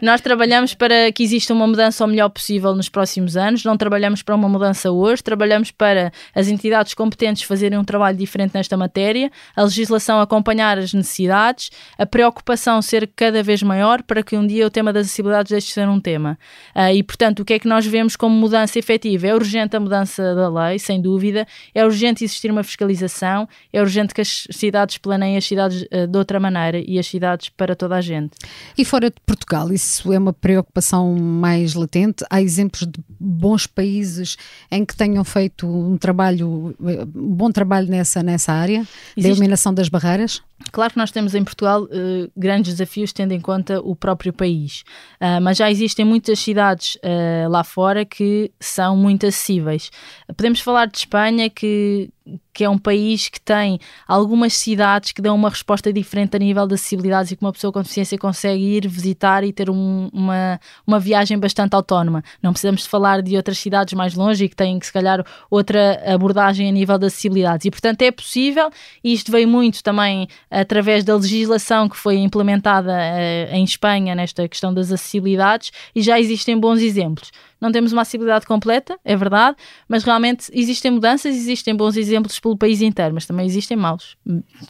nós 0.00 0.20
trabalhamos 0.20 0.74
para 0.74 1.10
que 1.12 1.22
exista 1.22 1.52
uma 1.52 1.66
mudança 1.66 2.04
o 2.04 2.08
melhor 2.08 2.28
possível 2.28 2.74
nos 2.74 2.88
próximos 2.88 3.36
anos. 3.36 3.64
Não 3.64 3.76
trabalhamos 3.76 4.22
para 4.22 4.34
uma 4.34 4.48
mudança 4.48 4.90
hoje, 4.90 5.22
trabalhamos 5.22 5.70
para 5.70 6.12
as 6.34 6.48
entidades 6.48 6.94
competentes 6.94 7.42
fazerem 7.42 7.78
um 7.78 7.84
trabalho 7.84 8.16
diferente 8.16 8.52
nesta 8.54 8.76
matéria, 8.76 9.30
a 9.56 9.62
legislação 9.62 10.20
acompanhar 10.20 10.78
as 10.78 10.92
necessidades, 10.92 11.70
a 11.98 12.06
preocupação 12.06 12.80
ser 12.82 13.10
cada 13.14 13.42
vez 13.42 13.62
maior 13.62 14.02
para 14.02 14.22
que 14.22 14.36
um 14.36 14.46
dia 14.46 14.66
o 14.66 14.70
tema 14.70 14.92
das 14.92 15.06
acessibilidades 15.06 15.50
deixe 15.50 15.68
de 15.68 15.72
ser 15.72 15.88
um 15.88 16.00
tema. 16.00 16.38
Uh, 16.74 16.94
e, 16.94 17.02
portanto, 17.02 17.40
o 17.40 17.44
que 17.44 17.54
é 17.54 17.58
que 17.58 17.68
nós 17.68 17.86
vemos 17.86 18.16
como 18.16 18.34
mudança 18.34 18.78
efetiva? 18.78 19.26
É 19.26 19.34
urgente 19.34 19.76
a 19.76 19.80
mudança 19.80 20.34
da 20.34 20.48
lei, 20.48 20.78
sem 20.78 21.00
dúvida, 21.00 21.46
é 21.74 21.84
urgente 21.84 22.24
existir 22.24 22.50
uma 22.50 22.62
fiscalização, 22.62 23.48
é 23.72 23.80
urgente 23.80 24.14
que 24.14 24.20
as 24.20 24.43
cidades 24.50 24.98
planeiem 24.98 25.36
as 25.36 25.44
cidades 25.44 25.82
uh, 25.82 26.06
de 26.06 26.18
outra 26.18 26.38
maneira 26.38 26.78
e 26.78 26.98
as 26.98 27.06
cidades 27.06 27.48
para 27.48 27.74
toda 27.74 27.96
a 27.96 28.00
gente. 28.00 28.36
E 28.76 28.84
fora 28.84 29.10
de 29.10 29.16
Portugal, 29.26 29.72
isso 29.72 30.12
é 30.12 30.18
uma 30.18 30.32
preocupação 30.32 31.14
mais 31.14 31.74
latente? 31.74 32.24
Há 32.30 32.40
exemplos 32.40 32.86
de 32.86 33.02
bons 33.20 33.66
países 33.66 34.36
em 34.70 34.84
que 34.84 34.96
tenham 34.96 35.24
feito 35.24 35.66
um 35.66 35.96
trabalho, 35.96 36.74
um 36.80 37.34
bom 37.34 37.50
trabalho 37.50 37.88
nessa, 37.88 38.22
nessa 38.22 38.52
área, 38.52 38.80
Existe... 38.80 39.22
da 39.22 39.28
eliminação 39.28 39.72
das 39.72 39.88
barreiras? 39.88 40.42
Claro 40.72 40.92
que 40.92 40.98
nós 40.98 41.10
temos 41.10 41.34
em 41.34 41.44
Portugal 41.44 41.84
uh, 41.84 42.30
grandes 42.36 42.72
desafios 42.72 43.12
tendo 43.12 43.32
em 43.32 43.40
conta 43.40 43.80
o 43.80 43.94
próprio 43.94 44.32
país, 44.32 44.84
uh, 45.20 45.40
mas 45.40 45.58
já 45.58 45.70
existem 45.70 46.04
muitas 46.04 46.38
cidades 46.38 46.96
uh, 46.96 47.48
lá 47.48 47.62
fora 47.62 48.04
que 48.04 48.50
são 48.58 48.96
muito 48.96 49.26
acessíveis. 49.26 49.90
Podemos 50.36 50.60
falar 50.60 50.86
de 50.86 50.98
Espanha, 50.98 51.50
que 51.50 52.10
que 52.52 52.64
é 52.64 52.70
um 52.70 52.78
país 52.78 53.28
que 53.28 53.40
tem 53.40 53.78
algumas 54.08 54.54
cidades 54.54 55.12
que 55.12 55.20
dão 55.20 55.34
uma 55.34 55.50
resposta 55.50 55.92
diferente 55.92 56.34
a 56.36 56.38
nível 56.38 56.66
de 56.66 56.74
acessibilidades 56.74 57.32
e 57.32 57.36
que 57.36 57.44
uma 57.44 57.52
pessoa 57.52 57.72
com 57.72 57.82
deficiência 57.82 58.16
consegue 58.16 58.62
ir 58.62 58.88
visitar 58.88 59.44
e 59.44 59.52
ter 59.52 59.68
um, 59.68 60.08
uma, 60.12 60.58
uma 60.86 60.98
viagem 60.98 61.38
bastante 61.38 61.74
autónoma. 61.74 62.22
Não 62.42 62.52
precisamos 62.52 62.82
de 62.82 62.88
falar 62.88 63.20
de 63.20 63.36
outras 63.36 63.58
cidades 63.58 63.92
mais 63.92 64.14
longe 64.14 64.44
e 64.44 64.48
que 64.48 64.56
têm, 64.56 64.78
que, 64.78 64.86
se 64.86 64.92
calhar, 64.92 65.24
outra 65.50 66.00
abordagem 66.06 66.68
a 66.68 66.72
nível 66.72 66.96
de 66.98 67.06
acessibilidades. 67.06 67.66
E, 67.66 67.70
portanto, 67.70 68.00
é 68.02 68.10
possível, 68.10 68.70
e 69.02 69.12
isto 69.12 69.30
veio 69.30 69.48
muito 69.48 69.82
também 69.82 70.26
através 70.50 71.04
da 71.04 71.16
legislação 71.16 71.88
que 71.88 71.96
foi 71.96 72.16
implementada 72.16 72.92
uh, 72.92 73.54
em 73.54 73.64
Espanha 73.64 74.14
nesta 74.14 74.48
questão 74.48 74.72
das 74.72 74.90
acessibilidades, 74.90 75.72
e 75.94 76.00
já 76.00 76.18
existem 76.18 76.58
bons 76.58 76.80
exemplos 76.80 77.30
não 77.64 77.72
temos 77.72 77.92
uma 77.92 78.02
acessibilidade 78.02 78.46
completa, 78.46 78.98
é 79.02 79.16
verdade, 79.16 79.56
mas 79.88 80.04
realmente 80.04 80.50
existem 80.52 80.90
mudanças, 80.90 81.34
existem 81.34 81.74
bons 81.74 81.96
exemplos 81.96 82.38
pelo 82.38 82.58
país 82.58 82.82
inteiro, 82.82 83.14
mas 83.14 83.24
também 83.24 83.46
existem 83.46 83.74
maus, 83.74 84.18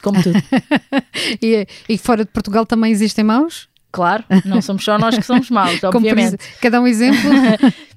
como 0.01 0.23
tudo. 0.23 0.39
e, 1.41 1.67
e 1.89 1.97
fora 1.97 2.23
de 2.23 2.31
Portugal 2.31 2.65
também 2.65 2.91
existem 2.91 3.23
maus? 3.23 3.67
Claro, 3.91 4.23
não 4.45 4.61
somos 4.61 4.83
só 4.83 4.97
nós 4.97 5.15
que 5.17 5.23
somos 5.23 5.49
maus, 5.49 5.83
obviamente. 5.83 6.37
Como, 6.37 6.59
cada 6.61 6.81
um 6.81 6.87
exemplo? 6.87 7.29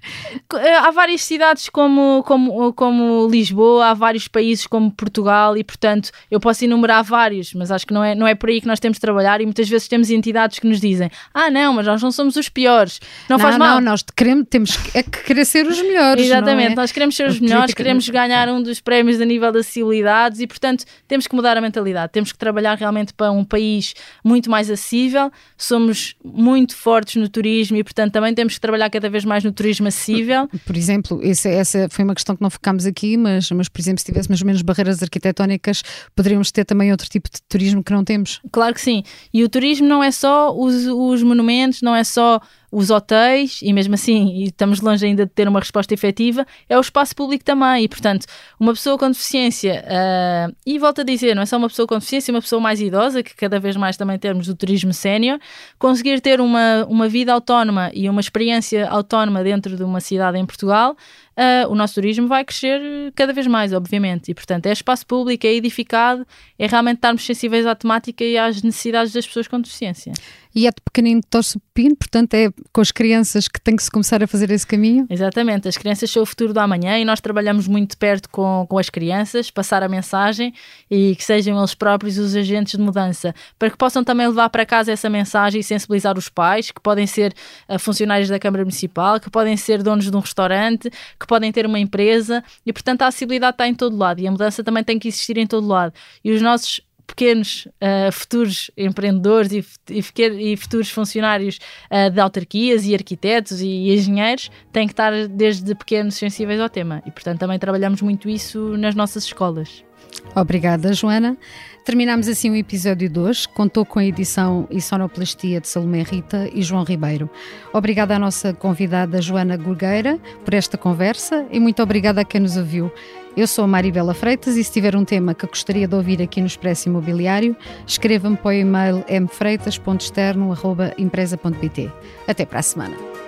Eh, 0.54 0.76
há 0.76 0.90
várias 0.90 1.22
cidades 1.22 1.68
como, 1.68 2.22
como, 2.24 2.72
como 2.72 3.28
Lisboa, 3.28 3.86
há 3.86 3.94
vários 3.94 4.28
países 4.28 4.66
como 4.66 4.90
Portugal 4.90 5.56
e, 5.56 5.64
portanto, 5.64 6.10
eu 6.30 6.40
posso 6.40 6.64
enumerar 6.64 7.02
vários, 7.04 7.52
mas 7.54 7.70
acho 7.70 7.86
que 7.86 7.92
não 7.92 8.02
é, 8.02 8.14
não 8.14 8.26
é 8.26 8.34
por 8.34 8.48
aí 8.48 8.60
que 8.60 8.66
nós 8.66 8.80
temos 8.80 8.96
de 8.96 9.00
trabalhar 9.00 9.40
e 9.40 9.44
muitas 9.44 9.68
vezes 9.68 9.88
temos 9.88 10.10
entidades 10.10 10.58
que 10.58 10.66
nos 10.66 10.80
dizem 10.80 11.10
ah, 11.34 11.50
não, 11.50 11.72
mas 11.72 11.86
nós 11.86 12.02
não 12.02 12.10
somos 12.10 12.36
os 12.36 12.48
piores, 12.48 13.00
não, 13.28 13.36
não 13.36 13.42
faz 13.42 13.56
mal. 13.56 13.76
Não, 13.76 13.90
nós 13.90 14.04
queremos, 14.16 14.46
temos 14.48 14.78
é 14.94 15.02
que 15.02 15.22
querer 15.24 15.44
ser 15.44 15.66
os 15.66 15.80
melhores. 15.80 16.24
Exatamente, 16.24 16.72
é? 16.72 16.76
nós 16.76 16.92
queremos 16.92 17.16
ser 17.16 17.28
os 17.28 17.40
melhores, 17.40 17.74
queremos 17.74 18.08
ganhar 18.08 18.48
um 18.48 18.62
dos 18.62 18.80
prémios 18.80 19.20
a 19.20 19.24
nível 19.24 19.50
de 19.52 19.58
acessibilidades 19.58 20.40
e, 20.40 20.46
portanto, 20.46 20.84
temos 21.06 21.26
que 21.26 21.34
mudar 21.34 21.56
a 21.56 21.60
mentalidade, 21.60 22.12
temos 22.12 22.32
que 22.32 22.38
trabalhar 22.38 22.76
realmente 22.76 23.12
para 23.12 23.30
um 23.30 23.44
país 23.44 23.94
muito 24.24 24.50
mais 24.50 24.70
acessível, 24.70 25.30
somos 25.56 26.14
muito 26.24 26.76
fortes 26.76 27.16
no 27.16 27.28
turismo 27.28 27.76
e, 27.76 27.84
portanto, 27.84 28.12
também 28.12 28.34
temos 28.34 28.54
que 28.54 28.60
trabalhar 28.60 28.88
cada 28.90 29.08
vez 29.08 29.24
mais 29.24 29.42
no 29.42 29.52
turismo 29.52 29.87
acessível 29.88 30.48
por 30.64 30.76
exemplo, 30.76 31.20
esse, 31.22 31.48
essa 31.48 31.88
foi 31.90 32.04
uma 32.04 32.14
questão 32.14 32.36
que 32.36 32.42
não 32.42 32.50
focámos 32.50 32.86
aqui, 32.86 33.16
mas, 33.16 33.50
mas, 33.50 33.68
por 33.68 33.80
exemplo, 33.80 34.00
se 34.00 34.06
tivéssemos 34.06 34.42
menos 34.42 34.62
barreiras 34.62 35.02
arquitetónicas, 35.02 35.82
poderíamos 36.14 36.50
ter 36.50 36.64
também 36.64 36.90
outro 36.90 37.08
tipo 37.08 37.28
de 37.30 37.40
turismo 37.48 37.82
que 37.82 37.92
não 37.92 38.04
temos. 38.04 38.40
Claro 38.52 38.74
que 38.74 38.80
sim. 38.80 39.02
E 39.32 39.42
o 39.42 39.48
turismo 39.48 39.86
não 39.86 40.02
é 40.02 40.10
só 40.10 40.54
os, 40.54 40.86
os 40.86 41.22
monumentos, 41.22 41.82
não 41.82 41.94
é 41.94 42.04
só 42.04 42.40
os 42.70 42.90
hotéis, 42.90 43.60
e 43.62 43.72
mesmo 43.72 43.94
assim, 43.94 44.42
estamos 44.42 44.80
longe 44.80 45.06
ainda 45.06 45.24
de 45.24 45.32
ter 45.32 45.48
uma 45.48 45.58
resposta 45.58 45.94
efetiva, 45.94 46.46
é 46.68 46.76
o 46.76 46.80
espaço 46.80 47.16
público 47.16 47.44
também. 47.44 47.84
E, 47.84 47.88
portanto, 47.88 48.26
uma 48.60 48.72
pessoa 48.72 48.98
com 48.98 49.10
deficiência, 49.10 49.84
uh, 49.86 50.54
e 50.66 50.78
volto 50.78 51.00
a 51.00 51.04
dizer, 51.04 51.34
não 51.34 51.42
é 51.42 51.46
só 51.46 51.56
uma 51.56 51.68
pessoa 51.68 51.86
com 51.86 51.94
deficiência, 51.94 52.32
uma 52.32 52.42
pessoa 52.42 52.60
mais 52.60 52.80
idosa, 52.80 53.22
que 53.22 53.34
cada 53.34 53.58
vez 53.58 53.76
mais 53.76 53.96
também 53.96 54.18
temos 54.18 54.46
do 54.46 54.54
turismo 54.54 54.92
sénior, 54.92 55.38
conseguir 55.78 56.20
ter 56.20 56.40
uma, 56.40 56.84
uma 56.88 57.08
vida 57.08 57.32
autónoma 57.32 57.90
e 57.94 58.08
uma 58.08 58.20
experiência 58.20 58.86
autónoma 58.88 59.42
dentro 59.42 59.76
de 59.76 59.82
uma 59.82 60.00
cidade 60.00 60.38
em 60.38 60.44
Portugal, 60.44 60.96
uh, 61.38 61.70
o 61.70 61.74
nosso 61.74 61.94
turismo 61.94 62.26
vai 62.26 62.44
crescer 62.44 62.80
cada 63.14 63.32
vez 63.32 63.46
mais, 63.46 63.72
obviamente. 63.72 64.30
E, 64.30 64.34
portanto, 64.34 64.66
é 64.66 64.72
espaço 64.72 65.06
público, 65.06 65.46
é 65.46 65.54
edificado, 65.54 66.26
é 66.58 66.66
realmente 66.66 66.96
estarmos 66.96 67.24
sensíveis 67.24 67.64
à 67.66 67.74
temática 67.74 68.24
e 68.24 68.36
às 68.36 68.62
necessidades 68.62 69.12
das 69.12 69.26
pessoas 69.26 69.46
com 69.46 69.60
deficiência 69.60 70.12
e 70.58 70.66
é 70.66 70.70
de 70.70 70.80
pequenino 70.84 71.22
que 71.22 71.28
torce 71.28 71.56
o 71.56 71.60
pepino, 71.60 71.96
portanto 71.96 72.34
é 72.34 72.50
com 72.72 72.80
as 72.80 72.90
crianças 72.90 73.46
que 73.46 73.60
tem 73.60 73.76
que 73.76 73.82
se 73.82 73.90
começar 73.90 74.22
a 74.22 74.26
fazer 74.26 74.50
esse 74.50 74.66
caminho. 74.66 75.06
Exatamente, 75.08 75.68
as 75.68 75.76
crianças 75.76 76.10
são 76.10 76.22
o 76.22 76.26
futuro 76.26 76.52
do 76.52 76.58
amanhã 76.58 76.98
e 76.98 77.04
nós 77.04 77.20
trabalhamos 77.20 77.68
muito 77.68 77.96
perto 77.96 78.28
com, 78.28 78.66
com 78.68 78.76
as 78.76 78.90
crianças, 78.90 79.50
passar 79.52 79.84
a 79.84 79.88
mensagem 79.88 80.52
e 80.90 81.14
que 81.14 81.24
sejam 81.24 81.56
eles 81.56 81.74
próprios 81.74 82.18
os 82.18 82.34
agentes 82.34 82.76
de 82.76 82.82
mudança, 82.82 83.32
para 83.56 83.70
que 83.70 83.76
possam 83.76 84.02
também 84.02 84.26
levar 84.26 84.48
para 84.50 84.66
casa 84.66 84.90
essa 84.90 85.08
mensagem 85.08 85.60
e 85.60 85.64
sensibilizar 85.64 86.18
os 86.18 86.28
pais, 86.28 86.72
que 86.72 86.80
podem 86.80 87.06
ser 87.06 87.32
uh, 87.68 87.78
funcionários 87.78 88.28
da 88.28 88.38
Câmara 88.38 88.64
Municipal, 88.64 89.20
que 89.20 89.30
podem 89.30 89.56
ser 89.56 89.82
donos 89.82 90.10
de 90.10 90.16
um 90.16 90.20
restaurante, 90.20 90.90
que 91.20 91.26
podem 91.28 91.52
ter 91.52 91.66
uma 91.66 91.78
empresa 91.78 92.42
e, 92.66 92.72
portanto, 92.72 93.02
a 93.02 93.06
acessibilidade 93.06 93.54
está 93.54 93.68
em 93.68 93.74
todo 93.74 93.96
lado 93.96 94.20
e 94.20 94.26
a 94.26 94.30
mudança 94.30 94.64
também 94.64 94.82
tem 94.82 94.98
que 94.98 95.06
existir 95.06 95.38
em 95.38 95.46
todo 95.46 95.66
lado. 95.66 95.92
E 96.24 96.32
os 96.32 96.42
nossos 96.42 96.80
pequenos 97.06 97.66
uh, 97.66 98.12
futuros 98.12 98.70
empreendedores 98.76 99.50
e, 99.52 99.64
e, 99.90 100.52
e 100.52 100.56
futuros 100.56 100.90
funcionários 100.90 101.58
uh, 101.90 102.10
de 102.10 102.20
autarquias 102.20 102.84
e 102.84 102.94
arquitetos 102.94 103.62
e, 103.62 103.66
e 103.66 103.94
engenheiros 103.94 104.50
têm 104.70 104.86
que 104.86 104.92
estar 104.92 105.26
desde 105.26 105.74
pequenos 105.74 106.14
sensíveis 106.16 106.60
ao 106.60 106.68
tema 106.68 107.02
e, 107.06 107.10
portanto, 107.10 107.40
também 107.40 107.58
trabalhamos 107.58 108.02
muito 108.02 108.28
isso 108.28 108.76
nas 108.76 108.94
nossas 108.94 109.24
escolas. 109.24 109.87
Obrigada, 110.34 110.92
Joana. 110.92 111.38
Terminamos 111.84 112.26
assim 112.28 112.50
o 112.50 112.54
episódio 112.54 113.08
2. 113.08 113.46
Contou 113.46 113.86
com 113.86 113.98
a 113.98 114.04
edição 114.04 114.68
e 114.70 114.78
sonoplastia 114.80 115.60
de 115.60 115.68
Salomé 115.68 116.02
Rita 116.02 116.48
e 116.52 116.62
João 116.62 116.84
Ribeiro. 116.84 117.28
Obrigada 117.72 118.14
à 118.14 118.18
nossa 118.18 118.52
convidada 118.52 119.22
Joana 119.22 119.56
Gurgueira 119.56 120.18
por 120.44 120.52
esta 120.52 120.76
conversa 120.76 121.46
e 121.50 121.58
muito 121.58 121.82
obrigada 121.82 122.20
a 122.20 122.24
quem 122.24 122.42
nos 122.42 122.58
ouviu. 122.58 122.92
Eu 123.34 123.46
sou 123.46 123.64
a 123.64 123.68
Maribela 123.68 124.12
Freitas 124.12 124.54
e 124.56 124.64
se 124.64 124.72
tiver 124.72 124.94
um 124.96 125.04
tema 125.04 125.32
que 125.32 125.46
gostaria 125.46 125.88
de 125.88 125.94
ouvir 125.94 126.20
aqui 126.20 126.40
no 126.40 126.46
Expresso 126.46 126.88
Imobiliário, 126.88 127.56
escreva-me 127.86 128.36
para 128.36 128.48
o 128.48 128.52
e-mail 128.52 129.02
mfreitas.externo.empresa.pt. 129.08 131.90
Até 132.26 132.44
para 132.44 132.58
a 132.58 132.62
semana. 132.62 133.27